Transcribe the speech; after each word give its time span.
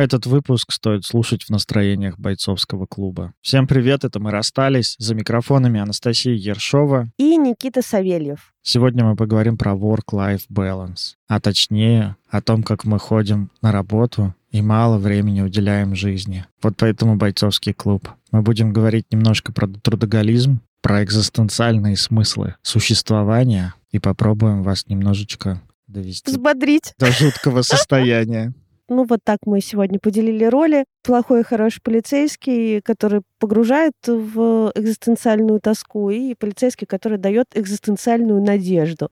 Этот 0.00 0.24
выпуск 0.24 0.72
стоит 0.72 1.04
слушать 1.04 1.42
в 1.42 1.50
настроениях 1.50 2.18
бойцовского 2.18 2.86
клуба. 2.86 3.34
Всем 3.42 3.66
привет, 3.66 4.02
это 4.02 4.18
мы 4.18 4.30
расстались. 4.30 4.96
За 4.98 5.14
микрофонами 5.14 5.78
Анастасия 5.78 6.32
Ершова 6.32 7.10
и 7.18 7.36
Никита 7.36 7.82
Савельев. 7.82 8.54
Сегодня 8.62 9.04
мы 9.04 9.14
поговорим 9.14 9.58
про 9.58 9.72
work-life 9.72 10.44
balance, 10.50 11.16
а 11.28 11.38
точнее 11.38 12.16
о 12.30 12.40
том, 12.40 12.62
как 12.62 12.86
мы 12.86 12.98
ходим 12.98 13.50
на 13.60 13.72
работу 13.72 14.34
и 14.50 14.62
мало 14.62 14.96
времени 14.96 15.42
уделяем 15.42 15.94
жизни. 15.94 16.46
Вот 16.62 16.76
поэтому 16.78 17.16
бойцовский 17.16 17.74
клуб. 17.74 18.08
Мы 18.32 18.40
будем 18.40 18.72
говорить 18.72 19.04
немножко 19.10 19.52
про 19.52 19.68
трудоголизм, 19.68 20.60
про 20.80 21.04
экзистенциальные 21.04 21.98
смыслы 21.98 22.54
существования 22.62 23.74
и 23.90 23.98
попробуем 23.98 24.62
вас 24.62 24.86
немножечко 24.88 25.60
довести 25.88 26.30
Взбодрить. 26.30 26.94
до 26.98 27.12
жуткого 27.12 27.60
состояния. 27.60 28.54
Ну, 28.92 29.04
вот 29.04 29.20
так 29.22 29.38
мы 29.46 29.60
сегодня 29.60 30.00
поделили 30.00 30.44
роли. 30.44 30.84
Плохой 31.04 31.40
и 31.40 31.44
хороший 31.44 31.80
полицейский, 31.80 32.80
который 32.80 33.22
погружает 33.38 33.94
в 34.04 34.72
экзистенциальную 34.74 35.60
тоску, 35.60 36.10
и 36.10 36.34
полицейский, 36.34 36.88
который 36.88 37.16
дает 37.16 37.46
экзистенциальную 37.54 38.42
надежду. 38.42 39.08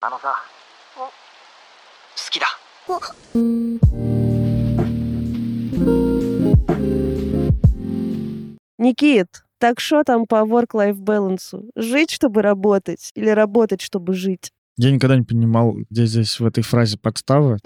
Никит, 8.78 9.28
так 9.58 9.78
что 9.78 10.02
там 10.02 10.26
по 10.26 10.44
work-life 10.44 10.96
balance? 10.96 11.70
Жить, 11.76 12.10
чтобы 12.10 12.42
работать? 12.42 13.12
Или 13.14 13.30
работать, 13.30 13.80
чтобы 13.80 14.14
жить? 14.14 14.50
Я 14.78 14.92
никогда 14.92 15.16
не 15.16 15.24
понимал, 15.24 15.76
где 15.90 16.06
здесь 16.06 16.38
в 16.38 16.46
этой 16.46 16.62
фразе 16.62 16.98
подстава 16.98 17.58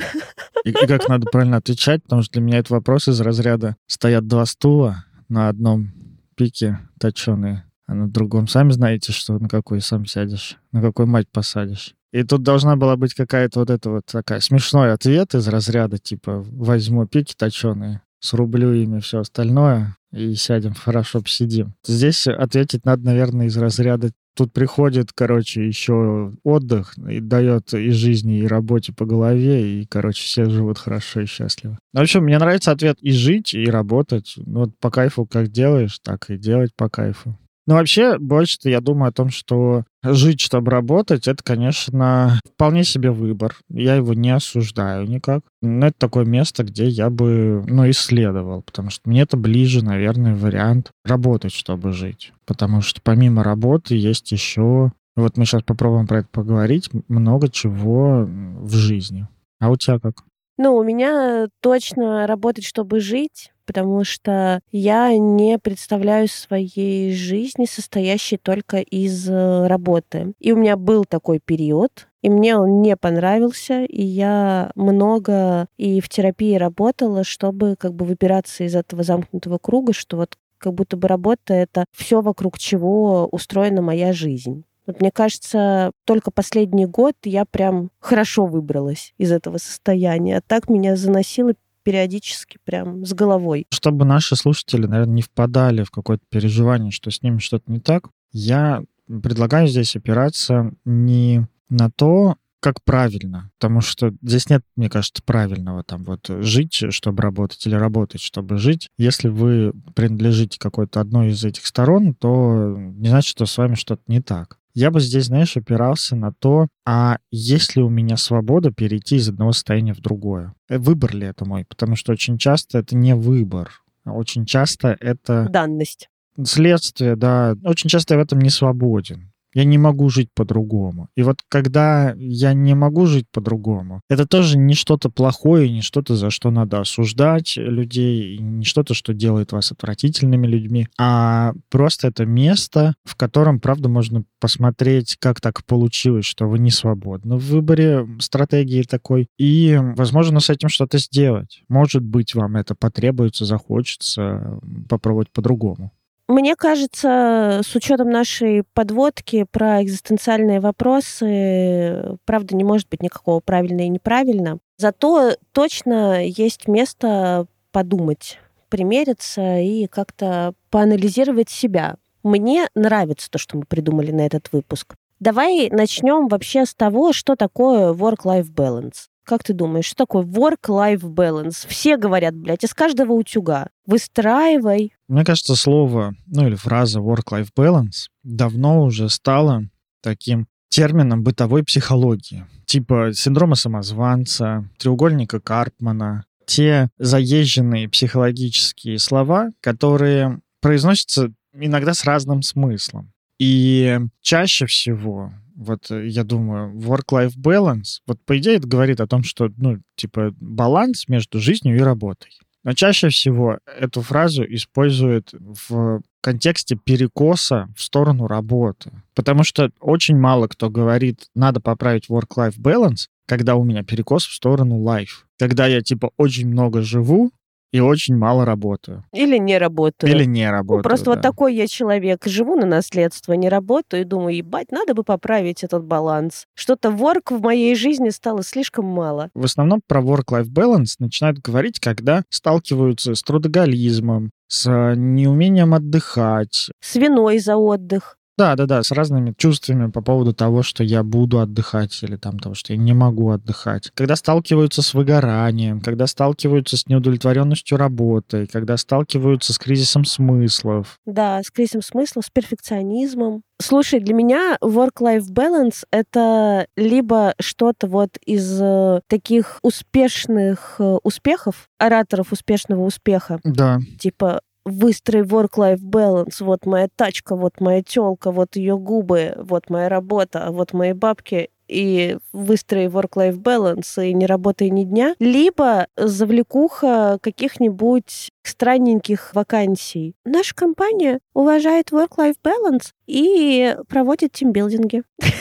и, 0.65 0.71
и 0.71 0.87
как 0.87 1.09
надо 1.09 1.27
правильно 1.30 1.59
отвечать, 1.59 2.02
потому 2.02 2.23
что 2.23 2.33
для 2.33 2.41
меня 2.43 2.59
это 2.59 2.73
вопрос 2.73 3.07
из 3.07 3.21
разряда 3.21 3.77
«стоят 3.87 4.27
два 4.27 4.47
стула, 4.47 5.05
на 5.29 5.48
одном 5.48 5.93
пике 6.37 6.79
точеные, 6.98 7.65
а 7.87 7.95
на 7.95 8.09
другом 8.09 8.49
сами 8.49 8.71
знаете, 8.71 9.13
что 9.13 9.38
на 9.38 9.49
какой 9.49 9.83
сам 9.83 10.07
сядешь, 10.07 10.57
на 10.73 10.80
какой 10.80 11.05
мать 11.05 11.29
посадишь». 11.30 11.95
И 12.13 12.23
тут 12.23 12.43
должна 12.43 12.77
была 12.77 12.96
быть 12.96 13.13
какая-то 13.13 13.60
вот 13.60 13.68
эта 13.68 13.90
вот 13.90 14.07
такая 14.07 14.40
смешной 14.40 14.93
ответ 14.93 15.35
из 15.35 15.46
разряда 15.49 15.99
типа 15.99 16.43
«возьму 16.49 17.07
пики 17.07 17.35
точеные, 17.37 18.01
срублю 18.21 18.73
ими 18.73 19.01
все 19.01 19.21
остальное, 19.21 19.96
и 20.13 20.35
сядем, 20.35 20.73
хорошо 20.73 21.21
посидим. 21.21 21.74
Здесь 21.87 22.27
ответить 22.27 22.87
надо, 22.87 23.05
наверное, 23.05 23.46
из 23.46 23.57
разряда 23.57 24.13
Тут 24.35 24.52
приходит, 24.52 25.13
короче, 25.13 25.66
еще 25.66 26.33
отдых 26.43 26.97
и 26.97 27.21
дает 27.21 27.75
и 27.75 27.91
жизни, 27.91 28.39
и 28.39 28.47
работе 28.47 28.93
по 28.93 29.05
голове, 29.05 29.80
и, 29.83 29.87
короче, 29.87 30.23
все 30.23 30.49
живут 30.49 30.79
хорошо 30.79 31.21
и 31.21 31.27
счастливо. 31.27 31.79
В 31.93 32.01
общем, 32.01 32.24
мне 32.24 32.39
нравится 32.39 32.73
ответ 32.73 32.97
и 33.02 33.11
жить, 33.11 33.52
и 33.52 33.66
работать. 33.66 34.35
Ну, 34.39 34.61
вот 34.61 34.79
по 34.79 34.91
кайфу 34.91 35.27
как 35.27 35.49
делаешь, 35.49 35.99
так 35.99 36.30
и 36.30 36.39
делать 36.39 36.74
по 36.74 36.89
кайфу. 36.89 37.39
Ну, 37.66 37.74
вообще, 37.74 38.18
больше-то 38.18 38.68
я 38.68 38.80
думаю 38.80 39.10
о 39.10 39.13
том, 39.13 39.30
что 39.30 39.85
жить, 40.02 40.41
чтобы 40.41 40.73
работать, 40.73 41.29
это, 41.29 41.45
конечно, 41.45 42.41
вполне 42.55 42.82
себе 42.82 43.13
выбор. 43.13 43.57
Я 43.68 43.95
его 43.95 44.15
не 44.15 44.30
осуждаю 44.30 45.07
никак. 45.09 45.43
Но 45.60 45.87
это 45.87 45.96
такое 45.96 46.24
место, 46.24 46.65
где 46.65 46.88
я 46.88 47.09
бы, 47.09 47.63
ну, 47.66 47.88
исследовал, 47.90 48.63
потому 48.63 48.90
что 48.90 49.09
мне 49.09 49.23
это 49.23 49.37
ближе, 49.37 49.85
наверное, 49.85 50.35
вариант 50.35 50.90
работать, 51.05 51.52
чтобы 51.52 51.93
жить. 51.93 52.33
Потому 52.46 52.80
что 52.80 53.01
помимо 53.02 53.45
работы 53.45 53.96
есть 53.96 54.33
еще... 54.33 54.90
Вот 55.15 55.37
мы 55.37 55.45
сейчас 55.45 55.63
попробуем 55.63 56.07
про 56.07 56.21
это 56.21 56.29
поговорить. 56.33 56.88
Много 57.09 57.51
чего 57.51 58.24
в 58.27 58.74
жизни. 58.74 59.29
А 59.60 59.71
у 59.71 59.77
тебя 59.77 59.99
как? 59.99 60.15
Ну, 60.57 60.74
у 60.74 60.83
меня 60.83 61.49
точно 61.60 62.27
работать, 62.27 62.65
чтобы 62.65 63.01
жить, 63.01 63.52
потому 63.65 64.05
что 64.05 64.60
я 64.71 65.16
не 65.16 65.59
представляю 65.59 66.28
своей 66.28 67.12
жизни, 67.12 67.66
состоящей 67.66 68.37
только 68.37 68.78
из 68.78 69.28
э, 69.28 69.66
работы. 69.66 70.32
И 70.38 70.53
у 70.53 70.56
меня 70.56 70.77
был 70.77 71.05
такой 71.05 71.41
период, 71.41 72.09
и 72.23 72.31
мне 72.31 72.56
он 72.56 72.83
не 72.83 72.97
понравился, 72.97 73.84
и 73.84 74.03
я 74.03 74.71
много 74.75 75.67
и 75.77 76.00
в 76.00 76.09
терапии 76.09 76.55
работала, 76.55 77.25
чтобы 77.25 77.77
как 77.77 77.95
бы 77.95 78.05
выбираться 78.05 78.65
из 78.65 78.75
этого 78.75 79.03
замкнутого 79.03 79.59
круга, 79.59 79.93
что 79.93 80.17
вот 80.19 80.37
как 80.59 80.75
будто 80.75 80.97
бы 80.97 81.09
работа— 81.09 81.55
это 81.55 81.84
все, 81.93 82.21
вокруг 82.21 82.59
чего 82.59 83.27
устроена 83.27 83.83
моя 83.83 84.12
жизнь. 84.12 84.65
Вот 84.87 85.00
мне 85.00 85.11
кажется, 85.12 85.93
только 86.05 86.31
последний 86.31 86.87
год 86.87 87.15
я 87.25 87.44
прям 87.44 87.91
хорошо 88.00 88.47
выбралась 88.47 89.15
из 89.17 89.31
этого 89.31 89.59
состояния. 89.59 90.39
А 90.39 90.41
так 90.41 90.69
меня 90.69 90.97
заносило 90.97 91.55
периодически 91.82 92.59
прям 92.65 93.04
с 93.04 93.12
головой. 93.12 93.66
Чтобы 93.70 94.04
наши 94.04 94.37
слушатели, 94.37 94.87
наверное, 94.87 95.15
не 95.15 95.22
впадали 95.22 95.82
в 95.84 95.91
какое-то 95.91 96.25
переживание, 96.28 96.91
что 96.91 97.10
с 97.10 97.22
ними 97.22 97.38
что-то 97.38 97.70
не 97.70 97.81
так, 97.81 98.09
я 98.32 98.82
предлагаю 99.06 99.69
здесь 99.69 99.97
опираться 99.97 100.72
не 100.84 101.47
на 101.69 101.91
то, 101.91 102.37
как 102.62 102.82
правильно, 102.84 103.50
потому 103.59 103.81
что 103.81 104.15
здесь 104.22 104.48
нет, 104.48 104.62
мне 104.76 104.88
кажется, 104.88 105.20
правильного 105.25 105.82
там 105.82 106.04
вот 106.04 106.28
жить, 106.28 106.84
чтобы 106.91 107.20
работать, 107.20 107.66
или 107.66 107.75
работать, 107.75 108.20
чтобы 108.20 108.56
жить. 108.56 108.88
Если 108.99 109.28
вы 109.28 109.72
принадлежите 109.97 110.60
какой-то 110.60 111.00
одной 111.00 111.31
из 111.31 111.44
этих 111.44 111.66
сторон, 111.66 112.14
то 112.14 112.76
не 112.78 113.09
значит, 113.09 113.31
что 113.31 113.47
с 113.47 113.59
вами 113.59 113.75
что-то 113.75 114.03
не 114.06 114.22
так. 114.22 114.59
Я 114.75 114.91
бы 114.91 115.00
здесь, 115.00 115.27
знаешь, 115.27 115.56
опирался 115.56 116.16
на 116.16 116.33
то, 116.33 116.69
а 116.87 117.19
есть 117.31 117.77
ли 117.77 117.83
у 117.83 117.91
меня 117.91 118.16
свобода 118.16 118.71
перейти 118.72 119.16
из 119.16 119.28
одного 119.28 119.53
состояния 119.53 119.93
в 119.93 120.00
другое? 120.00 120.55
Э, 120.69 120.78
выбор 120.78 121.15
ли 121.15 121.27
это 121.27 121.44
мой? 121.44 121.66
Потому 121.66 121.94
что 121.94 122.12
очень 122.12 122.38
часто 122.38 122.78
это 122.78 122.97
не 122.97 123.15
выбор. 123.15 123.71
Очень 124.05 124.47
часто 124.47 124.97
это... 125.00 125.47
Данность. 125.50 126.09
Следствие, 126.43 127.16
да. 127.16 127.55
Очень 127.65 127.91
часто 127.91 128.15
я 128.15 128.21
в 128.21 128.22
этом 128.22 128.41
не 128.41 128.50
свободен. 128.50 129.31
Я 129.55 129.65
не 129.65 129.79
могу 129.79 130.09
жить 130.09 130.29
по-другому. 130.35 131.09
И 131.17 131.23
вот 131.23 131.43
когда 131.49 132.15
я 132.17 132.55
не 132.55 132.75
могу 132.75 133.07
жить 133.07 133.27
по-другому, 133.33 134.01
это 134.09 134.27
тоже 134.27 134.59
не 134.59 134.75
что-то 134.75 135.11
плохое, 135.11 135.71
не 135.71 135.83
что-то, 135.83 136.17
за 136.17 136.31
что 136.31 136.51
надо 136.51 136.81
осуждать 136.81 137.57
людей, 137.57 138.39
не 138.39 138.65
что-то, 138.65 138.95
что 138.95 139.15
делает 139.15 139.53
вас 139.53 139.73
отвратительными 139.73 140.47
людьми, 140.47 140.89
а 140.99 141.53
просто 141.71 142.09
это 142.09 142.25
место, 142.25 142.95
в 143.05 143.17
котором, 143.17 143.61
правда, 143.61 143.89
можно 143.89 144.25
посмотреть, 144.41 145.17
как 145.19 145.41
так 145.41 145.65
получилось, 145.65 146.25
что 146.25 146.49
вы 146.49 146.59
не 146.59 146.71
свободны 146.71 147.37
в 147.37 147.45
выборе 147.45 148.07
стратегии 148.21 148.83
такой, 148.83 149.29
и, 149.39 149.79
возможно, 149.97 150.41
с 150.41 150.51
этим 150.51 150.69
что-то 150.69 150.99
сделать. 150.99 151.62
Может 151.69 152.03
быть, 152.03 152.35
вам 152.35 152.57
это 152.57 152.75
потребуется, 152.75 153.45
захочется 153.45 154.59
попробовать 154.89 155.31
по-другому. 155.31 155.93
Мне 156.32 156.56
кажется, 156.56 157.60
с 157.62 157.76
учетом 157.76 158.09
нашей 158.09 158.62
подводки 158.72 159.44
про 159.50 159.82
экзистенциальные 159.82 160.60
вопросы, 160.60 162.16
правда, 162.25 162.56
не 162.56 162.65
может 162.65 162.88
быть 162.88 163.03
никакого 163.03 163.41
правильно 163.41 163.82
и 163.82 163.91
неправильно. 163.91 164.59
Зато 164.78 165.32
точно 165.53 166.25
есть 166.25 166.69
место 166.69 167.47
подумать, 167.70 168.38
примериться 168.70 169.59
и 169.59 169.87
как-то 169.88 170.54
поанализировать 170.70 171.50
себя. 171.50 171.97
Мне 172.22 172.66
нравится 172.75 173.31
то, 173.31 173.37
что 173.37 173.59
мы 173.59 173.64
придумали 173.66 174.10
на 174.10 174.25
этот 174.25 174.50
выпуск. 174.53 174.94
Давай 175.20 175.69
начнем 175.69 176.28
вообще 176.28 176.64
с 176.64 176.75
того, 176.75 177.12
что 177.12 177.37
такое 177.37 177.93
work-life 177.93 178.50
balance. 178.54 179.10
Как 179.25 179.44
ты 179.44 179.53
думаешь, 179.53 179.87
что 179.87 180.05
такое 180.05 180.25
work-life 180.25 181.03
balance? 181.03 181.66
Все 181.69 181.97
говорят, 181.97 182.34
блядь, 182.34 182.65
из 182.65 182.75
каждого 182.75 183.12
утюга. 183.12 183.69
Выстраивай. 183.87 184.93
Мне 185.09 185.25
кажется, 185.25 185.55
слово, 185.55 186.15
ну 186.27 186.47
или 186.47 186.55
фраза 186.55 187.00
work-life 187.00 187.49
balance 187.56 188.09
давно 188.22 188.82
уже 188.82 189.09
стало 189.09 189.65
таким 190.03 190.47
термином 190.69 191.22
бытовой 191.22 191.62
психологии. 191.65 192.47
Типа 192.66 193.12
синдрома 193.12 193.55
самозванца, 193.55 194.69
треугольника 194.78 195.38
Карпмана. 195.41 196.25
Те 196.47 196.88
заезженные 196.99 197.88
психологические 197.88 198.99
слова, 198.99 199.50
которые 199.61 200.41
произносятся 200.61 201.32
иногда 201.52 201.94
с 201.94 202.05
разным 202.05 202.43
смыслом. 202.43 203.12
И 203.38 203.99
чаще 204.20 204.67
всего 204.67 205.32
вот 205.54 205.90
э, 205.90 206.08
я 206.08 206.25
думаю, 206.25 206.75
work-life 206.78 207.34
balance, 207.37 208.00
вот 208.06 208.19
по 208.25 208.38
идее 208.38 208.56
это 208.56 208.69
говорит 208.69 209.00
о 209.00 209.06
том, 209.06 209.22
что, 209.22 209.50
ну, 209.56 209.78
типа, 209.96 210.34
баланс 210.40 211.08
между 211.08 211.40
жизнью 211.40 211.76
и 211.76 211.81
работой. 211.81 212.31
Но 212.64 212.75
чаще 212.75 213.08
всего 213.08 213.58
эту 213.66 214.02
фразу 214.02 214.44
используют 214.44 215.32
в 215.32 216.00
контексте 216.20 216.76
перекоса 216.76 217.69
в 217.76 217.82
сторону 217.82 218.28
работы. 218.28 218.93
Потому 219.14 219.43
что 219.43 219.70
очень 219.81 220.16
мало 220.16 220.46
кто 220.46 220.70
говорит, 220.70 221.26
надо 221.34 221.60
поправить 221.60 222.08
work-life 222.08 222.56
balance, 222.58 223.08
когда 223.26 223.56
у 223.56 223.64
меня 223.64 223.82
перекос 223.82 224.26
в 224.26 224.34
сторону 224.34 224.81
life. 224.81 225.25
Когда 225.38 225.66
я, 225.66 225.81
типа, 225.82 226.10
очень 226.16 226.49
много 226.49 226.82
живу, 226.82 227.32
и 227.73 227.81
очень 227.81 228.17
мало 228.17 228.45
работаю. 228.45 229.05
Или 229.13 229.39
не 229.39 229.59
работаю. 229.59 230.13
Или 230.13 230.25
не 230.25 230.49
работаю. 230.49 230.79
Ну, 230.79 230.89
просто 230.89 231.07
да. 231.07 231.11
вот 231.13 231.23
такой 231.23 231.55
я 231.55 231.67
человек. 231.67 232.27
Живу 232.27 232.55
на 232.55 232.67
наследство, 232.67 233.33
не 233.33 233.49
работаю 233.49 234.03
и 234.03 234.05
думаю, 234.05 234.37
ебать, 234.37 234.71
надо 234.71 234.95
бы 234.95 235.03
поправить 235.03 235.65
этот 235.65 235.85
баланс. 235.85 236.45
Что-то 236.55 236.91
ворк 236.91 237.31
в 237.31 237.41
моей 237.41 237.75
жизни 237.75 238.11
стало 238.11 238.43
слишком 238.43 238.85
мало. 238.85 239.31
В 239.35 239.45
основном 239.45 239.81
про 239.87 240.03
work-life 240.03 240.51
balance 240.53 240.97
начинают 240.99 241.39
говорить, 241.39 241.81
когда 241.81 242.23
сталкиваются 242.29 243.15
с 243.15 243.23
трудоголизмом, 243.23 244.31
с 244.49 244.69
неумением 244.95 245.73
отдыхать, 245.73 246.71
С 246.81 246.97
виной 246.97 247.39
за 247.39 247.57
отдых. 247.57 248.19
Да, 248.38 248.56
да, 248.56 248.67
да, 248.67 248.82
с 248.82 248.90
разными 248.90 249.34
чувствами 249.37 249.90
по 249.90 250.00
поводу 250.00 250.32
того, 250.32 250.62
что 250.62 250.82
я 250.82 251.02
буду 251.02 251.40
отдыхать 251.40 252.02
или 252.02 252.17
там 252.17 252.38
того, 252.38 252.55
что 252.55 252.73
я 252.73 252.79
не 252.79 252.94
могу 252.94 253.31
отдыхать. 253.31 253.90
Когда 253.94 254.17
сталкиваются 254.17 254.82
с 254.82 254.94
выгоранием, 254.94 255.81
когда 255.81 256.06
сталкиваются 256.06 256.76
с 256.76 256.87
неудовлетворенностью 256.87 257.76
работой, 257.76 258.46
когда 258.46 258.76
сталкиваются 258.76 259.52
с 259.52 259.58
кризисом 259.58 260.05
смыслов. 260.05 260.99
Да, 261.05 261.43
с 261.43 261.50
кризисом 261.50 261.82
смысла, 261.82 262.23
с 262.23 262.31
перфекционизмом. 262.31 263.43
Слушай, 263.61 264.00
для 264.00 264.14
меня 264.14 264.56
work-life 264.62 265.31
balance— 265.31 265.85
это 265.93 266.67
либо 266.76 267.35
что-то 267.38 267.87
вот 267.87 268.17
из 268.25 268.61
э, 268.61 269.00
таких 269.06 269.61
успешных 269.62 270.76
э, 270.81 270.99
успехов, 271.05 271.69
ораторов 271.78 272.32
успешного 272.32 272.85
успеха, 272.85 273.38
Да, 273.44 273.78
типа 274.00 274.40
выстрой 274.64 275.23
work-life 275.23 275.81
balance, 275.81 276.37
вот 276.44 276.67
моя 276.67 276.88
тачка, 276.94 277.37
вот 277.37 277.61
моя 277.61 277.82
телка, 277.82 278.31
вот 278.32 278.56
ее 278.56 278.79
губы, 278.79 279.35
вот 279.38 279.70
моя 279.70 279.88
работа, 279.88 280.49
вот 280.50 280.73
мои 280.73 280.93
бабки, 280.93 281.50
и 281.69 282.19
выстрой 282.32 282.87
work-life 282.87 283.38
balance, 283.38 284.06
и 284.06 284.12
не 284.12 284.26
работай 284.26 284.69
ни 284.70 284.85
дня, 284.85 285.14
либо 285.20 285.87
завлекуха 285.97 287.19
каких-нибудь 287.23 288.31
странненьких 288.43 289.35
вакансий. 289.35 290.15
Наша 290.25 290.55
компания 290.55 291.21
уважает 291.35 291.91
work-life 291.91 292.37
balance 292.43 292.91
и 293.06 293.77
проводит 293.89 294.33
тимбилдинги. 294.33 295.03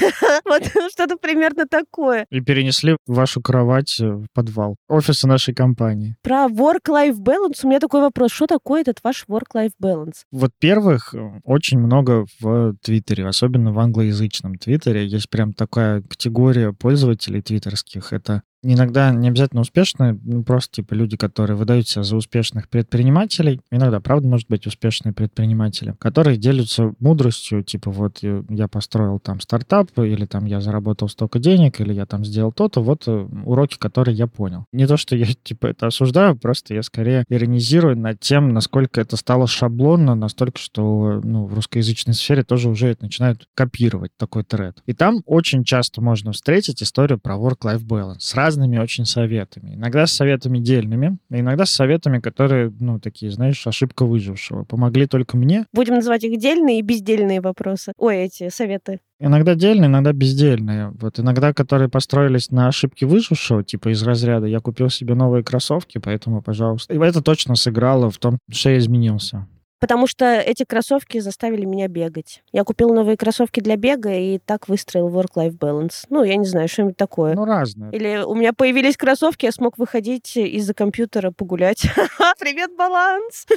Вот 0.45 0.63
что-то 0.92 1.18
примерно 1.18 1.65
такое. 1.65 2.25
и 2.30 2.42
перенесли 2.42 2.98
вашу 3.07 3.42
кровать 3.42 3.98
э, 4.00 4.09
в 4.09 4.25
подвал 4.33 4.75
офиса 4.89 5.27
нашей 5.27 5.53
компании. 5.53 6.15
Про 6.24 6.48
work-life 6.48 7.18
balance 7.18 7.59
у 7.63 7.68
меня 7.68 7.80
такой 7.80 8.01
вопрос. 8.01 8.31
Что 8.31 8.48
такое 8.48 8.81
этот 8.81 9.00
ваш 9.04 9.25
work-life 9.27 9.74
balance? 9.81 10.24
Вот 10.31 10.51
первых 10.59 11.13
э, 11.13 11.42
очень 11.44 11.80
много 11.80 12.25
в 12.39 12.75
Твиттере, 12.81 13.27
особенно 13.27 13.71
в 13.71 13.80
англоязычном 13.80 14.56
Твиттере. 14.56 15.06
Есть 15.06 15.30
прям 15.30 15.54
такая 15.54 16.01
категория 16.01 16.74
пользователей 16.74 17.42
твиттерских. 17.42 18.13
Это 18.13 18.44
иногда 18.63 19.11
не 19.11 19.29
обязательно 19.29 19.61
успешные, 19.61 20.19
ну, 20.23 20.43
просто 20.43 20.75
типа 20.77 20.93
люди, 20.93 21.17
которые 21.17 21.57
выдают 21.57 21.87
себя 21.87 22.03
за 22.03 22.15
успешных 22.15 22.69
предпринимателей. 22.69 23.61
Иногда, 23.71 23.99
правда, 23.99 24.27
может 24.27 24.47
быть, 24.49 24.67
успешные 24.67 25.13
предприниматели, 25.13 25.95
которые 25.99 26.37
делятся 26.37 26.93
мудростью, 26.99 27.63
типа 27.63 27.91
вот 27.91 28.19
э, 28.23 28.43
я 28.49 28.67
построил 28.67 29.19
там 29.19 29.39
стартап, 29.39 29.97
или 29.97 30.25
там 30.25 30.45
я 30.45 30.61
заработал 30.61 31.09
столько 31.09 31.39
денег, 31.39 31.79
или 31.81 31.93
я 31.93 32.05
там 32.05 32.23
сделал 32.23 32.51
то-то, 32.51 32.81
вот 32.81 33.07
э, 33.07 33.27
уроки, 33.45 33.77
которые 33.77 34.15
я 34.15 34.27
понял. 34.27 34.65
Не 34.71 34.87
то, 34.87 34.97
что 34.97 35.15
я 35.15 35.25
типа 35.43 35.67
это 35.67 35.87
осуждаю, 35.87 36.35
просто 36.35 36.73
я 36.73 36.83
скорее 36.83 37.25
иронизирую 37.29 37.97
над 37.97 38.19
тем, 38.19 38.53
насколько 38.53 39.01
это 39.01 39.17
стало 39.17 39.47
шаблонно, 39.47 40.15
настолько, 40.15 40.59
что 40.59 41.21
ну, 41.23 41.45
в 41.45 41.53
русскоязычной 41.53 42.13
сфере 42.13 42.43
тоже 42.43 42.69
уже 42.69 42.95
начинают 42.99 43.47
копировать 43.55 44.11
такой 44.17 44.43
тред. 44.43 44.77
И 44.85 44.93
там 44.93 45.21
очень 45.25 45.63
часто 45.63 46.01
можно 46.01 46.31
встретить 46.31 46.83
историю 46.83 47.19
про 47.19 47.35
work-life 47.35 47.83
balance 47.85 48.19
разными 48.51 48.77
очень 48.77 49.06
советами. 49.06 49.75
Иногда 49.75 50.06
с 50.06 50.12
советами 50.12 50.59
дельными, 50.59 51.18
а 51.30 51.39
иногда 51.39 51.65
с 51.65 51.71
советами, 51.71 52.19
которые, 52.19 52.71
ну, 52.80 53.00
такие, 53.00 53.31
знаешь, 53.31 53.65
ошибка 53.65 54.06
выжившего. 54.06 54.65
Помогли 54.65 55.07
только 55.07 55.38
мне. 55.38 55.65
Будем 55.74 55.95
называть 55.95 56.24
их 56.24 56.38
дельные 56.38 56.80
и 56.80 56.81
бездельные 56.81 57.39
вопросы. 57.39 57.94
Ой, 57.98 58.18
эти 58.18 58.50
советы. 58.50 59.00
Иногда 59.19 59.56
дельные, 59.56 59.88
иногда 59.88 60.12
бездельные. 60.12 60.92
Вот 61.00 61.19
иногда, 61.19 61.53
которые 61.53 61.89
построились 61.89 62.50
на 62.51 62.68
ошибке 62.68 63.06
выжившего, 63.06 63.63
типа 63.63 63.89
из 63.89 64.03
разряда 64.03 64.48
«я 64.48 64.59
купил 64.59 64.89
себе 64.89 65.13
новые 65.13 65.44
кроссовки, 65.44 66.00
поэтому, 66.00 66.42
пожалуйста». 66.42 66.94
И 66.94 67.00
это 67.00 67.21
точно 67.21 67.56
сыграло 67.56 68.09
в 68.09 68.18
том, 68.18 68.38
что 68.50 68.71
я 68.71 68.77
изменился. 68.77 69.47
Потому 69.81 70.06
что 70.06 70.39
эти 70.39 70.63
кроссовки 70.63 71.19
заставили 71.19 71.66
меня 71.66 71.88
бегать. 71.88 72.44
Я 72.54 72.63
купил 72.63 72.94
новые 72.94 73.18
кроссовки 73.18 73.60
для 73.60 73.78
бега 73.78 74.13
и 74.13 74.38
так 74.38 74.69
выстроил 74.69 75.10
work-life 75.10 75.57
balance. 75.57 76.06
Ну, 76.12 76.24
я 76.24 76.36
не 76.36 76.45
знаю, 76.45 76.68
что-нибудь 76.68 76.98
такое. 76.98 77.33
Ну, 77.33 77.45
разное. 77.45 77.89
Или 77.89 78.24
у 78.24 78.36
меня 78.36 78.54
появились 78.54 78.95
кроссовки, 78.95 79.45
я 79.45 79.51
смог 79.51 79.80
выходить 79.80 80.38
из-за 80.38 80.75
компьютера 80.75 81.31
погулять. 81.31 81.88
Привет, 82.39 82.69
баланс! 82.78 83.48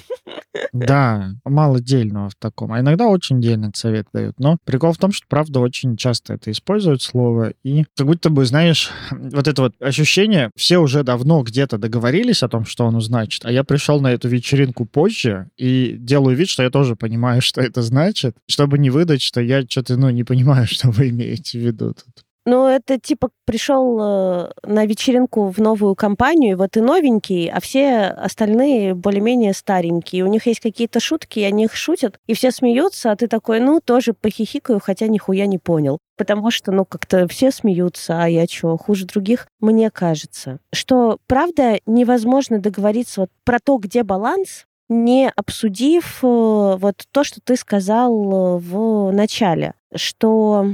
Да, 0.72 1.32
мало 1.44 1.80
дельного 1.80 2.30
в 2.30 2.34
таком. 2.36 2.72
А 2.72 2.80
иногда 2.80 3.06
очень 3.06 3.42
дельный 3.42 3.72
совет 3.74 4.06
дают. 4.14 4.38
Но 4.38 4.56
прикол 4.64 4.94
в 4.94 4.98
том, 4.98 5.12
что, 5.12 5.26
правда, 5.28 5.60
очень 5.60 5.96
часто 5.98 6.34
это 6.34 6.50
используют 6.50 7.02
слово. 7.02 7.52
И 7.62 7.84
как 7.96 8.06
будто 8.06 8.30
бы, 8.30 8.46
знаешь, 8.46 8.90
вот 9.10 9.46
это 9.46 9.60
вот 9.60 9.74
ощущение, 9.78 10.50
все 10.56 10.78
уже 10.78 11.02
давно 11.02 11.42
где-то 11.42 11.76
договорились 11.76 12.42
о 12.42 12.48
том, 12.48 12.64
что 12.64 12.86
оно 12.86 13.00
значит, 13.00 13.44
а 13.44 13.52
я 13.52 13.62
пришел 13.62 14.00
на 14.00 14.12
эту 14.12 14.28
вечеринку 14.28 14.86
позже 14.86 15.50
и 15.58 15.98
делаю 16.14 16.36
вид, 16.36 16.48
что 16.48 16.62
я 16.62 16.70
тоже 16.70 16.94
понимаю, 16.94 17.42
что 17.48 17.60
это 17.60 17.82
значит, 17.82 18.36
чтобы 18.48 18.78
не 18.78 18.90
выдать, 18.90 19.22
что 19.22 19.40
я 19.40 19.62
что-то, 19.62 19.96
ну, 19.96 20.10
не 20.10 20.24
понимаю, 20.24 20.66
что 20.74 20.90
вы 20.90 21.08
имеете 21.08 21.58
в 21.58 21.62
виду 21.62 21.94
тут. 21.94 22.24
Ну, 22.46 22.68
это 22.68 23.00
типа 23.00 23.30
пришел 23.46 23.98
э, 23.98 24.50
на 24.64 24.84
вечеринку 24.84 25.48
в 25.48 25.58
новую 25.58 25.94
компанию, 25.94 26.58
вот 26.58 26.72
ты 26.72 26.82
новенький, 26.82 27.48
а 27.48 27.58
все 27.58 28.02
остальные 28.08 28.94
более-менее 28.94 29.54
старенькие. 29.54 30.24
У 30.24 30.26
них 30.26 30.46
есть 30.46 30.60
какие-то 30.60 31.00
шутки, 31.00 31.38
и 31.38 31.44
они 31.44 31.64
их 31.64 31.74
шутят, 31.74 32.18
и 32.26 32.34
все 32.34 32.50
смеются, 32.50 33.10
а 33.10 33.16
ты 33.16 33.28
такой, 33.28 33.60
ну, 33.60 33.80
тоже 33.82 34.12
похихикаю, 34.12 34.78
хотя 34.78 35.06
нихуя 35.06 35.46
не 35.46 35.56
понял. 35.56 35.98
Потому 36.18 36.50
что, 36.50 36.70
ну, 36.70 36.84
как-то 36.84 37.26
все 37.28 37.50
смеются, 37.50 38.22
а 38.22 38.28
я 38.28 38.44
что, 38.44 38.76
хуже 38.76 39.06
других? 39.06 39.48
Мне 39.60 39.90
кажется, 39.90 40.58
что, 40.70 41.16
правда, 41.26 41.78
невозможно 41.86 42.58
договориться 42.58 43.22
вот 43.22 43.30
про 43.44 43.58
то, 43.58 43.78
где 43.78 44.02
баланс, 44.02 44.66
не 44.88 45.30
обсудив 45.34 46.20
э, 46.22 46.26
вот 46.26 47.04
то, 47.10 47.24
что 47.24 47.40
ты 47.40 47.56
сказал 47.56 48.12
э, 48.12 48.58
в 48.58 49.10
начале, 49.12 49.74
что 49.94 50.66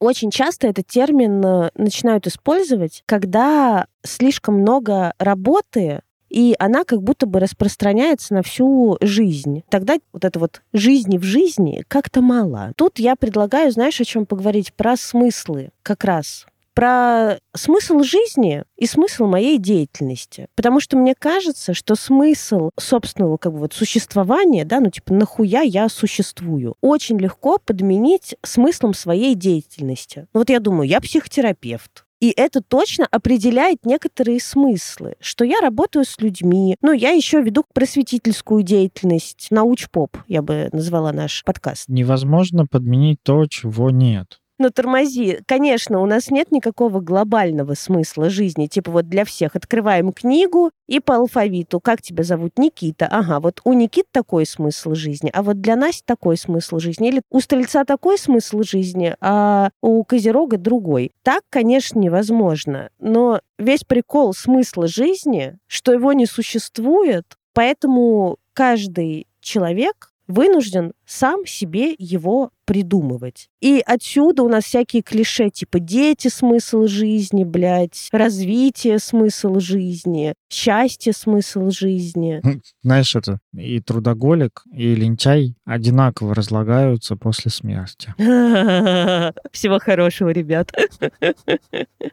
очень 0.00 0.30
часто 0.30 0.68
этот 0.68 0.86
термин 0.86 1.44
э, 1.44 1.70
начинают 1.74 2.26
использовать, 2.26 3.02
когда 3.06 3.86
слишком 4.04 4.60
много 4.60 5.12
работы, 5.18 6.02
и 6.28 6.54
она 6.58 6.84
как 6.84 7.02
будто 7.02 7.26
бы 7.26 7.40
распространяется 7.40 8.34
на 8.34 8.42
всю 8.42 8.98
жизнь. 9.00 9.62
Тогда 9.70 9.96
вот 10.12 10.24
это 10.24 10.38
вот 10.38 10.62
жизни 10.72 11.18
в 11.18 11.22
жизни 11.22 11.84
как-то 11.88 12.20
мало. 12.20 12.72
Тут 12.76 12.98
я 12.98 13.16
предлагаю, 13.16 13.70
знаешь, 13.70 14.00
о 14.00 14.04
чем 14.04 14.26
поговорить? 14.26 14.74
Про 14.74 14.96
смыслы 14.96 15.70
как 15.82 16.04
раз 16.04 16.46
про 16.78 17.40
смысл 17.56 18.04
жизни 18.04 18.62
и 18.76 18.86
смысл 18.86 19.26
моей 19.26 19.58
деятельности. 19.58 20.46
Потому 20.54 20.78
что 20.78 20.96
мне 20.96 21.16
кажется, 21.18 21.74
что 21.74 21.96
смысл 21.96 22.70
собственного 22.78 23.36
как 23.36 23.52
бы 23.52 23.58
вот 23.58 23.72
существования, 23.72 24.64
да, 24.64 24.78
ну 24.78 24.88
типа 24.88 25.12
нахуя 25.12 25.62
я 25.62 25.88
существую, 25.88 26.76
очень 26.80 27.18
легко 27.18 27.58
подменить 27.58 28.36
смыслом 28.44 28.94
своей 28.94 29.34
деятельности. 29.34 30.28
Ну 30.32 30.38
вот 30.38 30.50
я 30.50 30.60
думаю, 30.60 30.88
я 30.88 31.00
психотерапевт, 31.00 32.04
и 32.20 32.32
это 32.36 32.62
точно 32.62 33.08
определяет 33.10 33.84
некоторые 33.84 34.40
смыслы, 34.40 35.16
что 35.18 35.44
я 35.44 35.60
работаю 35.60 36.04
с 36.04 36.20
людьми. 36.20 36.76
Ну, 36.80 36.92
я 36.92 37.10
еще 37.10 37.42
веду 37.42 37.64
просветительскую 37.74 38.62
деятельность, 38.62 39.48
научпоп, 39.50 40.16
я 40.28 40.42
бы 40.42 40.68
назвала 40.70 41.12
наш 41.12 41.42
подкаст. 41.42 41.88
Невозможно 41.88 42.66
подменить 42.66 43.18
то, 43.24 43.46
чего 43.46 43.90
нет. 43.90 44.38
Ну, 44.60 44.70
тормози. 44.70 45.38
Конечно, 45.46 46.00
у 46.00 46.06
нас 46.06 46.30
нет 46.32 46.50
никакого 46.50 47.00
глобального 47.00 47.74
смысла 47.74 48.28
жизни. 48.28 48.66
Типа 48.66 48.90
вот 48.90 49.08
для 49.08 49.24
всех 49.24 49.54
открываем 49.54 50.12
книгу 50.12 50.72
и 50.88 50.98
по 50.98 51.16
алфавиту. 51.16 51.78
Как 51.78 52.02
тебя 52.02 52.24
зовут? 52.24 52.58
Никита. 52.58 53.06
Ага, 53.06 53.38
вот 53.38 53.60
у 53.64 53.72
Никит 53.72 54.06
такой 54.10 54.46
смысл 54.46 54.94
жизни, 54.94 55.30
а 55.32 55.42
вот 55.44 55.60
для 55.60 55.76
Насти 55.76 56.02
такой 56.04 56.36
смысл 56.36 56.78
жизни. 56.78 57.08
Или 57.08 57.22
у 57.30 57.40
Стрельца 57.40 57.84
такой 57.84 58.18
смысл 58.18 58.62
жизни, 58.62 59.14
а 59.20 59.70
у 59.80 60.02
Козерога 60.02 60.58
другой. 60.58 61.12
Так, 61.22 61.42
конечно, 61.50 62.00
невозможно. 62.00 62.90
Но 62.98 63.40
весь 63.58 63.84
прикол 63.84 64.34
смысла 64.34 64.88
жизни, 64.88 65.56
что 65.68 65.92
его 65.92 66.12
не 66.12 66.26
существует, 66.26 67.38
поэтому 67.52 68.38
каждый 68.54 69.28
человек 69.40 70.07
вынужден 70.28 70.92
сам 71.06 71.46
себе 71.46 71.94
его 71.98 72.50
придумывать. 72.66 73.48
И 73.60 73.82
отсюда 73.84 74.42
у 74.42 74.48
нас 74.48 74.64
всякие 74.64 75.02
клише, 75.02 75.48
типа 75.48 75.80
дети— 75.80 76.28
смысл 76.28 76.86
жизни, 76.86 77.44
блядь, 77.44 78.08
развитие— 78.12 78.98
смысл 79.00 79.58
жизни, 79.58 80.34
счастье— 80.52 81.12
смысл 81.14 81.70
жизни. 81.70 82.42
Знаешь, 82.82 83.16
это 83.16 83.38
и 83.56 83.80
трудоголик, 83.80 84.62
и 84.70 84.94
лентяй 84.94 85.56
одинаково 85.64 86.34
разлагаются 86.34 87.16
после 87.16 87.50
смерти. 87.50 88.14
Всего 89.50 89.78
хорошего, 89.78 90.28
ребят. 90.28 90.70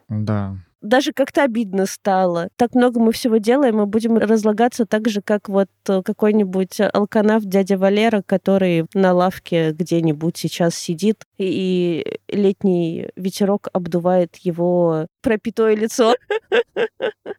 Да. 0.08 0.56
Даже 0.82 1.12
как-то 1.12 1.42
обидно 1.42 1.86
стало. 1.86 2.48
Так 2.56 2.74
много 2.74 3.00
мы 3.00 3.12
всего 3.12 3.38
делаем, 3.38 3.76
мы 3.76 3.86
будем 3.86 4.18
разлагаться 4.18 4.86
так 4.86 5.08
же, 5.08 5.22
как 5.22 5.48
вот 5.48 5.68
э, 5.88 6.02
какой-нибудь 6.02 6.80
алканав 6.92 7.44
дядя 7.44 7.78
Валера, 7.78 8.22
который 8.24 8.86
на 8.94 9.12
лавке 9.12 9.72
где-нибудь 9.72 10.36
сейчас 10.36 10.74
сидит, 10.74 11.24
и 11.38 12.18
летний 12.28 13.08
ветерок 13.16 13.68
обдувает 13.72 14.36
его 14.36 15.06
пропитое 15.22 15.74
лицо. 15.74 16.14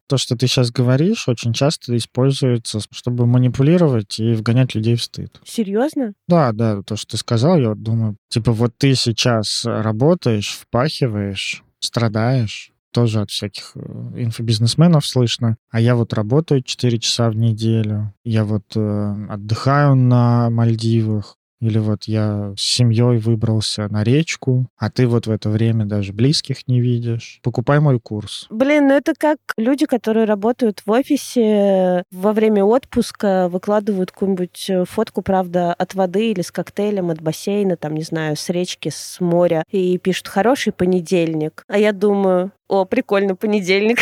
То, 0.08 0.18
что 0.18 0.36
ты 0.38 0.48
сейчас 0.48 0.72
говоришь, 0.72 1.28
очень 1.28 1.54
часто 1.54 1.96
используется, 1.96 2.80
чтобы 2.92 3.26
манипулировать 3.26 4.20
и 4.20 4.34
вгонять 4.34 4.74
людей 4.74 4.96
в 4.96 5.04
стыд. 5.04 5.40
Серьезно? 5.46 6.14
Да, 6.28 6.52
да, 6.54 6.82
то, 6.82 6.96
что 6.96 7.12
ты 7.12 7.18
сказал, 7.18 7.58
я 7.60 7.70
вот 7.70 7.84
думаю, 7.84 8.18
типа 8.30 8.52
вот 8.52 8.72
ты 8.78 8.96
сейчас 8.96 9.66
работаешь, 9.66 10.58
впахиваешь, 10.62 11.64
страдаешь, 11.80 12.72
тоже 12.92 13.22
от 13.22 13.30
всяких 13.30 13.72
э, 13.76 13.80
инфобизнесменов 14.16 15.06
слышно. 15.06 15.58
А 15.70 15.80
я 15.80 15.96
вот 15.96 16.14
работаю 16.14 16.64
4 16.64 17.00
часа 17.00 17.30
в 17.30 17.36
неделю. 17.36 18.14
Я 18.24 18.44
вот 18.44 18.76
э, 18.76 19.26
отдыхаю 19.30 19.96
на 19.96 20.50
Мальдивах. 20.50 21.38
Или 21.60 21.80
вот 21.80 22.04
я 22.04 22.54
с 22.56 22.62
семьей 22.62 23.18
выбрался 23.18 23.88
на 23.90 24.04
речку, 24.04 24.68
а 24.78 24.92
ты 24.92 25.08
вот 25.08 25.28
в 25.28 25.32
это 25.32 25.50
время 25.50 25.86
даже 25.86 26.14
близких 26.14 26.68
не 26.68 26.80
видишь. 26.80 27.40
Покупай 27.44 27.80
мой 27.80 28.00
курс. 28.00 28.48
Блин, 28.50 28.88
ну 28.88 28.94
это 28.94 29.14
как 29.18 29.38
люди, 29.58 29.86
которые 29.86 30.26
работают 30.26 30.84
в 30.86 30.92
офисе 30.92 32.04
во 32.12 32.34
время 32.34 32.64
отпуска, 32.64 33.50
выкладывают 33.50 34.12
какую-нибудь 34.12 34.70
э, 34.70 34.86
фотку, 34.86 35.22
правда, 35.22 35.74
от 35.74 35.96
воды 35.96 36.32
или 36.32 36.42
с 36.42 36.52
коктейлем, 36.52 37.10
от 37.10 37.22
бассейна, 37.22 37.76
там, 37.76 37.96
не 37.96 38.04
знаю, 38.04 38.36
с 38.36 38.50
речки, 38.50 38.90
с 38.90 39.18
моря, 39.20 39.64
и 39.72 39.98
пишут 39.98 40.28
«хороший 40.28 40.74
понедельник». 40.74 41.64
А 41.68 41.78
я 41.78 41.92
думаю, 41.92 42.52
о, 42.68 42.86
прикольный 42.86 43.36
понедельник. 43.36 44.00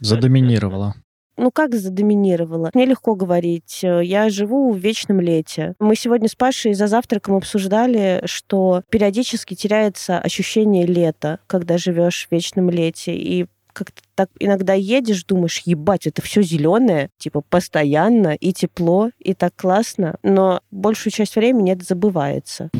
Задоминировала 0.00 0.94
ну 1.40 1.50
как 1.50 1.74
задоминировала? 1.74 2.70
Мне 2.74 2.84
легко 2.84 3.14
говорить. 3.14 3.80
Я 3.82 4.28
живу 4.30 4.72
в 4.72 4.76
вечном 4.76 5.20
лете. 5.20 5.74
Мы 5.78 5.96
сегодня 5.96 6.28
с 6.28 6.34
Пашей 6.34 6.74
за 6.74 6.86
завтраком 6.86 7.36
обсуждали, 7.36 8.22
что 8.24 8.82
периодически 8.90 9.54
теряется 9.54 10.18
ощущение 10.18 10.86
лета, 10.86 11.40
когда 11.46 11.78
живешь 11.78 12.26
в 12.28 12.32
вечном 12.32 12.70
лете. 12.70 13.14
И 13.16 13.46
как-то 13.72 14.02
так 14.14 14.28
иногда 14.38 14.74
едешь, 14.74 15.24
думаешь, 15.24 15.62
ебать, 15.64 16.06
это 16.06 16.22
все 16.22 16.42
зеленое, 16.42 17.10
типа 17.18 17.40
постоянно, 17.40 18.34
и 18.34 18.52
тепло, 18.52 19.10
и 19.18 19.32
так 19.32 19.54
классно, 19.56 20.16
но 20.22 20.60
большую 20.70 21.12
часть 21.12 21.36
времени 21.36 21.72
это 21.72 21.84
забывается. 21.84 22.70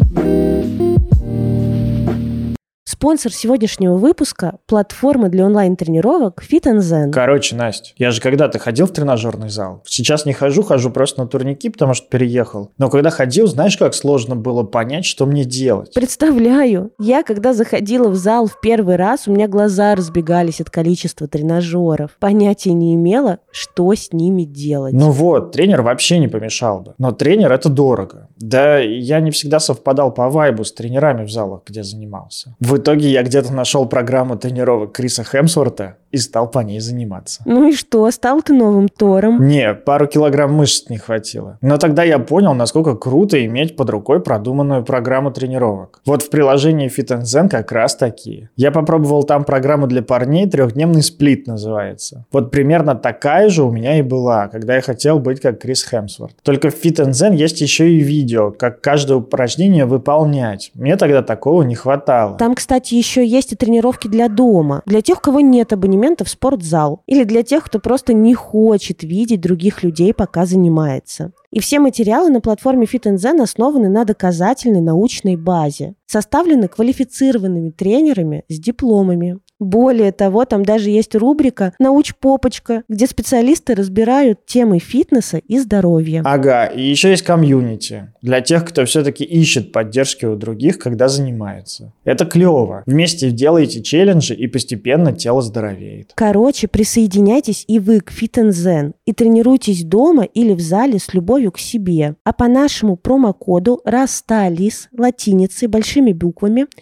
Спонсор 2.92 3.32
сегодняшнего 3.32 3.94
выпуска– 3.94 4.58
платформа 4.66 5.28
для 5.28 5.44
онлайн-тренировок 5.46 6.42
Fit 6.42 6.64
Zen. 6.78 7.12
Короче, 7.12 7.54
Настя, 7.54 7.92
я 7.98 8.10
же 8.10 8.20
когда-то 8.20 8.58
ходил 8.58 8.86
в 8.86 8.92
тренажерный 8.92 9.48
зал. 9.48 9.80
Сейчас 9.86 10.26
не 10.26 10.32
хожу, 10.32 10.64
хожу 10.64 10.90
просто 10.90 11.20
на 11.20 11.28
турники, 11.28 11.70
потому 11.70 11.94
что 11.94 12.08
переехал. 12.08 12.72
Но 12.78 12.90
когда 12.90 13.10
ходил, 13.10 13.46
знаешь, 13.46 13.76
как 13.76 13.94
сложно 13.94 14.34
было 14.34 14.64
понять, 14.64 15.04
что 15.04 15.24
мне 15.24 15.44
делать? 15.44 15.94
Представляю. 15.94 16.90
Я, 16.98 17.22
когда 17.22 17.52
заходила 17.52 18.08
в 18.08 18.16
зал 18.16 18.48
в 18.48 18.60
первый 18.60 18.96
раз, 18.96 19.28
у 19.28 19.32
меня 19.32 19.46
глаза 19.46 19.94
разбегались 19.94 20.60
от 20.60 20.68
количества 20.68 21.28
тренажеров. 21.28 22.16
Понятия 22.18 22.72
не 22.72 22.96
имела, 22.96 23.38
что 23.52 23.94
с 23.94 24.12
ними 24.12 24.42
делать. 24.42 24.94
Ну 24.94 25.12
вот, 25.12 25.52
тренер 25.52 25.82
вообще 25.82 26.18
не 26.18 26.26
помешал 26.26 26.80
бы. 26.80 26.94
Но 26.98 27.12
тренер– 27.12 27.52
это 27.52 27.68
дорого. 27.68 28.26
Да, 28.36 28.78
я 28.78 29.20
не 29.20 29.30
всегда 29.30 29.60
совпадал 29.60 30.12
по 30.12 30.28
вайбу 30.28 30.64
с 30.64 30.72
тренерами 30.72 31.24
в 31.24 31.30
залах, 31.30 31.60
где 31.64 31.84
занимался. 31.84 32.56
В 32.58 32.79
итоге 32.80 33.08
я 33.08 33.22
где-то 33.22 33.52
нашел 33.52 33.86
программу 33.86 34.36
тренировок 34.36 34.92
Криса 34.92 35.22
Хемсворта 35.22 35.96
и 36.10 36.16
стал 36.16 36.50
по 36.50 36.60
ней 36.60 36.80
заниматься. 36.80 37.42
Ну 37.44 37.68
и 37.68 37.72
что, 37.72 38.10
стал 38.10 38.42
ты 38.42 38.52
новым 38.52 38.88
Тором? 38.88 39.46
Не, 39.46 39.74
пару 39.74 40.06
килограмм 40.06 40.52
мышц 40.52 40.88
не 40.88 40.98
хватило. 40.98 41.58
Но 41.60 41.78
тогда 41.78 42.02
я 42.02 42.18
понял, 42.18 42.54
насколько 42.54 42.96
круто 42.96 43.44
иметь 43.46 43.76
под 43.76 43.90
рукой 43.90 44.20
продуманную 44.20 44.84
программу 44.84 45.30
тренировок. 45.30 46.00
Вот 46.04 46.22
в 46.22 46.30
приложении 46.30 46.90
Fit 46.90 47.22
Zen 47.22 47.48
как 47.48 47.70
раз 47.72 47.94
такие. 47.94 48.50
Я 48.56 48.72
попробовал 48.72 49.22
там 49.22 49.44
программу 49.44 49.86
для 49.86 50.02
парней, 50.02 50.48
трехдневный 50.48 51.02
сплит 51.02 51.46
называется. 51.46 52.24
Вот 52.32 52.50
примерно 52.50 52.94
такая 52.94 53.48
же 53.48 53.62
у 53.62 53.70
меня 53.70 53.98
и 53.98 54.02
была, 54.02 54.48
когда 54.48 54.76
я 54.76 54.80
хотел 54.80 55.18
быть 55.18 55.40
как 55.40 55.60
Крис 55.60 55.84
Хемсворт. 55.88 56.34
Только 56.42 56.70
в 56.70 56.84
Fit 56.84 57.04
Zen 57.10 57.36
есть 57.36 57.60
еще 57.60 57.90
и 57.90 58.00
видео, 58.00 58.50
как 58.50 58.80
каждое 58.80 59.18
упражнение 59.18 59.84
выполнять. 59.84 60.72
Мне 60.74 60.96
тогда 60.96 61.22
такого 61.22 61.62
не 61.62 61.74
хватало. 61.74 62.36
Там, 62.36 62.54
кстати, 62.54 62.69
еще 62.92 63.26
есть 63.26 63.52
и 63.52 63.56
тренировки 63.56 64.08
для 64.08 64.28
дома. 64.28 64.82
Для 64.86 65.02
тех, 65.02 65.18
у 65.18 65.20
кого 65.20 65.40
нет 65.40 65.72
абонемента 65.72 66.24
в 66.24 66.28
спортзал. 66.28 67.02
Или 67.06 67.24
для 67.24 67.42
тех, 67.42 67.64
кто 67.64 67.78
просто 67.78 68.12
не 68.12 68.34
хочет 68.34 69.02
видеть 69.02 69.40
других 69.40 69.82
людей, 69.82 70.14
пока 70.14 70.46
занимается. 70.46 71.32
И 71.50 71.60
все 71.60 71.80
материалы 71.80 72.30
на 72.30 72.40
платформе 72.40 72.86
Fit 72.86 73.08
основаны 73.42 73.88
на 73.88 74.04
доказательной 74.04 74.80
научной 74.80 75.36
базе, 75.36 75.94
составлены 76.06 76.68
квалифицированными 76.68 77.70
тренерами 77.70 78.44
с 78.48 78.58
дипломами. 78.58 79.38
Более 79.60 80.10
того, 80.10 80.46
там 80.46 80.64
даже 80.64 80.88
есть 80.88 81.14
рубрика 81.14 81.74
«Науч 81.78 82.14
попочка», 82.18 82.82
где 82.88 83.06
специалисты 83.06 83.74
разбирают 83.74 84.46
темы 84.46 84.78
фитнеса 84.78 85.36
и 85.36 85.58
здоровья. 85.58 86.22
Ага, 86.24 86.64
и 86.64 86.82
еще 86.82 87.10
есть 87.10 87.22
комьюнити 87.22 88.10
для 88.22 88.40
тех, 88.40 88.64
кто 88.64 88.86
все-таки 88.86 89.22
ищет 89.22 89.70
поддержки 89.70 90.24
у 90.24 90.34
других, 90.34 90.78
когда 90.78 91.08
занимается. 91.08 91.92
Это 92.04 92.24
клево. 92.24 92.82
Вместе 92.86 93.30
делаете 93.30 93.82
челленджи, 93.82 94.34
и 94.34 94.46
постепенно 94.46 95.12
тело 95.12 95.42
здоровеет. 95.42 96.12
Короче, 96.14 96.66
присоединяйтесь 96.66 97.64
и 97.68 97.78
вы 97.78 98.00
к 98.00 98.10
Fit 98.10 98.48
Zen 98.48 98.92
и 99.04 99.12
тренируйтесь 99.12 99.84
дома 99.84 100.24
или 100.24 100.54
в 100.54 100.60
зале 100.60 100.98
с 100.98 101.12
любовью 101.12 101.52
к 101.52 101.58
себе. 101.58 102.14
А 102.24 102.32
по 102.32 102.48
нашему 102.48 102.96
промокоду 102.96 103.82
«Расталис» 103.84 104.88
латиницей 104.96 105.68
большими 105.68 106.12
буквами– 106.12 106.64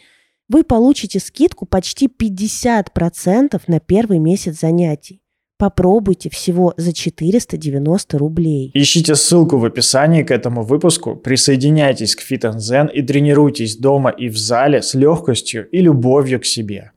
вы 0.49 0.65
получите 0.65 1.21
скидку 1.21 1.67
почти 1.67 2.07
50% 2.07 3.61
на 3.67 3.81
первый 3.81 4.19
месяц 4.19 4.61
занятий. 4.61 5.21
Попробуйте 5.59 6.31
всего 6.31 6.73
за 6.77 6.93
490 6.93 8.17
рублей. 8.17 8.71
Ищите 8.75 9.17
ссылку 9.17 9.59
в 9.59 9.65
описании 9.65 10.23
к 10.23 10.31
этому 10.31 10.63
выпуску, 10.63 11.17
присоединяйтесь 11.17 12.15
к 12.15 12.21
Fit 12.23 12.49
Zen 12.57 12.91
и 12.93 13.03
тренируйтесь 13.03 13.77
дома 13.77 14.11
и 14.11 14.29
в 14.29 14.39
зале 14.39 14.83
с 14.83 14.95
легкостью 14.95 15.69
и 15.69 15.81
любовью 15.81 16.41
к 16.41 16.47
себе. 16.47 16.93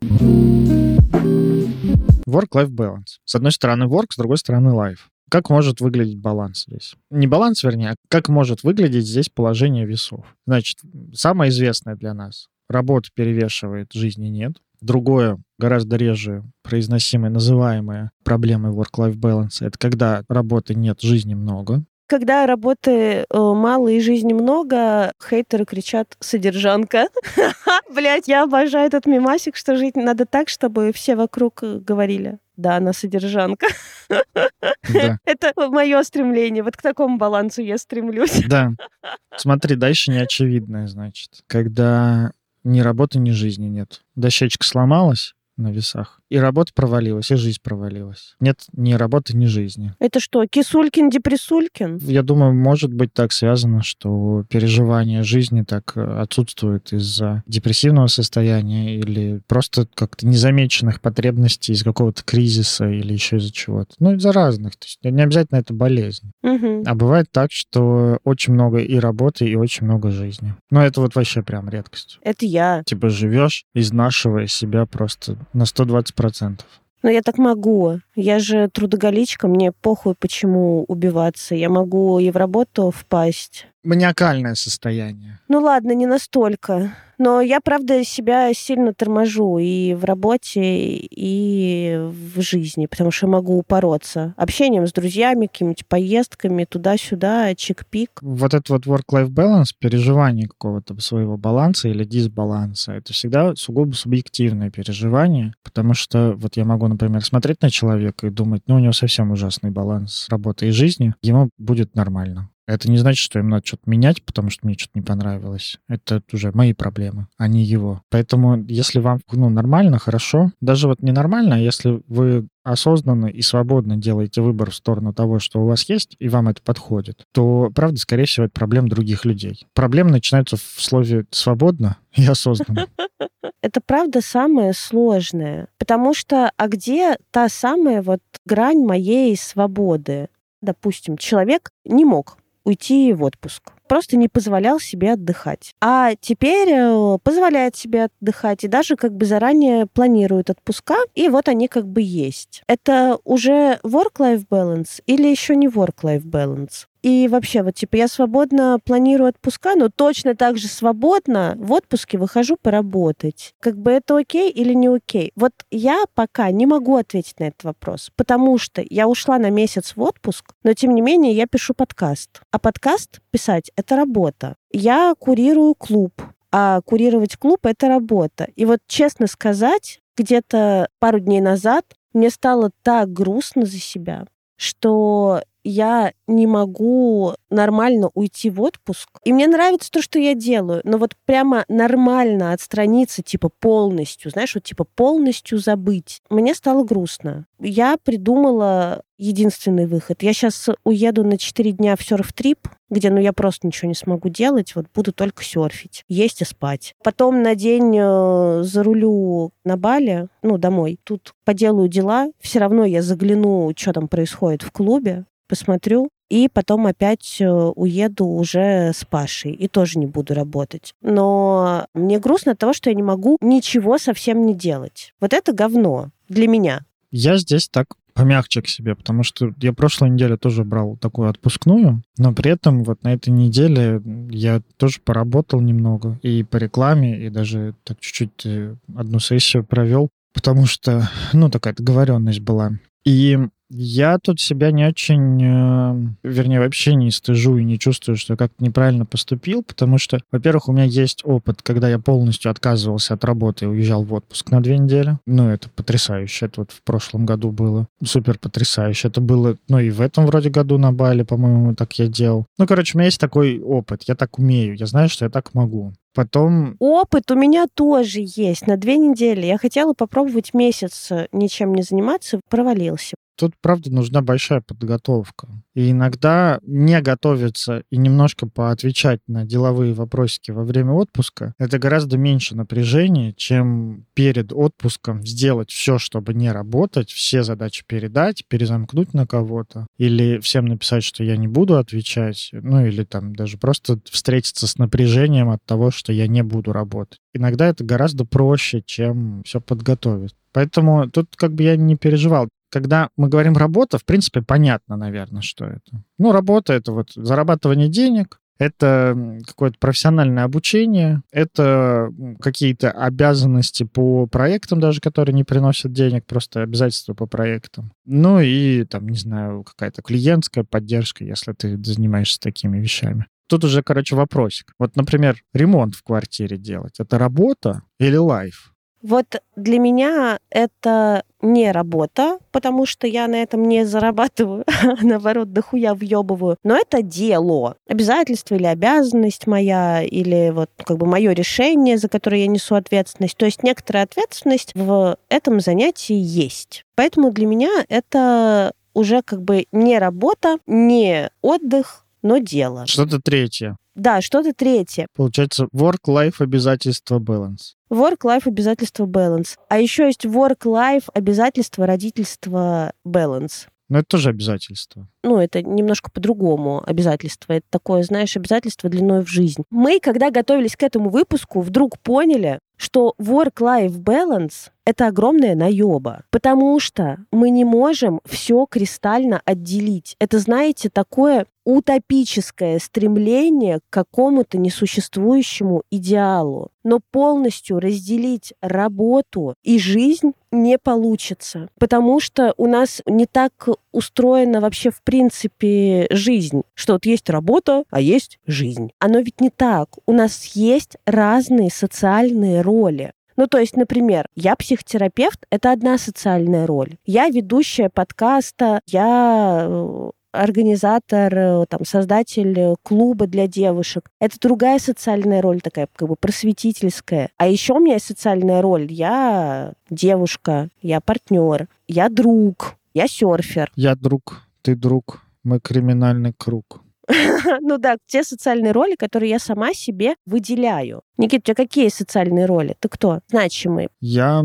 Work-life 2.27 2.69
balance. 2.69 3.17
С 3.25 3.35
одной 3.35 3.51
стороны 3.51 3.85
work, 3.85 4.11
с 4.11 4.17
другой 4.17 4.37
стороны 4.37 4.69
life. 4.69 4.99
Как 5.29 5.49
может 5.49 5.81
выглядеть 5.81 6.19
баланс 6.19 6.65
здесь? 6.67 6.95
Не 7.09 7.25
баланс, 7.25 7.63
вернее, 7.63 7.91
а 7.91 7.95
как 8.09 8.29
может 8.29 8.63
выглядеть 8.63 9.07
здесь 9.07 9.27
положение 9.27 9.85
весов? 9.85 10.25
Значит, 10.45 10.77
самое 11.13 11.49
известное 11.49 11.95
для 11.95 12.13
нас 12.13 12.47
работа 12.71 13.09
перевешивает, 13.13 13.93
жизни 13.93 14.27
нет. 14.27 14.53
Другое, 14.81 15.39
гораздо 15.59 15.95
реже 15.95 16.43
произносимое, 16.63 17.29
называемое 17.29 18.11
проблемой 18.23 18.71
work-life 18.71 19.15
balance, 19.15 19.65
это 19.65 19.77
когда 19.77 20.23
работы 20.27 20.73
нет, 20.73 21.01
жизни 21.01 21.35
много. 21.35 21.83
Когда 22.07 22.45
работы 22.45 22.91
э, 22.91 23.23
мало 23.31 23.87
и 23.87 24.01
жизни 24.01 24.33
много, 24.33 25.13
хейтеры 25.23 25.65
кричат 25.65 26.17
«содержанка». 26.19 27.07
Блять, 27.93 28.27
я 28.27 28.43
обожаю 28.43 28.87
этот 28.87 29.05
мимасик, 29.05 29.55
что 29.55 29.77
жить 29.77 29.95
надо 29.95 30.25
так, 30.25 30.49
чтобы 30.49 30.91
все 30.93 31.15
вокруг 31.15 31.63
э, 31.63 31.79
говорили 31.79 32.39
да, 32.61 32.77
она 32.77 32.93
содержанка. 32.93 33.67
Да. 34.09 35.17
Это 35.25 35.53
мое 35.55 36.01
стремление. 36.03 36.63
Вот 36.63 36.77
к 36.77 36.81
такому 36.81 37.17
балансу 37.17 37.61
я 37.61 37.77
стремлюсь. 37.77 38.43
Да. 38.47 38.71
Смотри, 39.35 39.75
дальше 39.75 40.11
неочевидное, 40.11 40.87
значит. 40.87 41.41
Когда 41.47 42.31
ни 42.63 42.79
работы, 42.79 43.19
ни 43.19 43.31
жизни 43.31 43.67
нет. 43.67 44.01
Дощечка 44.15 44.65
сломалась 44.65 45.33
на 45.57 45.71
весах, 45.71 46.19
и 46.29 46.37
работа 46.37 46.71
провалилась, 46.73 47.31
и 47.31 47.35
жизнь 47.35 47.59
провалилась. 47.61 48.35
Нет 48.39 48.61
ни 48.73 48.93
работы, 48.93 49.35
ни 49.35 49.45
жизни. 49.45 49.93
Это 49.99 50.19
что, 50.19 50.45
Кисулькин, 50.45 51.09
Депрессулькин? 51.09 51.97
Я 51.97 52.23
думаю, 52.23 52.53
может 52.53 52.93
быть 52.93 53.13
так 53.13 53.31
связано, 53.31 53.81
что 53.83 54.43
переживание 54.49 55.23
жизни 55.23 55.63
так 55.63 55.93
э, 55.95 56.01
отсутствует 56.01 56.93
из-за 56.93 57.43
депрессивного 57.47 58.07
состояния 58.07 58.97
или 58.97 59.41
просто 59.47 59.87
как-то 59.93 60.27
незамеченных 60.27 61.01
потребностей 61.01 61.73
из 61.73 61.83
какого-то 61.83 62.23
кризиса 62.23 62.87
или 62.87 63.13
еще 63.13 63.37
из-за 63.37 63.51
чего-то. 63.51 63.93
Ну, 63.99 64.15
из-за 64.15 64.31
разных. 64.31 64.75
То 64.77 64.85
есть 64.85 64.99
не 65.03 65.21
обязательно 65.21 65.59
это 65.59 65.73
болезнь. 65.73 66.31
Угу. 66.43 66.83
А 66.85 66.95
бывает 66.95 67.27
так, 67.31 67.51
что 67.51 68.19
очень 68.23 68.53
много 68.53 68.79
и 68.79 68.97
работы, 68.97 69.47
и 69.47 69.55
очень 69.55 69.85
много 69.85 70.11
жизни. 70.11 70.55
Но 70.69 70.83
это 70.83 71.01
вот 71.01 71.15
вообще 71.15 71.43
прям 71.43 71.69
редкость. 71.69 72.19
Это 72.21 72.45
я. 72.45 72.83
Типа 72.85 73.09
живешь, 73.09 73.65
изнашивая 73.73 74.47
себя 74.47 74.85
просто 74.85 75.37
на 75.53 75.65
120 75.65 76.15
процентов. 76.15 76.67
Но 77.03 77.09
я 77.09 77.21
так 77.21 77.37
могу. 77.37 77.99
Я 78.15 78.39
же 78.39 78.69
трудоголичка, 78.69 79.47
мне 79.47 79.71
похуй, 79.71 80.13
почему 80.13 80.83
убиваться. 80.87 81.55
Я 81.55 81.69
могу 81.69 82.19
и 82.19 82.29
в 82.29 82.37
работу 82.37 82.91
впасть. 82.91 83.67
Маниакальное 83.83 84.53
состояние. 84.53 85.39
Ну 85.47 85.61
ладно, 85.61 85.93
не 85.93 86.05
настолько. 86.05 86.93
Но 87.23 87.39
я, 87.39 87.61
правда, 87.61 88.03
себя 88.03 88.51
сильно 88.51 88.95
торможу 88.95 89.59
и 89.59 89.93
в 89.93 90.05
работе, 90.05 90.61
и 90.63 91.99
в 91.99 92.41
жизни, 92.41 92.87
потому 92.87 93.11
что 93.11 93.27
могу 93.27 93.59
упороться. 93.59 94.33
Общением 94.37 94.87
с 94.87 94.91
друзьями, 94.91 95.45
какими-то 95.45 95.85
поездками 95.85 96.65
туда-сюда, 96.65 97.53
чик-пик. 97.53 98.09
Вот 98.21 98.55
этот 98.55 98.69
вот 98.69 98.87
work-life 98.87 99.29
balance, 99.29 99.67
переживание 99.77 100.47
какого-то 100.47 100.99
своего 100.99 101.37
баланса 101.37 101.89
или 101.89 102.05
дисбаланса, 102.05 102.93
это 102.93 103.13
всегда 103.13 103.55
сугубо 103.55 103.93
субъективное 103.93 104.71
переживание, 104.71 105.53
потому 105.63 105.93
что 105.93 106.33
вот 106.35 106.57
я 106.57 106.65
могу, 106.65 106.87
например, 106.87 107.23
смотреть 107.23 107.61
на 107.61 107.69
человека 107.69 108.25
и 108.25 108.31
думать, 108.31 108.63
ну, 108.65 108.77
у 108.77 108.79
него 108.79 108.93
совсем 108.93 109.29
ужасный 109.29 109.69
баланс 109.69 110.25
работы 110.31 110.69
и 110.69 110.71
жизни, 110.71 111.13
ему 111.21 111.51
будет 111.59 111.93
нормально. 111.93 112.49
Это 112.71 112.89
не 112.89 112.97
значит, 112.97 113.19
что 113.19 113.37
им 113.37 113.49
надо 113.49 113.67
что-то 113.67 113.89
менять, 113.89 114.23
потому 114.23 114.49
что 114.49 114.65
мне 114.65 114.77
что-то 114.77 114.91
не 114.97 115.01
понравилось. 115.01 115.77
Это 115.89 116.23
уже 116.31 116.53
мои 116.53 116.71
проблемы, 116.71 117.27
а 117.37 117.49
не 117.49 117.63
его. 117.63 118.01
Поэтому, 118.09 118.63
если 118.65 118.99
вам 118.99 119.19
ну, 119.29 119.49
нормально, 119.49 119.99
хорошо. 119.99 120.53
Даже 120.61 120.87
вот 120.87 121.01
ненормально, 121.01 121.55
если 121.55 122.01
вы 122.07 122.47
осознанно 122.63 123.25
и 123.25 123.41
свободно 123.41 123.97
делаете 123.97 124.41
выбор 124.41 124.71
в 124.71 124.75
сторону 124.75 125.13
того, 125.13 125.39
что 125.39 125.59
у 125.59 125.67
вас 125.67 125.89
есть, 125.89 126.15
и 126.17 126.29
вам 126.29 126.47
это 126.47 126.61
подходит, 126.61 127.25
то, 127.33 127.69
правда, 127.75 127.97
скорее 127.97 128.23
всего, 128.23 128.45
это 128.45 128.53
проблем 128.53 128.87
других 128.87 129.25
людей. 129.25 129.67
Проблемы 129.73 130.11
начинаются 130.11 130.55
в 130.55 130.61
слове 130.81 131.25
«свободно» 131.31 131.97
и 132.15 132.25
«осознанно». 132.25 132.87
Это, 133.61 133.79
правда, 133.79 134.21
самое 134.21 134.73
сложное. 134.73 135.67
Потому 135.77 136.15
что, 136.15 136.51
а 136.55 136.67
где 136.67 137.17
та 137.29 137.47
самая 137.47 138.01
вот 138.01 138.21
грань 138.45 138.83
моей 138.83 139.37
свободы? 139.37 140.29
Допустим, 140.61 141.15
человек 141.17 141.69
не 141.85 142.03
мог 142.03 142.37
уйти 142.63 143.13
в 143.13 143.23
отпуск. 143.23 143.71
Просто 143.87 144.17
не 144.17 144.29
позволял 144.29 144.79
себе 144.79 145.13
отдыхать. 145.13 145.73
А 145.81 146.13
теперь 146.19 146.69
э, 146.71 147.17
позволяет 147.23 147.75
себе 147.75 148.05
отдыхать 148.05 148.63
и 148.63 148.67
даже 148.67 148.95
как 148.95 149.13
бы 149.13 149.25
заранее 149.25 149.85
планирует 149.85 150.49
отпуска, 150.49 150.95
и 151.13 151.27
вот 151.27 151.49
они 151.49 151.67
как 151.67 151.87
бы 151.87 152.01
есть. 152.01 152.63
Это 152.67 153.19
уже 153.23 153.79
work-life 153.83 154.45
balance 154.49 155.01
или 155.05 155.27
еще 155.27 155.55
не 155.55 155.67
work-life 155.67 156.23
balance? 156.23 156.85
И 157.01 157.27
вообще, 157.27 157.63
вот 157.63 157.75
типа 157.75 157.95
я 157.95 158.07
свободно 158.07 158.79
планирую 158.83 159.29
отпуска, 159.29 159.75
но 159.75 159.89
точно 159.89 160.35
так 160.35 160.57
же 160.57 160.67
свободно 160.67 161.55
в 161.57 161.71
отпуске 161.71 162.17
выхожу 162.17 162.57
поработать. 162.61 163.53
Как 163.59 163.77
бы 163.77 163.91
это 163.91 164.17
окей 164.17 164.51
или 164.51 164.73
не 164.73 164.87
окей? 164.87 165.31
Вот 165.35 165.53
я 165.71 166.03
пока 166.13 166.51
не 166.51 166.65
могу 166.65 166.97
ответить 166.97 167.39
на 167.39 167.45
этот 167.45 167.63
вопрос, 167.63 168.11
потому 168.15 168.57
что 168.57 168.83
я 168.87 169.07
ушла 169.07 169.39
на 169.39 169.49
месяц 169.49 169.95
в 169.95 170.01
отпуск, 170.01 170.53
но 170.63 170.73
тем 170.73 170.93
не 170.93 171.01
менее 171.01 171.33
я 171.33 171.47
пишу 171.47 171.73
подкаст. 171.73 172.41
А 172.51 172.59
подкаст 172.59 173.19
писать— 173.31 173.71
это 173.75 173.95
работа. 173.95 174.55
Я 174.71 175.15
курирую 175.17 175.73
клуб, 175.75 176.21
а 176.51 176.81
курировать 176.81 177.35
клуб— 177.37 177.59
это 177.65 177.87
работа. 177.87 178.47
И 178.55 178.65
вот 178.65 178.79
честно 178.87 179.25
сказать, 179.25 180.01
где-то 180.17 180.89
пару 180.99 181.19
дней 181.19 181.41
назад 181.41 181.85
мне 182.13 182.29
стало 182.29 182.71
так 182.83 183.11
грустно 183.11 183.65
за 183.65 183.79
себя, 183.79 184.25
что 184.57 185.41
я 185.63 186.13
не 186.27 186.47
могу 186.47 187.35
нормально 187.49 188.09
уйти 188.13 188.49
в 188.49 188.61
отпуск. 188.61 189.09
И 189.23 189.33
мне 189.33 189.47
нравится 189.47 189.91
то, 189.91 190.01
что 190.01 190.19
я 190.19 190.33
делаю, 190.33 190.81
но 190.83 190.97
вот 190.97 191.15
прямо 191.25 191.65
нормально 191.67 192.53
отстраниться, 192.53 193.21
типа 193.21 193.49
полностью, 193.49 194.31
знаешь, 194.31 194.55
вот 194.55 194.63
типа 194.63 194.85
полностью 194.85 195.57
забыть. 195.57 196.21
Мне 196.29 196.55
стало 196.55 196.83
грустно. 196.83 197.45
Я 197.59 197.97
придумала 198.03 199.03
единственный 199.21 199.85
выход. 199.85 200.23
Я 200.23 200.33
сейчас 200.33 200.67
уеду 200.83 201.23
на 201.23 201.37
4 201.37 201.71
дня 201.73 201.95
в 201.95 202.01
серф-трип, 202.01 202.67
где, 202.89 203.11
ну, 203.11 203.19
я 203.19 203.33
просто 203.33 203.67
ничего 203.67 203.87
не 203.87 203.95
смогу 203.95 204.29
делать, 204.29 204.75
вот 204.75 204.87
буду 204.93 205.13
только 205.13 205.43
серфить, 205.43 206.03
есть 206.09 206.41
и 206.41 206.45
спать. 206.45 206.95
Потом 207.03 207.43
на 207.43 207.55
день 207.55 207.95
э, 207.97 208.63
зарулю 208.63 209.51
на 209.63 209.77
Бали, 209.77 210.27
ну, 210.41 210.57
домой. 210.57 210.99
Тут 211.03 211.33
поделаю 211.45 211.87
дела, 211.87 212.29
все 212.39 212.59
равно 212.59 212.83
я 212.83 213.01
загляну, 213.01 213.71
что 213.75 213.93
там 213.93 214.07
происходит 214.07 214.63
в 214.63 214.71
клубе, 214.71 215.25
посмотрю, 215.51 216.07
и 216.29 216.47
потом 216.47 216.87
опять 216.87 217.41
э, 217.41 217.45
уеду 217.51 218.25
уже 218.25 218.93
с 218.93 219.03
Пашей 219.03 219.51
и 219.51 219.67
тоже 219.67 219.99
не 219.99 220.05
буду 220.05 220.33
работать. 220.33 220.93
Но 221.01 221.87
мне 221.93 222.19
грустно 222.19 222.53
от 222.53 222.57
того, 222.57 222.71
что 222.71 222.89
я 222.89 222.95
не 222.95 223.03
могу 223.03 223.37
ничего 223.41 223.97
совсем 223.97 224.45
не 224.45 224.55
делать. 224.55 225.13
Вот 225.19 225.33
это 225.33 225.51
говно 225.51 226.07
для 226.29 226.47
меня. 226.47 226.85
Я 227.11 227.35
здесь 227.35 227.67
так 227.67 227.95
помягче 228.13 228.61
к 228.61 228.69
себе, 228.69 228.95
потому 228.95 229.23
что 229.23 229.53
я 229.57 229.73
прошлую 229.73 230.13
неделю 230.13 230.37
тоже 230.37 230.63
брал 230.63 230.95
такую 230.95 231.29
отпускную, 231.29 232.01
но 232.17 232.33
при 232.33 232.51
этом 232.51 232.85
вот 232.85 233.03
на 233.03 233.13
этой 233.13 233.31
неделе 233.31 234.01
я 234.29 234.61
тоже 234.77 235.01
поработал 235.03 235.59
немного 235.59 236.17
и 236.21 236.43
по 236.43 236.55
рекламе, 236.55 237.25
и 237.25 237.29
даже 237.29 237.75
так 237.83 237.99
чуть-чуть 237.99 238.45
э, 238.45 238.75
одну 238.95 239.19
сессию 239.19 239.65
провел, 239.65 240.07
потому 240.33 240.65
что, 240.65 241.09
ну, 241.33 241.49
такая 241.49 241.73
договоренность 241.73 242.39
была. 242.39 242.71
И 243.03 243.37
я 243.73 244.19
тут 244.19 244.41
себя 244.41 244.71
не 244.71 244.85
очень, 244.85 245.41
э, 245.41 246.13
вернее, 246.23 246.59
вообще 246.59 246.93
не 246.93 247.09
стыжу 247.09 247.57
и 247.57 247.63
не 247.63 247.79
чувствую, 247.79 248.17
что 248.17 248.33
я 248.33 248.37
как-то 248.37 248.63
неправильно 248.63 249.05
поступил, 249.05 249.63
потому 249.63 249.97
что, 249.97 250.19
во-первых, 250.31 250.67
у 250.67 250.73
меня 250.73 250.83
есть 250.83 251.21
опыт, 251.23 251.61
когда 251.61 251.89
я 251.89 251.97
полностью 251.97 252.51
отказывался 252.51 253.13
от 253.13 253.23
работы 253.23 253.65
и 253.65 253.67
уезжал 253.67 254.03
в 254.03 254.13
отпуск 254.13 254.51
на 254.51 254.61
две 254.61 254.77
недели. 254.77 255.17
Ну, 255.25 255.47
это 255.47 255.69
потрясающе. 255.69 256.47
Это 256.47 256.61
вот 256.61 256.71
в 256.71 256.83
прошлом 256.83 257.25
году 257.25 257.51
было 257.51 257.87
супер 258.03 258.37
потрясающе. 258.37 259.07
Это 259.07 259.21
было, 259.21 259.57
ну, 259.69 259.79
и 259.79 259.89
в 259.89 260.01
этом 260.01 260.25
вроде 260.25 260.49
году 260.49 260.77
на 260.77 260.91
Бали, 260.91 261.23
по-моему, 261.23 261.73
так 261.73 261.93
я 261.93 262.07
делал. 262.07 262.45
Ну, 262.57 262.67
короче, 262.67 262.95
у 262.95 262.99
меня 262.99 263.05
есть 263.05 263.21
такой 263.21 263.59
опыт. 263.59 264.03
Я 264.05 264.15
так 264.15 264.37
умею. 264.37 264.75
Я 264.75 264.85
знаю, 264.85 265.07
что 265.07 265.25
я 265.25 265.31
так 265.31 265.53
могу. 265.53 265.93
Потом... 266.13 266.75
Опыт 266.79 267.31
у 267.31 267.35
меня 267.35 267.67
тоже 267.73 268.19
есть 268.21 268.67
на 268.67 268.75
две 268.75 268.97
недели. 268.97 269.45
Я 269.45 269.57
хотела 269.57 269.93
попробовать 269.93 270.53
месяц 270.53 271.09
э, 271.09 271.27
ничем 271.31 271.73
не 271.73 271.83
заниматься, 271.83 272.41
провалился. 272.49 273.15
Тут, 273.41 273.55
правда, 273.59 273.91
нужна 273.91 274.21
большая 274.21 274.61
подготовка. 274.61 275.47
И 275.73 275.89
иногда 275.89 276.59
не 276.61 277.01
готовиться 277.01 277.81
и 277.89 277.97
немножко 277.97 278.45
поотвечать 278.45 279.19
на 279.25 279.45
деловые 279.45 279.95
вопросики 279.95 280.51
во 280.51 280.63
время 280.63 280.91
отпуска, 280.91 281.55
это 281.57 281.79
гораздо 281.79 282.19
меньше 282.19 282.55
напряжения, 282.55 283.33
чем 283.33 284.05
перед 284.13 284.53
отпуском 284.53 285.25
сделать 285.25 285.71
все, 285.71 285.97
чтобы 285.97 286.35
не 286.35 286.51
работать, 286.51 287.09
все 287.09 287.41
задачи 287.41 287.83
передать, 287.87 288.45
перезамкнуть 288.47 289.15
на 289.15 289.25
кого-то, 289.25 289.87
или 289.97 290.37
всем 290.37 290.67
написать, 290.67 291.03
что 291.03 291.23
я 291.23 291.35
не 291.35 291.47
буду 291.47 291.77
отвечать, 291.77 292.49
ну 292.51 292.85
или 292.85 293.03
там 293.03 293.35
даже 293.35 293.57
просто 293.57 293.99
встретиться 294.05 294.67
с 294.67 294.77
напряжением 294.77 295.49
от 295.49 295.65
того, 295.65 295.89
что 295.89 296.13
я 296.13 296.27
не 296.27 296.43
буду 296.43 296.73
работать. 296.73 297.17
Иногда 297.33 297.69
это 297.69 297.83
гораздо 297.83 298.23
проще, 298.23 298.83
чем 298.85 299.41
все 299.43 299.59
подготовить. 299.59 300.35
Поэтому 300.53 301.09
тут 301.09 301.35
как 301.35 301.53
бы 301.53 301.63
я 301.63 301.75
не 301.75 301.95
переживал 301.95 302.49
когда 302.71 303.09
мы 303.17 303.27
говорим 303.27 303.55
работа, 303.57 303.97
в 303.97 304.05
принципе, 304.05 304.41
понятно, 304.41 304.95
наверное, 304.97 305.41
что 305.41 305.65
это. 305.65 306.03
Ну, 306.17 306.31
работа— 306.31 306.73
это 306.73 306.91
вот 306.91 307.11
зарабатывание 307.13 307.89
денег, 307.89 308.39
это 308.61 309.39
какое-то 309.47 309.77
профессиональное 309.79 310.43
обучение, 310.43 311.23
это 311.31 312.09
какие-то 312.39 312.91
обязанности 312.91 313.83
по 313.83 314.27
проектам 314.27 314.79
даже, 314.79 315.01
которые 315.01 315.33
не 315.33 315.43
приносят 315.43 315.93
денег, 315.93 316.25
просто 316.27 316.61
обязательства 316.61 317.15
по 317.15 317.25
проектам. 317.25 317.91
Ну 318.05 318.39
и 318.39 318.83
там, 318.85 319.09
не 319.09 319.17
знаю, 319.17 319.63
какая-то 319.63 320.03
клиентская 320.03 320.63
поддержка, 320.63 321.23
если 321.23 321.53
ты 321.53 321.83
занимаешься 321.83 322.39
такими 322.39 322.77
вещами. 322.77 323.25
Тут 323.49 323.65
уже, 323.65 323.81
короче, 323.81 324.15
вопросик. 324.15 324.73
Вот, 324.77 324.95
например, 324.95 325.41
ремонт 325.53 325.95
в 325.95 326.03
квартире 326.03 326.57
делать. 326.57 326.99
Это 326.99 327.17
работа 327.17 327.81
или 327.99 328.15
лайф? 328.15 328.70
Вот 329.01 329.41
для 329.55 329.79
меня 329.79 330.39
это 330.49 331.23
не 331.41 331.71
работа, 331.71 332.37
потому 332.51 332.85
что 332.85 333.07
я 333.07 333.27
на 333.27 333.41
этом 333.41 333.67
не 333.67 333.85
зарабатываю, 333.85 334.63
а 334.83 335.03
наоборот, 335.03 335.51
дохуя 335.51 335.93
въебываю. 335.93 336.57
Но 336.63 336.77
это 336.77 337.01
дело. 337.01 337.77
Обязательство 337.87 338.55
или 338.55 338.65
обязанность 338.65 339.47
моя, 339.47 340.03
или 340.03 340.51
вот 340.53 340.69
как 340.83 340.97
бы 340.97 341.05
мое 341.05 341.33
решение, 341.33 341.97
за 341.97 342.09
которое 342.09 342.41
я 342.41 342.47
несу 342.47 342.75
ответственность. 342.75 343.37
То 343.37 343.45
есть 343.45 343.63
некоторая 343.63 344.03
ответственность 344.03 344.71
в 344.75 345.17
этом 345.29 345.59
занятии 345.59 346.15
есть. 346.15 346.85
Поэтому 346.95 347.31
для 347.31 347.47
меня 347.47 347.71
это 347.89 348.73
уже 348.93 349.21
как 349.23 349.41
бы 349.41 349.65
не 349.71 349.97
работа, 349.99 350.57
не 350.67 351.29
отдых, 351.41 352.05
но 352.21 352.37
дело. 352.37 352.85
Что-то 352.87 353.19
третье. 353.19 353.77
Да, 353.95 354.21
что-то 354.21 354.53
третье. 354.53 355.07
Получается, 355.15 355.67
work-life 355.73 356.35
обязательство 356.39 357.19
balance. 357.19 357.75
Work-life 357.91 358.47
обязательство 358.47 359.05
balance. 359.05 359.57
А 359.67 359.79
еще 359.79 360.05
есть 360.05 360.25
work-life 360.25 361.05
обязательство 361.13 361.85
родительства 361.85 362.93
balance. 363.05 363.67
Но 363.89 363.99
это 363.99 364.07
тоже 364.07 364.29
обязательство. 364.29 365.09
Ну, 365.21 365.37
это 365.37 365.61
немножко 365.61 366.09
по-другому 366.09 366.81
обязательство. 366.85 367.51
Это 367.51 367.65
такое, 367.69 368.03
знаешь, 368.03 368.37
обязательство 368.37 368.89
длиной 368.89 369.25
в 369.25 369.27
жизнь. 369.27 369.63
Мы, 369.69 369.99
когда 369.99 370.31
готовились 370.31 370.77
к 370.77 370.83
этому 370.83 371.09
выпуску, 371.09 371.59
вдруг 371.59 371.99
поняли, 371.99 372.59
что 372.77 373.13
work-life 373.19 374.01
balance 374.01 374.69
это 374.85 375.07
огромная 375.07 375.55
наеба, 375.55 376.23
потому 376.31 376.79
что 376.79 377.17
мы 377.31 377.49
не 377.49 377.63
можем 377.63 378.21
все 378.25 378.65
кристально 378.69 379.41
отделить. 379.45 380.15
Это, 380.19 380.39
знаете, 380.39 380.89
такое 380.89 381.45
утопическое 381.63 382.79
стремление 382.79 383.79
к 383.79 383.83
какому-то 383.89 384.57
несуществующему 384.57 385.83
идеалу. 385.91 386.71
Но 386.83 386.99
полностью 387.11 387.79
разделить 387.79 388.53
работу 388.61 389.53
и 389.63 389.77
жизнь 389.77 390.31
не 390.51 390.79
получится, 390.79 391.69
потому 391.79 392.19
что 392.19 392.53
у 392.57 392.65
нас 392.65 393.01
не 393.05 393.27
так 393.27 393.69
устроена 393.91 394.59
вообще 394.59 394.89
в 394.89 395.01
принципе 395.03 396.07
жизнь, 396.09 396.63
что 396.73 396.93
вот 396.93 397.05
есть 397.05 397.29
работа, 397.29 397.83
а 397.91 398.01
есть 398.01 398.39
жизнь. 398.47 398.91
Оно 398.99 399.19
ведь 399.19 399.39
не 399.39 399.49
так. 399.49 399.89
У 400.07 400.13
нас 400.13 400.45
есть 400.55 400.97
разные 401.05 401.69
социальные 401.69 402.61
роли. 402.61 403.13
Ну, 403.37 403.47
то 403.47 403.57
есть, 403.57 403.75
например, 403.75 404.27
я 404.35 404.55
психотерапевт, 404.55 405.45
это 405.49 405.71
одна 405.71 405.97
социальная 405.97 406.67
роль. 406.67 406.97
Я 407.05 407.29
ведущая 407.29 407.89
подкаста, 407.89 408.81
я 408.87 409.65
э, 409.67 410.09
организатор, 410.31 411.33
э, 411.33 411.65
там, 411.67 411.85
создатель 411.85 412.57
э, 412.57 412.75
клуба 412.83 413.27
для 413.27 413.47
девушек. 413.47 414.09
Это 414.19 414.39
другая 414.39 414.79
социальная 414.79 415.41
роль 415.41 415.61
такая, 415.61 415.87
как 415.95 416.07
бы 416.07 416.15
просветительская. 416.15 417.29
А 417.37 417.47
еще 417.47 417.73
у 417.73 417.79
меня 417.79 417.95
есть 417.95 418.07
социальная 418.07 418.61
роль. 418.61 418.91
Я 418.91 419.73
девушка, 419.89 420.69
я 420.81 421.01
партнер, 421.01 421.67
я 421.87 422.09
друг, 422.09 422.75
я 422.93 423.07
серфер. 423.07 423.71
Я 423.75 423.95
друг, 423.95 424.41
ты 424.61 424.75
друг, 424.75 425.23
мы 425.43 425.59
криминальный 425.59 426.33
круг. 426.37 426.81
Ну 427.61 427.77
да, 427.77 427.97
те 428.05 428.23
социальные 428.23 428.71
роли, 428.71 428.95
которые 428.95 429.31
я 429.31 429.39
сама 429.39 429.73
себе 429.73 430.15
выделяю. 430.25 431.01
Никита, 431.17 431.37
у 431.37 431.45
тебя 431.53 431.55
какие 431.55 431.89
социальные 431.89 432.45
роли? 432.45 432.75
Ты 432.79 432.89
кто? 432.89 433.19
Значимый. 433.27 433.89
Я 433.99 434.43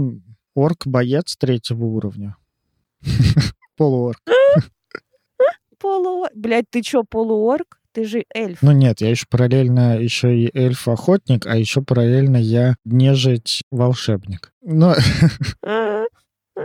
орк-боец 0.54 1.36
третьего 1.36 1.84
уровня. 1.84 2.36
Полуорк. 3.76 4.20
Полуорк. 5.78 6.32
Блядь, 6.34 6.70
ты 6.70 6.82
что, 6.82 7.04
полуорк? 7.04 7.78
Ты 7.92 8.04
же 8.04 8.24
эльф. 8.34 8.60
Ну 8.60 8.72
нет, 8.72 9.00
я 9.00 9.08
еще 9.08 9.24
параллельно 9.28 9.98
еще 9.98 10.36
и 10.36 10.50
эльф-охотник, 10.54 11.46
а 11.46 11.56
еще 11.56 11.80
параллельно 11.80 12.36
я 12.36 12.76
нежить-волшебник. 12.84 14.52
Ну, 14.60 14.92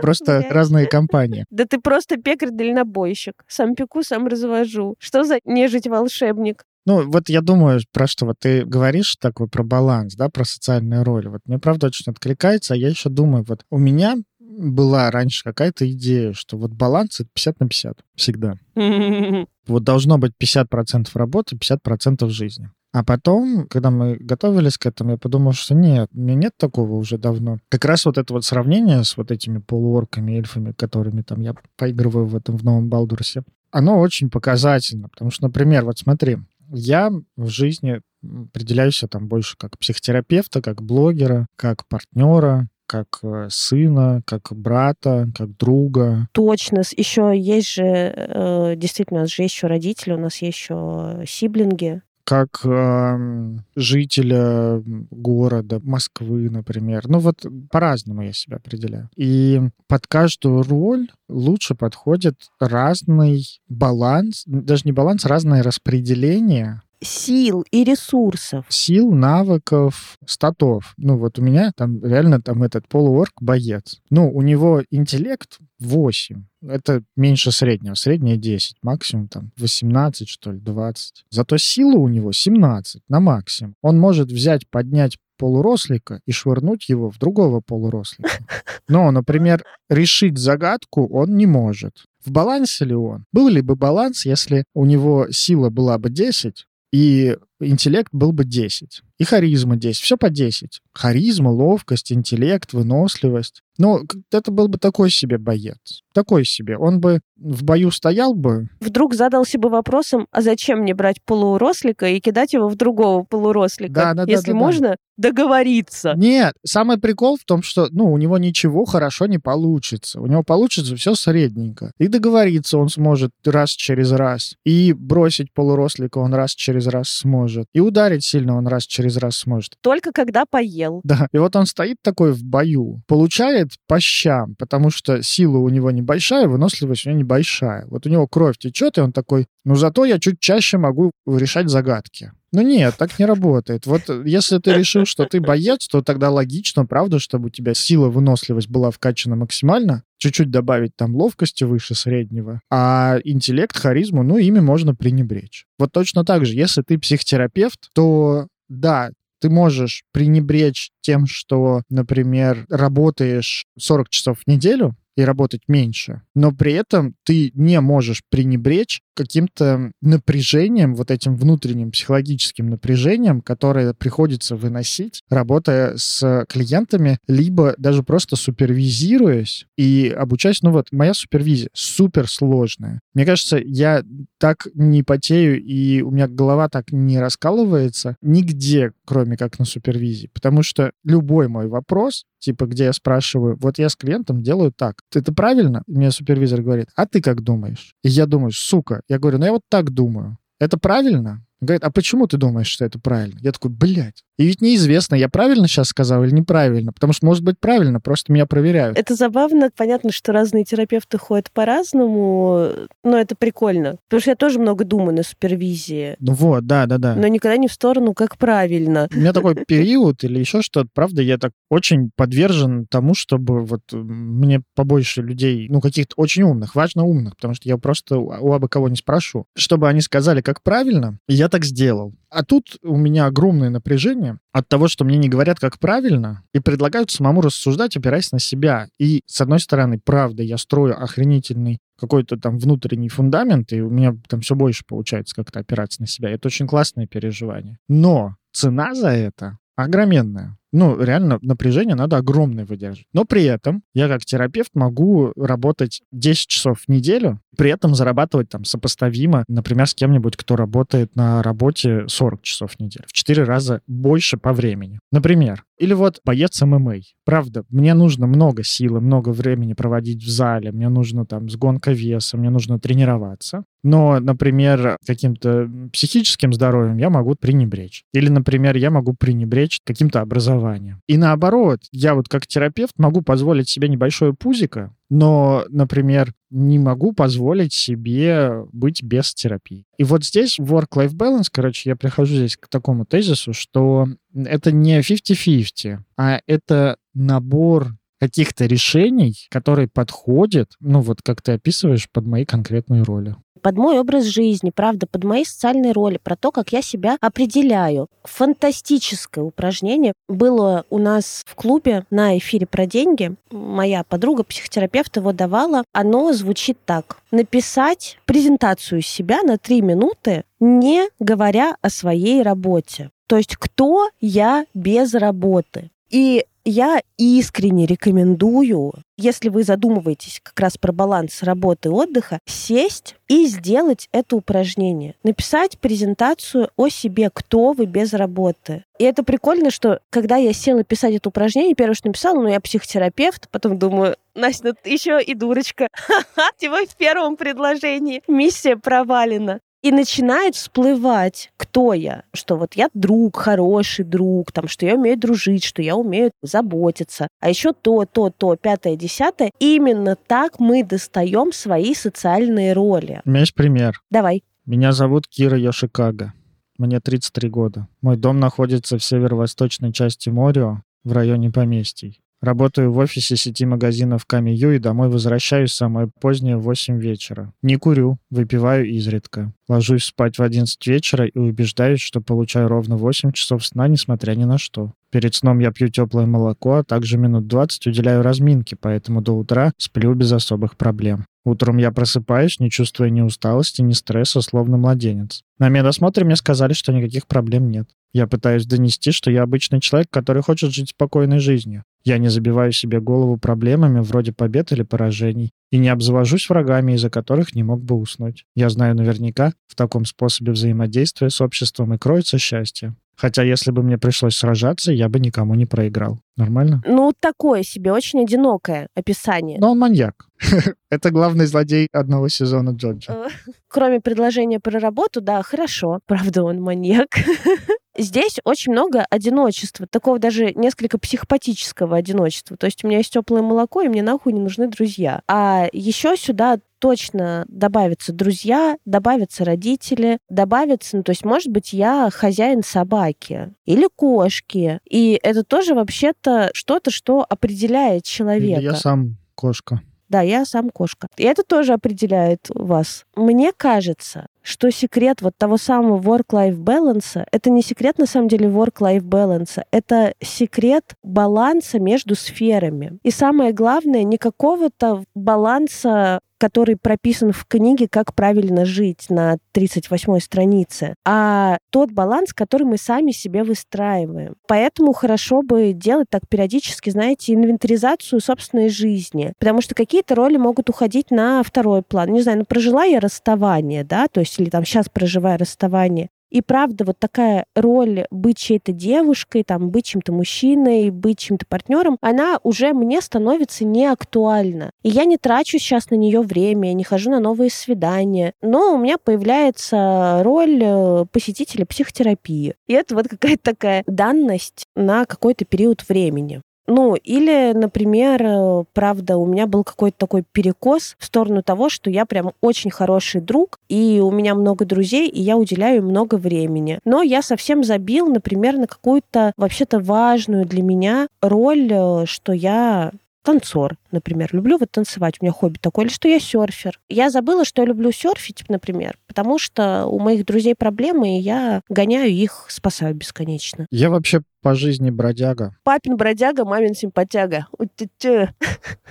просто 0.00 0.46
разные 0.50 0.86
компании. 0.86 1.44
Да 1.50 1.64
ты 1.66 1.78
просто 1.78 2.16
пекарь-дальнобойщик. 2.16 3.44
Сам 3.46 3.74
пеку, 3.74 4.02
сам 4.02 4.26
развожу. 4.26 4.96
Что 4.98 5.24
за 5.24 5.38
нежить-волшебник? 5.44 6.64
Ну, 6.84 7.08
вот 7.08 7.28
я 7.28 7.40
думаю, 7.42 7.80
про 7.92 8.06
что 8.06 8.26
вот 8.26 8.38
ты 8.40 8.64
говоришь 8.64 9.16
такой 9.20 9.48
про 9.48 9.62
баланс, 9.62 10.14
да, 10.16 10.28
про 10.28 10.44
социальные 10.44 11.02
роли. 11.02 11.28
Вот 11.28 11.40
мне 11.46 11.58
правда 11.58 11.86
очень 11.86 12.10
откликается, 12.10 12.74
а 12.74 12.76
я 12.76 12.88
еще 12.88 13.08
думаю, 13.08 13.44
вот 13.46 13.64
у 13.70 13.78
меня 13.78 14.16
была 14.40 15.10
раньше 15.10 15.44
какая-то 15.44 15.90
идея, 15.90 16.32
что 16.32 16.56
вот 16.56 16.72
баланс 16.72 17.20
это 17.20 17.28
50 17.32 17.60
на 17.60 17.68
50 17.68 17.98
всегда. 18.16 18.54
Вот 19.64 19.84
должно 19.84 20.18
быть 20.18 20.32
50% 20.42 21.06
работы, 21.14 21.54
50% 21.56 22.28
жизни. 22.30 22.68
А 22.92 23.02
потом, 23.02 23.66
когда 23.68 23.90
мы 23.90 24.16
готовились 24.16 24.76
к 24.76 24.84
этому, 24.84 25.12
я 25.12 25.16
подумал, 25.16 25.52
что 25.52 25.74
нет, 25.74 26.10
у 26.14 26.20
меня 26.20 26.34
нет 26.34 26.52
такого 26.58 26.94
уже 26.94 27.16
давно. 27.16 27.58
Как 27.70 27.86
раз 27.86 28.04
вот 28.04 28.18
это 28.18 28.34
вот 28.34 28.44
сравнение 28.44 29.02
с 29.02 29.16
вот 29.16 29.30
этими 29.30 29.58
полуорками, 29.58 30.32
эльфами, 30.32 30.72
которыми 30.72 31.22
там 31.22 31.40
я 31.40 31.54
поигрываю 31.76 32.26
в 32.26 32.36
этом 32.36 32.58
в 32.58 32.64
новом 32.64 32.90
Балдурсе, 32.90 33.44
оно 33.70 33.98
очень 33.98 34.28
показательно. 34.28 35.08
Потому 35.08 35.30
что, 35.30 35.44
например, 35.44 35.86
вот 35.86 35.98
смотри, 35.98 36.36
я 36.68 37.10
в 37.36 37.48
жизни 37.48 38.02
определяюсь 38.22 39.02
там 39.10 39.26
больше 39.26 39.56
как 39.56 39.78
психотерапевта, 39.78 40.60
как 40.60 40.82
блогера, 40.82 41.46
как 41.56 41.86
партнера, 41.86 42.68
как 42.86 43.20
э, 43.22 43.48
сына, 43.50 44.20
как 44.26 44.48
брата, 44.50 45.28
как 45.34 45.56
друга. 45.56 46.28
Точно. 46.32 46.82
Еще 46.94 47.32
есть 47.34 47.72
же, 47.72 47.84
э, 47.84 48.74
действительно, 48.76 49.20
у 49.20 49.22
нас 49.22 49.30
же 49.30 49.44
есть 49.44 49.54
еще 49.54 49.66
родители, 49.66 50.12
у 50.12 50.18
нас 50.18 50.42
есть 50.42 50.58
еще 50.58 51.24
сиблинги 51.26 52.02
как 52.24 52.60
э, 52.64 53.56
жителя 53.76 54.82
города, 55.10 55.80
Москвы, 55.82 56.50
например. 56.50 57.08
Ну 57.08 57.18
вот 57.18 57.44
по-разному 57.70 58.22
я 58.22 58.32
себя 58.32 58.56
определяю. 58.56 59.08
И 59.16 59.60
под 59.88 60.06
каждую 60.06 60.62
роль 60.62 61.08
лучше 61.28 61.74
подходит 61.74 62.36
разный 62.60 63.44
баланс, 63.68 64.44
даже 64.46 64.82
не 64.84 64.92
баланс, 64.92 65.24
разное 65.24 65.62
распределение 65.62 66.82
сил 67.02 67.64
и 67.70 67.84
ресурсов. 67.84 68.64
Сил, 68.68 69.12
навыков, 69.12 70.16
статов. 70.26 70.94
Ну, 70.96 71.16
вот 71.18 71.38
у 71.38 71.42
меня 71.42 71.72
там 71.76 72.02
реально 72.04 72.40
там 72.40 72.62
этот 72.62 72.88
полуорг 72.88 73.32
боец. 73.40 74.00
Ну, 74.10 74.30
у 74.30 74.42
него 74.42 74.82
интеллект 74.90 75.58
8. 75.80 76.44
Это 76.68 77.02
меньше 77.16 77.50
среднего. 77.50 77.94
Среднее 77.94 78.36
10. 78.36 78.76
Максимум 78.82 79.28
там 79.28 79.50
18, 79.58 80.28
что 80.28 80.52
ли, 80.52 80.60
20. 80.60 81.24
Зато 81.30 81.56
сила 81.58 81.96
у 81.96 82.08
него 82.08 82.32
17 82.32 83.02
на 83.08 83.20
максимум. 83.20 83.74
Он 83.82 83.98
может 83.98 84.30
взять, 84.30 84.68
поднять 84.68 85.18
полурослика 85.38 86.20
и 86.24 86.30
швырнуть 86.30 86.88
его 86.88 87.10
в 87.10 87.18
другого 87.18 87.60
полурослика. 87.60 88.30
Но, 88.88 89.10
например, 89.10 89.64
решить 89.90 90.38
загадку 90.38 91.06
он 91.08 91.36
не 91.36 91.46
может. 91.46 92.04
В 92.24 92.30
балансе 92.30 92.84
ли 92.84 92.94
он? 92.94 93.24
Был 93.32 93.48
ли 93.48 93.60
бы 93.60 93.74
баланс, 93.74 94.24
если 94.24 94.64
у 94.74 94.84
него 94.84 95.26
сила 95.30 95.70
была 95.70 95.98
бы 95.98 96.10
10, 96.10 96.66
и 96.92 97.36
интеллект 97.68 98.08
был 98.12 98.32
бы 98.32 98.44
10. 98.44 99.02
И 99.18 99.24
харизма 99.24 99.76
10. 99.76 100.02
Все 100.02 100.16
по 100.16 100.30
10. 100.30 100.80
Харизма, 100.92 101.48
ловкость, 101.48 102.12
интеллект, 102.12 102.72
выносливость. 102.72 103.62
Ну, 103.78 104.02
это 104.30 104.50
был 104.50 104.68
бы 104.68 104.78
такой 104.78 105.10
себе 105.10 105.38
боец. 105.38 106.02
Такой 106.12 106.44
себе. 106.44 106.76
Он 106.76 107.00
бы 107.00 107.20
в 107.36 107.64
бою 107.64 107.90
стоял 107.90 108.34
бы. 108.34 108.68
Вдруг 108.80 109.14
задался 109.14 109.58
бы 109.58 109.68
вопросом, 109.68 110.26
а 110.30 110.42
зачем 110.42 110.80
мне 110.80 110.94
брать 110.94 111.22
полурослика 111.24 112.06
и 112.06 112.20
кидать 112.20 112.52
его 112.52 112.68
в 112.68 112.76
другого 112.76 113.24
полурослика? 113.24 113.92
Да, 113.92 114.14
да, 114.14 114.24
если 114.26 114.48
да, 114.48 114.52
да, 114.52 114.58
можно 114.58 114.88
да. 114.88 114.96
договориться. 115.16 116.14
Нет, 116.16 116.54
самый 116.64 116.98
прикол 116.98 117.36
в 117.36 117.44
том, 117.44 117.62
что 117.62 117.88
ну, 117.90 118.12
у 118.12 118.18
него 118.18 118.38
ничего 118.38 118.84
хорошо 118.84 119.26
не 119.26 119.38
получится. 119.38 120.20
У 120.20 120.26
него 120.26 120.42
получится 120.42 120.94
все 120.96 121.14
средненько. 121.14 121.92
И 121.98 122.08
договориться 122.08 122.78
он 122.78 122.88
сможет 122.88 123.30
раз 123.44 123.70
через 123.70 124.12
раз. 124.12 124.54
И 124.64 124.92
бросить 124.92 125.52
полурослика 125.52 126.18
он 126.18 126.34
раз 126.34 126.54
через 126.54 126.86
раз 126.86 127.08
сможет. 127.08 127.51
И 127.72 127.80
ударить 127.80 128.24
сильно 128.24 128.56
он 128.56 128.66
раз 128.66 128.84
через 128.86 129.16
раз 129.16 129.36
сможет. 129.36 129.74
Только 129.80 130.12
когда 130.12 130.44
поел. 130.44 131.00
Да. 131.04 131.28
И 131.32 131.38
вот 131.38 131.54
он 131.56 131.66
стоит 131.66 131.96
такой 132.02 132.32
в 132.32 132.42
бою, 132.44 133.02
получает 133.06 133.70
по 133.86 134.00
щам, 134.00 134.54
потому 134.58 134.90
что 134.90 135.22
сила 135.22 135.58
у 135.58 135.68
него 135.68 135.90
небольшая, 135.90 136.48
выносливость 136.48 137.06
у 137.06 137.10
него 137.10 137.20
небольшая. 137.20 137.86
Вот 137.88 138.06
у 138.06 138.10
него 138.10 138.26
кровь 138.26 138.58
течет, 138.58 138.98
и 138.98 139.00
он 139.00 139.12
такой, 139.12 139.46
ну 139.64 139.74
зато 139.74 140.04
я 140.04 140.18
чуть 140.18 140.40
чаще 140.40 140.78
могу 140.78 141.12
решать 141.26 141.68
загадки. 141.68 142.32
Ну 142.52 142.60
нет, 142.60 142.94
так 142.98 143.18
не 143.18 143.24
работает. 143.24 143.86
Вот 143.86 144.02
если 144.26 144.58
ты 144.58 144.74
решил, 144.74 145.06
что 145.06 145.24
ты 145.24 145.40
боец, 145.40 145.88
то 145.88 146.02
тогда 146.02 146.30
логично, 146.30 146.84
правда, 146.84 147.18
чтобы 147.18 147.46
у 147.46 147.50
тебя 147.50 147.72
сила, 147.72 148.08
выносливость 148.08 148.68
была 148.68 148.90
вкачана 148.90 149.36
максимально, 149.36 150.02
чуть-чуть 150.22 150.50
добавить 150.50 150.94
там 150.94 151.16
ловкости 151.16 151.64
выше 151.64 151.96
среднего, 151.96 152.60
а 152.70 153.18
интеллект, 153.24 153.76
харизму, 153.76 154.22
ну, 154.22 154.38
ими 154.38 154.60
можно 154.60 154.94
пренебречь. 154.94 155.66
Вот 155.78 155.90
точно 155.90 156.24
так 156.24 156.46
же, 156.46 156.54
если 156.54 156.82
ты 156.82 156.96
психотерапевт, 156.96 157.88
то 157.92 158.46
да, 158.68 159.10
ты 159.40 159.50
можешь 159.50 160.04
пренебречь 160.12 160.90
тем, 161.00 161.26
что, 161.26 161.82
например, 161.90 162.64
работаешь 162.68 163.64
40 163.76 164.08
часов 164.10 164.38
в 164.38 164.46
неделю, 164.46 164.94
и 165.16 165.22
работать 165.22 165.62
меньше. 165.68 166.22
Но 166.34 166.52
при 166.52 166.72
этом 166.72 167.14
ты 167.24 167.50
не 167.54 167.80
можешь 167.80 168.22
пренебречь 168.30 169.00
каким-то 169.14 169.92
напряжением, 170.00 170.94
вот 170.94 171.10
этим 171.10 171.36
внутренним 171.36 171.90
психологическим 171.90 172.70
напряжением, 172.70 173.40
которое 173.40 173.94
приходится 173.94 174.56
выносить, 174.56 175.22
работая 175.28 175.96
с 175.96 176.44
клиентами, 176.48 177.18
либо 177.28 177.74
даже 177.78 178.02
просто 178.02 178.36
супервизируясь 178.36 179.66
и 179.76 180.14
обучаясь. 180.16 180.62
Ну 180.62 180.70
вот, 180.70 180.88
моя 180.92 181.14
супервизия 181.14 181.68
супер 181.72 182.28
сложная. 182.28 183.00
Мне 183.14 183.26
кажется, 183.26 183.58
я 183.58 184.02
так 184.38 184.66
не 184.74 185.02
потею, 185.02 185.62
и 185.62 186.02
у 186.02 186.10
меня 186.10 186.28
голова 186.28 186.68
так 186.68 186.92
не 186.92 187.20
раскалывается 187.20 188.16
нигде, 188.22 188.92
кроме 189.04 189.36
как 189.36 189.58
на 189.58 189.64
супервизии. 189.64 190.30
Потому 190.32 190.62
что 190.62 190.92
любой 191.04 191.48
мой 191.48 191.68
вопрос, 191.68 192.24
типа, 192.38 192.66
где 192.66 192.84
я 192.84 192.92
спрашиваю, 192.92 193.56
вот 193.60 193.78
я 193.78 193.88
с 193.88 193.96
клиентом 193.96 194.42
делаю 194.42 194.72
так. 194.72 194.96
Это 195.14 195.32
правильно? 195.32 195.82
Мне 195.86 196.10
супервизор 196.10 196.62
говорит, 196.62 196.88
а 196.96 197.06
ты 197.06 197.20
как 197.20 197.42
думаешь? 197.42 197.94
И 198.02 198.08
я 198.08 198.26
думаю, 198.26 198.50
сука. 198.52 199.01
Я 199.08 199.18
говорю, 199.18 199.38
ну 199.38 199.44
я 199.46 199.52
вот 199.52 199.62
так 199.68 199.90
думаю. 199.90 200.38
Это 200.58 200.78
правильно? 200.78 201.44
Говорит, 201.66 201.84
а 201.84 201.90
почему 201.90 202.26
ты 202.26 202.36
думаешь, 202.36 202.66
что 202.66 202.84
это 202.84 202.98
правильно? 202.98 203.38
Я 203.40 203.52
такой, 203.52 203.70
блядь. 203.70 204.22
И 204.38 204.44
ведь 204.44 204.60
неизвестно, 204.60 205.14
я 205.14 205.28
правильно 205.28 205.68
сейчас 205.68 205.88
сказал 205.88 206.24
или 206.24 206.32
неправильно, 206.32 206.92
потому 206.92 207.12
что, 207.12 207.26
может 207.26 207.44
быть, 207.44 207.60
правильно, 207.60 208.00
просто 208.00 208.32
меня 208.32 208.46
проверяют. 208.46 208.98
Это 208.98 209.14
забавно. 209.14 209.70
Понятно, 209.76 210.10
что 210.10 210.32
разные 210.32 210.64
терапевты 210.64 211.18
ходят 211.18 211.50
по-разному, 211.52 212.70
но 213.04 213.18
это 213.18 213.36
прикольно. 213.36 213.98
Потому 214.08 214.20
что 214.20 214.30
я 214.30 214.36
тоже 214.36 214.58
много 214.58 214.84
думаю 214.84 215.14
на 215.14 215.22
супервизии. 215.22 216.16
Ну 216.18 216.32
вот, 216.32 216.66
да, 216.66 216.86
да, 216.86 216.98
да. 216.98 217.14
Но 217.14 217.28
никогда 217.28 217.56
не 217.56 217.68
в 217.68 217.72
сторону, 217.72 218.14
как 218.14 218.38
правильно. 218.38 219.08
У 219.14 219.18
меня 219.18 219.32
такой 219.32 219.54
период 219.66 220.24
или 220.24 220.40
еще 220.40 220.62
что-то, 220.62 220.88
правда, 220.92 221.22
я 221.22 221.38
так 221.38 221.52
очень 221.70 222.10
подвержен 222.16 222.86
тому, 222.90 223.14
чтобы 223.14 223.64
вот 223.64 223.82
мне 223.92 224.62
побольше 224.74 225.22
людей, 225.22 225.68
ну, 225.68 225.80
каких-то 225.80 226.14
очень 226.16 226.42
умных, 226.42 226.74
важно 226.74 227.04
умных, 227.04 227.36
потому 227.36 227.54
что 227.54 227.68
я 227.68 227.76
просто 227.76 228.18
у 228.18 228.52
абы 228.52 228.68
кого 228.68 228.88
не 228.88 228.96
спрошу, 228.96 229.46
чтобы 229.56 229.88
они 229.88 230.00
сказали, 230.00 230.40
как 230.40 230.62
правильно, 230.62 231.18
я 231.28 231.48
так 231.52 231.64
сделал. 231.64 232.14
А 232.30 232.42
тут 232.42 232.78
у 232.82 232.96
меня 232.96 233.26
огромное 233.26 233.68
напряжение 233.68 234.38
от 234.52 234.66
того, 234.68 234.88
что 234.88 235.04
мне 235.04 235.18
не 235.18 235.28
говорят, 235.28 235.60
как 235.60 235.78
правильно, 235.78 236.42
и 236.54 236.60
предлагают 236.60 237.10
самому 237.10 237.42
рассуждать, 237.42 237.94
опираясь 237.96 238.32
на 238.32 238.38
себя. 238.38 238.88
И, 238.98 239.20
с 239.26 239.40
одной 239.42 239.60
стороны, 239.60 240.00
правда, 240.02 240.42
я 240.42 240.56
строю 240.56 241.00
охренительный 241.00 241.78
какой-то 242.00 242.38
там 242.38 242.58
внутренний 242.58 243.10
фундамент, 243.10 243.72
и 243.72 243.82
у 243.82 243.90
меня 243.90 244.16
там 244.28 244.40
все 244.40 244.54
больше 244.54 244.82
получается 244.88 245.34
как-то 245.36 245.60
опираться 245.60 246.00
на 246.00 246.06
себя. 246.06 246.30
Это 246.30 246.48
очень 246.48 246.66
классное 246.66 247.06
переживание. 247.06 247.78
Но 247.86 248.36
цена 248.52 248.94
за 248.94 249.10
это 249.10 249.58
огроменная 249.76 250.56
ну, 250.72 251.00
реально 251.02 251.38
напряжение 251.42 251.94
надо 251.94 252.16
огромное 252.16 252.64
выдерживать. 252.64 253.06
Но 253.12 253.24
при 253.24 253.44
этом 253.44 253.82
я 253.94 254.08
как 254.08 254.24
терапевт 254.24 254.70
могу 254.74 255.32
работать 255.36 256.02
10 256.12 256.46
часов 256.48 256.80
в 256.80 256.88
неделю, 256.88 257.40
при 257.56 257.70
этом 257.70 257.94
зарабатывать 257.94 258.48
там 258.48 258.64
сопоставимо, 258.64 259.44
например, 259.48 259.86
с 259.86 259.94
кем-нибудь, 259.94 260.36
кто 260.36 260.56
работает 260.56 261.14
на 261.14 261.42
работе 261.42 262.08
40 262.08 262.42
часов 262.42 262.72
в 262.72 262.80
неделю, 262.80 263.04
в 263.06 263.12
4 263.12 263.44
раза 263.44 263.80
больше 263.86 264.36
по 264.38 264.52
времени. 264.52 264.98
Например, 265.10 265.64
или 265.78 265.94
вот 265.94 266.20
боец 266.24 266.60
ММА. 266.62 266.94
Правда, 267.24 267.64
мне 267.70 267.94
нужно 267.94 268.26
много 268.26 268.64
силы, 268.64 269.00
много 269.00 269.30
времени 269.30 269.74
проводить 269.74 270.24
в 270.24 270.28
зале, 270.28 270.72
мне 270.72 270.88
нужно 270.88 271.24
там 271.24 271.48
сгонка 271.48 271.92
веса, 271.92 272.36
мне 272.36 272.50
нужно 272.50 272.78
тренироваться. 272.80 273.64
Но, 273.84 274.20
например, 274.20 274.96
каким-то 275.06 275.68
психическим 275.92 276.52
здоровьем 276.52 276.98
я 276.98 277.10
могу 277.10 277.34
пренебречь. 277.34 278.04
Или, 278.12 278.28
например, 278.28 278.76
я 278.76 278.90
могу 278.90 279.14
пренебречь 279.14 279.80
каким-то 279.84 280.20
образованием. 280.20 281.00
И 281.08 281.16
наоборот, 281.16 281.80
я 281.92 282.14
вот 282.14 282.28
как 282.28 282.46
терапевт 282.46 282.92
могу 282.98 283.22
позволить 283.22 283.68
себе 283.68 283.88
небольшое 283.88 284.34
пузико, 284.34 284.94
но, 285.14 285.66
например, 285.68 286.32
не 286.48 286.78
могу 286.78 287.12
позволить 287.12 287.74
себе 287.74 288.64
быть 288.72 289.02
без 289.02 289.34
терапии. 289.34 289.84
И 289.98 290.04
вот 290.04 290.24
здесь 290.24 290.58
work-life 290.58 291.12
balance, 291.12 291.48
короче, 291.52 291.90
я 291.90 291.96
прихожу 291.96 292.34
здесь 292.34 292.56
к 292.56 292.66
такому 292.66 293.04
тезису, 293.04 293.52
что 293.52 294.08
это 294.34 294.72
не 294.72 295.00
50-50, 295.00 295.98
а 296.16 296.40
это 296.46 296.96
набор 297.12 297.88
каких-то 298.20 298.64
решений, 298.64 299.36
которые 299.50 299.86
подходят, 299.86 300.70
ну 300.80 301.00
вот 301.02 301.20
как 301.22 301.42
ты 301.42 301.52
описываешь, 301.52 302.08
под 302.10 302.24
мои 302.24 302.46
конкретные 302.46 303.02
роли 303.02 303.36
под 303.62 303.76
мой 303.76 303.98
образ 303.98 304.24
жизни, 304.24 304.70
правда, 304.74 305.06
под 305.06 305.24
мои 305.24 305.44
социальные 305.44 305.92
роли, 305.92 306.18
про 306.22 306.36
то, 306.36 306.50
как 306.50 306.72
я 306.72 306.82
себя 306.82 307.16
определяю. 307.20 308.08
Фантастическое 308.24 309.42
упражнение 309.42 310.12
было 310.28 310.84
у 310.90 310.98
нас 310.98 311.42
в 311.46 311.54
клубе 311.54 312.04
на 312.10 312.36
эфире 312.38 312.66
про 312.66 312.86
деньги. 312.86 313.34
Моя 313.50 314.04
подруга, 314.04 314.44
психотерапевт, 314.44 315.16
его 315.16 315.32
давала. 315.32 315.84
Оно 315.92 316.32
звучит 316.32 316.78
так. 316.84 317.18
Написать 317.30 318.18
презентацию 318.26 319.00
себя 319.02 319.42
на 319.42 319.58
три 319.58 319.80
минуты, 319.80 320.44
не 320.60 321.08
говоря 321.18 321.76
о 321.80 321.88
своей 321.88 322.42
работе. 322.42 323.10
То 323.26 323.36
есть 323.36 323.56
кто 323.56 324.10
я 324.20 324.66
без 324.74 325.14
работы. 325.14 325.90
И 326.12 326.44
я 326.64 327.00
искренне 327.16 327.86
рекомендую, 327.86 328.92
если 329.16 329.48
вы 329.48 329.64
задумываетесь 329.64 330.40
как 330.42 330.60
раз 330.60 330.76
про 330.78 330.92
баланс 330.92 331.42
работы 331.42 331.88
и 331.88 331.92
отдыха, 331.92 332.38
сесть 332.46 333.16
и 333.28 333.46
сделать 333.46 334.08
это 334.12 334.36
упражнение. 334.36 335.14
Написать 335.24 335.78
презентацию 335.78 336.68
о 336.76 336.88
себе, 336.88 337.30
кто 337.32 337.72
вы 337.72 337.86
без 337.86 338.12
работы. 338.12 338.84
И 338.98 339.04
это 339.04 339.24
прикольно, 339.24 339.70
что 339.70 340.00
когда 340.10 340.36
я 340.36 340.52
села 340.52 340.84
писать 340.84 341.14
это 341.14 341.30
упражнение, 341.30 341.74
первое, 341.74 341.94
что 341.94 342.08
написала, 342.08 342.40
ну, 342.40 342.48
я 342.48 342.60
психотерапевт, 342.60 343.48
потом 343.50 343.78
думаю, 343.78 344.16
Настя, 344.34 344.68
ну 344.68 344.90
еще 344.90 345.20
и 345.20 345.34
дурочка. 345.34 345.88
Типа 346.58 346.76
в 346.86 346.96
первом 346.96 347.36
предложении. 347.36 348.22
Миссия 348.28 348.76
провалена 348.76 349.60
и 349.82 349.90
начинает 349.90 350.54
всплывать, 350.54 351.52
кто 351.56 351.92
я, 351.92 352.22
что 352.32 352.56
вот 352.56 352.74
я 352.74 352.88
друг, 352.94 353.36
хороший 353.36 354.04
друг, 354.04 354.52
там, 354.52 354.68
что 354.68 354.86
я 354.86 354.94
умею 354.94 355.18
дружить, 355.18 355.64
что 355.64 355.82
я 355.82 355.96
умею 355.96 356.30
заботиться, 356.42 357.28
а 357.40 357.50
еще 357.50 357.72
то, 357.72 358.06
то, 358.06 358.30
то, 358.30 358.56
пятое, 358.56 358.96
десятое. 358.96 359.50
Именно 359.58 360.16
так 360.16 360.60
мы 360.60 360.84
достаем 360.84 361.52
свои 361.52 361.94
социальные 361.94 362.72
роли. 362.72 363.20
У 363.24 363.30
меня 363.30 363.40
есть 363.40 363.54
пример. 363.54 364.00
Давай. 364.10 364.42
Меня 364.64 364.92
зовут 364.92 365.26
Кира 365.26 365.58
Йошикага. 365.58 366.32
Мне 366.78 367.00
33 367.00 367.48
года. 367.48 367.88
Мой 368.00 368.16
дом 368.16 368.40
находится 368.40 368.96
в 368.96 369.04
северо-восточной 369.04 369.92
части 369.92 370.30
Морио, 370.30 370.82
в 371.04 371.12
районе 371.12 371.50
поместий. 371.50 372.21
Работаю 372.42 372.92
в 372.92 372.98
офисе 372.98 373.36
сети 373.36 373.64
магазинов 373.64 374.26
Камию 374.26 374.74
и 374.74 374.80
домой 374.80 375.08
возвращаюсь 375.08 375.72
самое 375.72 376.10
позднее 376.20 376.56
в 376.56 376.62
8 376.62 376.98
вечера. 376.98 377.54
Не 377.62 377.76
курю, 377.76 378.18
выпиваю 378.30 378.84
изредка. 378.84 379.52
Ложусь 379.68 380.06
спать 380.06 380.38
в 380.38 380.42
11 380.42 380.84
вечера 380.88 381.24
и 381.24 381.38
убеждаюсь, 381.38 382.00
что 382.00 382.20
получаю 382.20 382.66
ровно 382.66 382.96
8 382.96 383.30
часов 383.30 383.64
сна, 383.64 383.86
несмотря 383.86 384.34
ни 384.34 384.42
на 384.42 384.58
что. 384.58 384.92
Перед 385.12 385.34
сном 385.34 385.58
я 385.58 385.70
пью 385.72 385.88
теплое 385.88 386.24
молоко, 386.24 386.76
а 386.76 386.84
также 386.84 387.18
минут 387.18 387.46
20 387.46 387.86
уделяю 387.86 388.22
разминке, 388.22 388.76
поэтому 388.80 389.20
до 389.20 389.32
утра 389.32 389.72
сплю 389.76 390.14
без 390.14 390.32
особых 390.32 390.78
проблем. 390.78 391.26
Утром 391.44 391.76
я 391.76 391.92
просыпаюсь, 391.92 392.58
не 392.60 392.70
чувствуя 392.70 393.10
ни 393.10 393.20
усталости, 393.20 393.82
ни 393.82 393.92
стресса, 393.92 394.40
словно 394.40 394.78
младенец. 394.78 395.42
На 395.58 395.68
медосмотре 395.68 396.24
мне 396.24 396.36
сказали, 396.36 396.72
что 396.72 396.92
никаких 396.92 397.26
проблем 397.26 397.70
нет. 397.70 397.90
Я 398.14 398.26
пытаюсь 398.26 398.64
донести, 398.64 399.10
что 399.10 399.30
я 399.30 399.42
обычный 399.42 399.80
человек, 399.80 400.08
который 400.10 400.42
хочет 400.42 400.72
жить 400.72 400.90
спокойной 400.90 401.40
жизнью. 401.40 401.82
Я 402.04 402.18
не 402.18 402.28
забиваю 402.28 402.72
себе 402.72 403.00
голову 403.00 403.36
проблемами 403.36 404.00
вроде 404.00 404.32
побед 404.32 404.72
или 404.72 404.82
поражений 404.82 405.50
и 405.70 405.78
не 405.78 405.88
обзавожусь 405.88 406.48
врагами, 406.48 406.92
из-за 406.92 407.10
которых 407.10 407.54
не 407.54 407.62
мог 407.62 407.82
бы 407.82 407.96
уснуть. 407.96 408.44
Я 408.54 408.70
знаю 408.70 408.94
наверняка, 408.94 409.52
в 409.66 409.74
таком 409.74 410.04
способе 410.04 410.52
взаимодействия 410.52 411.28
с 411.28 411.40
обществом 411.40 411.94
и 411.94 411.98
кроется 411.98 412.38
счастье. 412.38 412.94
Хотя 413.16 413.42
если 413.42 413.70
бы 413.70 413.82
мне 413.82 413.98
пришлось 413.98 414.36
сражаться, 414.36 414.92
я 414.92 415.08
бы 415.08 415.20
никому 415.20 415.54
не 415.54 415.66
проиграл. 415.66 416.18
Нормально? 416.36 416.82
Ну, 416.86 417.12
такое 417.18 417.62
себе, 417.62 417.92
очень 417.92 418.22
одинокое 418.22 418.88
описание. 418.96 419.58
Но 419.60 419.72
он 419.72 419.78
маньяк. 419.78 420.26
Это 420.90 421.10
главный 421.10 421.46
злодей 421.46 421.88
одного 421.92 422.28
сезона 422.28 422.70
Джорджа. 422.70 423.28
Кроме 423.68 424.00
предложения 424.00 424.60
про 424.60 424.80
работу, 424.80 425.20
да, 425.20 425.42
хорошо. 425.42 426.00
Правда, 426.06 426.42
он 426.42 426.60
маньяк. 426.60 427.08
Здесь 427.96 428.38
очень 428.44 428.72
много 428.72 429.04
одиночества, 429.10 429.86
такого 429.86 430.18
даже 430.18 430.52
несколько 430.54 430.98
психопатического 430.98 431.96
одиночества. 431.96 432.56
То 432.56 432.66
есть 432.66 432.84
у 432.84 432.88
меня 432.88 432.98
есть 432.98 433.12
теплое 433.12 433.42
молоко, 433.42 433.82
и 433.82 433.88
мне 433.88 434.02
нахуй 434.02 434.32
не 434.32 434.40
нужны 434.40 434.68
друзья. 434.68 435.22
А 435.28 435.66
еще 435.72 436.16
сюда 436.16 436.58
точно 436.78 437.44
добавятся 437.48 438.12
друзья, 438.12 438.76
добавятся 438.84 439.44
родители, 439.44 440.18
добавятся, 440.28 440.96
ну, 440.96 441.02
то 441.04 441.10
есть, 441.10 441.24
может 441.24 441.48
быть, 441.48 441.72
я 441.72 442.08
хозяин 442.12 442.64
собаки 442.64 443.54
или 443.66 443.88
кошки. 443.94 444.80
И 444.88 445.18
это 445.22 445.44
тоже 445.44 445.74
вообще-то 445.74 446.50
что-то, 446.54 446.90
что 446.90 447.24
определяет 447.28 448.04
человека. 448.04 448.60
Или 448.60 448.64
я 448.64 448.74
сам 448.74 449.16
кошка. 449.36 449.80
Да, 450.12 450.20
я 450.20 450.44
сам 450.44 450.68
кошка. 450.68 451.08
И 451.16 451.24
это 451.24 451.42
тоже 451.42 451.72
определяет 451.72 452.50
вас. 452.50 453.06
Мне 453.16 453.50
кажется, 453.56 454.26
что 454.42 454.70
секрет 454.70 455.22
вот 455.22 455.32
того 455.38 455.56
самого 455.56 455.98
work-life 455.98 456.58
balance, 456.58 457.24
это 457.32 457.48
не 457.48 457.62
секрет 457.62 457.96
на 457.96 458.04
самом 458.04 458.28
деле 458.28 458.46
work-life 458.48 459.00
balance, 459.00 459.62
это 459.70 460.12
секрет 460.20 460.84
баланса 461.02 461.78
между 461.78 462.14
сферами. 462.14 462.98
И 463.02 463.10
самое 463.10 463.54
главное, 463.54 464.02
не 464.02 464.18
какого-то 464.18 465.02
баланса 465.14 466.20
который 466.42 466.74
прописан 466.74 467.30
в 467.30 467.44
книге 467.44 467.86
«Как 467.88 468.16
правильно 468.16 468.64
жить» 468.64 469.06
на 469.10 469.36
38-й 469.54 470.20
странице, 470.20 470.96
а 471.06 471.58
тот 471.70 471.92
баланс, 471.92 472.32
который 472.32 472.64
мы 472.64 472.78
сами 472.78 473.12
себе 473.12 473.44
выстраиваем. 473.44 474.34
Поэтому 474.48 474.92
хорошо 474.92 475.42
бы 475.42 475.72
делать 475.72 476.08
так 476.10 476.22
периодически, 476.28 476.90
знаете, 476.90 477.32
инвентаризацию 477.32 478.20
собственной 478.20 478.70
жизни, 478.70 479.34
потому 479.38 479.60
что 479.60 479.76
какие-то 479.76 480.16
роли 480.16 480.36
могут 480.36 480.68
уходить 480.68 481.12
на 481.12 481.44
второй 481.44 481.82
план. 481.82 482.12
Не 482.12 482.22
знаю, 482.22 482.38
ну 482.38 482.44
прожила 482.44 482.82
я 482.82 482.98
расставание, 482.98 483.84
да, 483.84 484.08
то 484.10 484.18
есть 484.18 484.36
или 484.40 484.50
там 484.50 484.64
сейчас 484.64 484.88
проживаю 484.88 485.38
расставание, 485.38 486.08
И 486.32 486.40
правда, 486.40 486.86
вот 486.86 486.98
такая 486.98 487.44
роль 487.54 488.06
быть 488.10 488.38
чьей-то 488.38 488.72
девушкой, 488.72 489.44
там, 489.44 489.68
быть 489.68 489.84
чем-то 489.84 490.12
мужчиной, 490.12 490.88
быть 490.88 491.18
чем-то 491.18 491.44
партнером, 491.46 491.98
она 492.00 492.38
уже 492.42 492.72
мне 492.72 493.02
становится 493.02 493.66
не 493.66 493.84
актуальна. 493.84 494.70
И 494.82 494.88
я 494.88 495.04
не 495.04 495.18
трачу 495.18 495.58
сейчас 495.58 495.90
на 495.90 495.94
нее 495.94 496.22
время, 496.22 496.68
я 496.68 496.74
не 496.74 496.84
хожу 496.84 497.10
на 497.10 497.20
новые 497.20 497.50
свидания. 497.50 498.32
Но 498.40 498.74
у 498.74 498.78
меня 498.78 498.96
появляется 498.96 500.22
роль 500.24 500.58
э, 500.62 501.04
посетителя 501.12 501.66
психотерапии. 501.66 502.54
И 502.66 502.72
это 502.72 502.94
вот 502.94 503.08
какая-то 503.08 503.42
такая 503.42 503.84
данность 503.86 504.64
на 504.74 505.04
какой-то 505.04 505.44
период 505.44 505.86
времени. 505.86 506.40
Ну, 506.66 506.94
или, 506.94 507.52
например, 507.54 508.22
э, 508.24 508.64
правда, 508.72 509.16
у 509.16 509.26
меня 509.26 509.46
был 509.46 509.64
какой-то 509.64 509.98
такой 509.98 510.22
перекос 510.30 510.94
в 510.98 511.04
сторону 511.04 511.42
того, 511.42 511.68
что 511.68 511.90
я 511.90 512.06
прям 512.06 512.32
очень 512.40 512.70
хороший 512.70 513.20
друг, 513.20 513.58
и 513.68 514.00
у 514.00 514.10
меня 514.10 514.34
много 514.34 514.64
друзей, 514.64 515.08
и 515.08 515.20
я 515.20 515.36
уделяю 515.36 515.82
много 515.82 516.14
времени. 516.14 516.78
Но 516.84 517.02
я 517.02 517.20
совсем 517.22 517.64
забил, 517.64 518.06
например, 518.06 518.56
на 518.58 518.66
какую-то 518.66 519.32
вообще-то 519.36 519.80
важную 519.80 520.46
для 520.46 520.62
меня 520.62 521.08
роль, 521.20 521.68
э, 521.70 522.06
что 522.06 522.32
я 522.32 522.92
танцор, 523.22 523.76
например. 523.90 524.30
Люблю 524.32 524.58
вот 524.58 524.70
танцевать, 524.70 525.16
у 525.20 525.24
меня 525.24 525.32
хобби 525.32 525.58
такое, 525.58 525.86
или 525.86 525.92
что 525.92 526.08
я 526.08 526.20
серфер. 526.20 526.80
Я 526.88 527.10
забыла, 527.10 527.44
что 527.44 527.62
я 527.62 527.68
люблю 527.68 527.92
серфить, 527.92 528.44
например, 528.48 528.98
потому 529.06 529.38
что 529.38 529.86
у 529.86 529.98
моих 529.98 530.24
друзей 530.24 530.54
проблемы, 530.54 531.18
и 531.18 531.20
я 531.20 531.62
гоняю 531.68 532.10
их, 532.10 532.46
спасаю 532.48 532.94
бесконечно. 532.94 533.66
Я 533.70 533.90
вообще 533.90 534.22
по 534.42 534.54
жизни 534.54 534.90
бродяга. 534.90 535.54
Папин 535.62 535.96
бродяга, 535.96 536.44
мамин 536.44 536.74
симпатяга. 536.74 537.46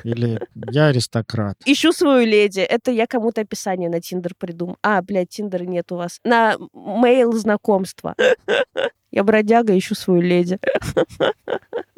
Или 0.03 0.39
я 0.71 0.87
аристократ. 0.87 1.57
Ищу 1.65 1.91
свою 1.91 2.25
леди. 2.25 2.61
Это 2.61 2.91
я 2.91 3.05
кому-то 3.05 3.41
описание 3.41 3.89
на 3.89 3.99
Тиндер 3.99 4.33
придумал. 4.37 4.77
А, 4.81 5.01
блядь, 5.01 5.29
Тиндера 5.29 5.65
нет 5.65 5.91
у 5.91 5.97
вас. 5.97 6.19
На 6.23 6.55
мейл 6.73 7.33
знакомства. 7.33 8.15
Я 9.11 9.23
бродяга, 9.23 9.77
ищу 9.77 9.95
свою 9.95 10.21
леди. 10.21 10.59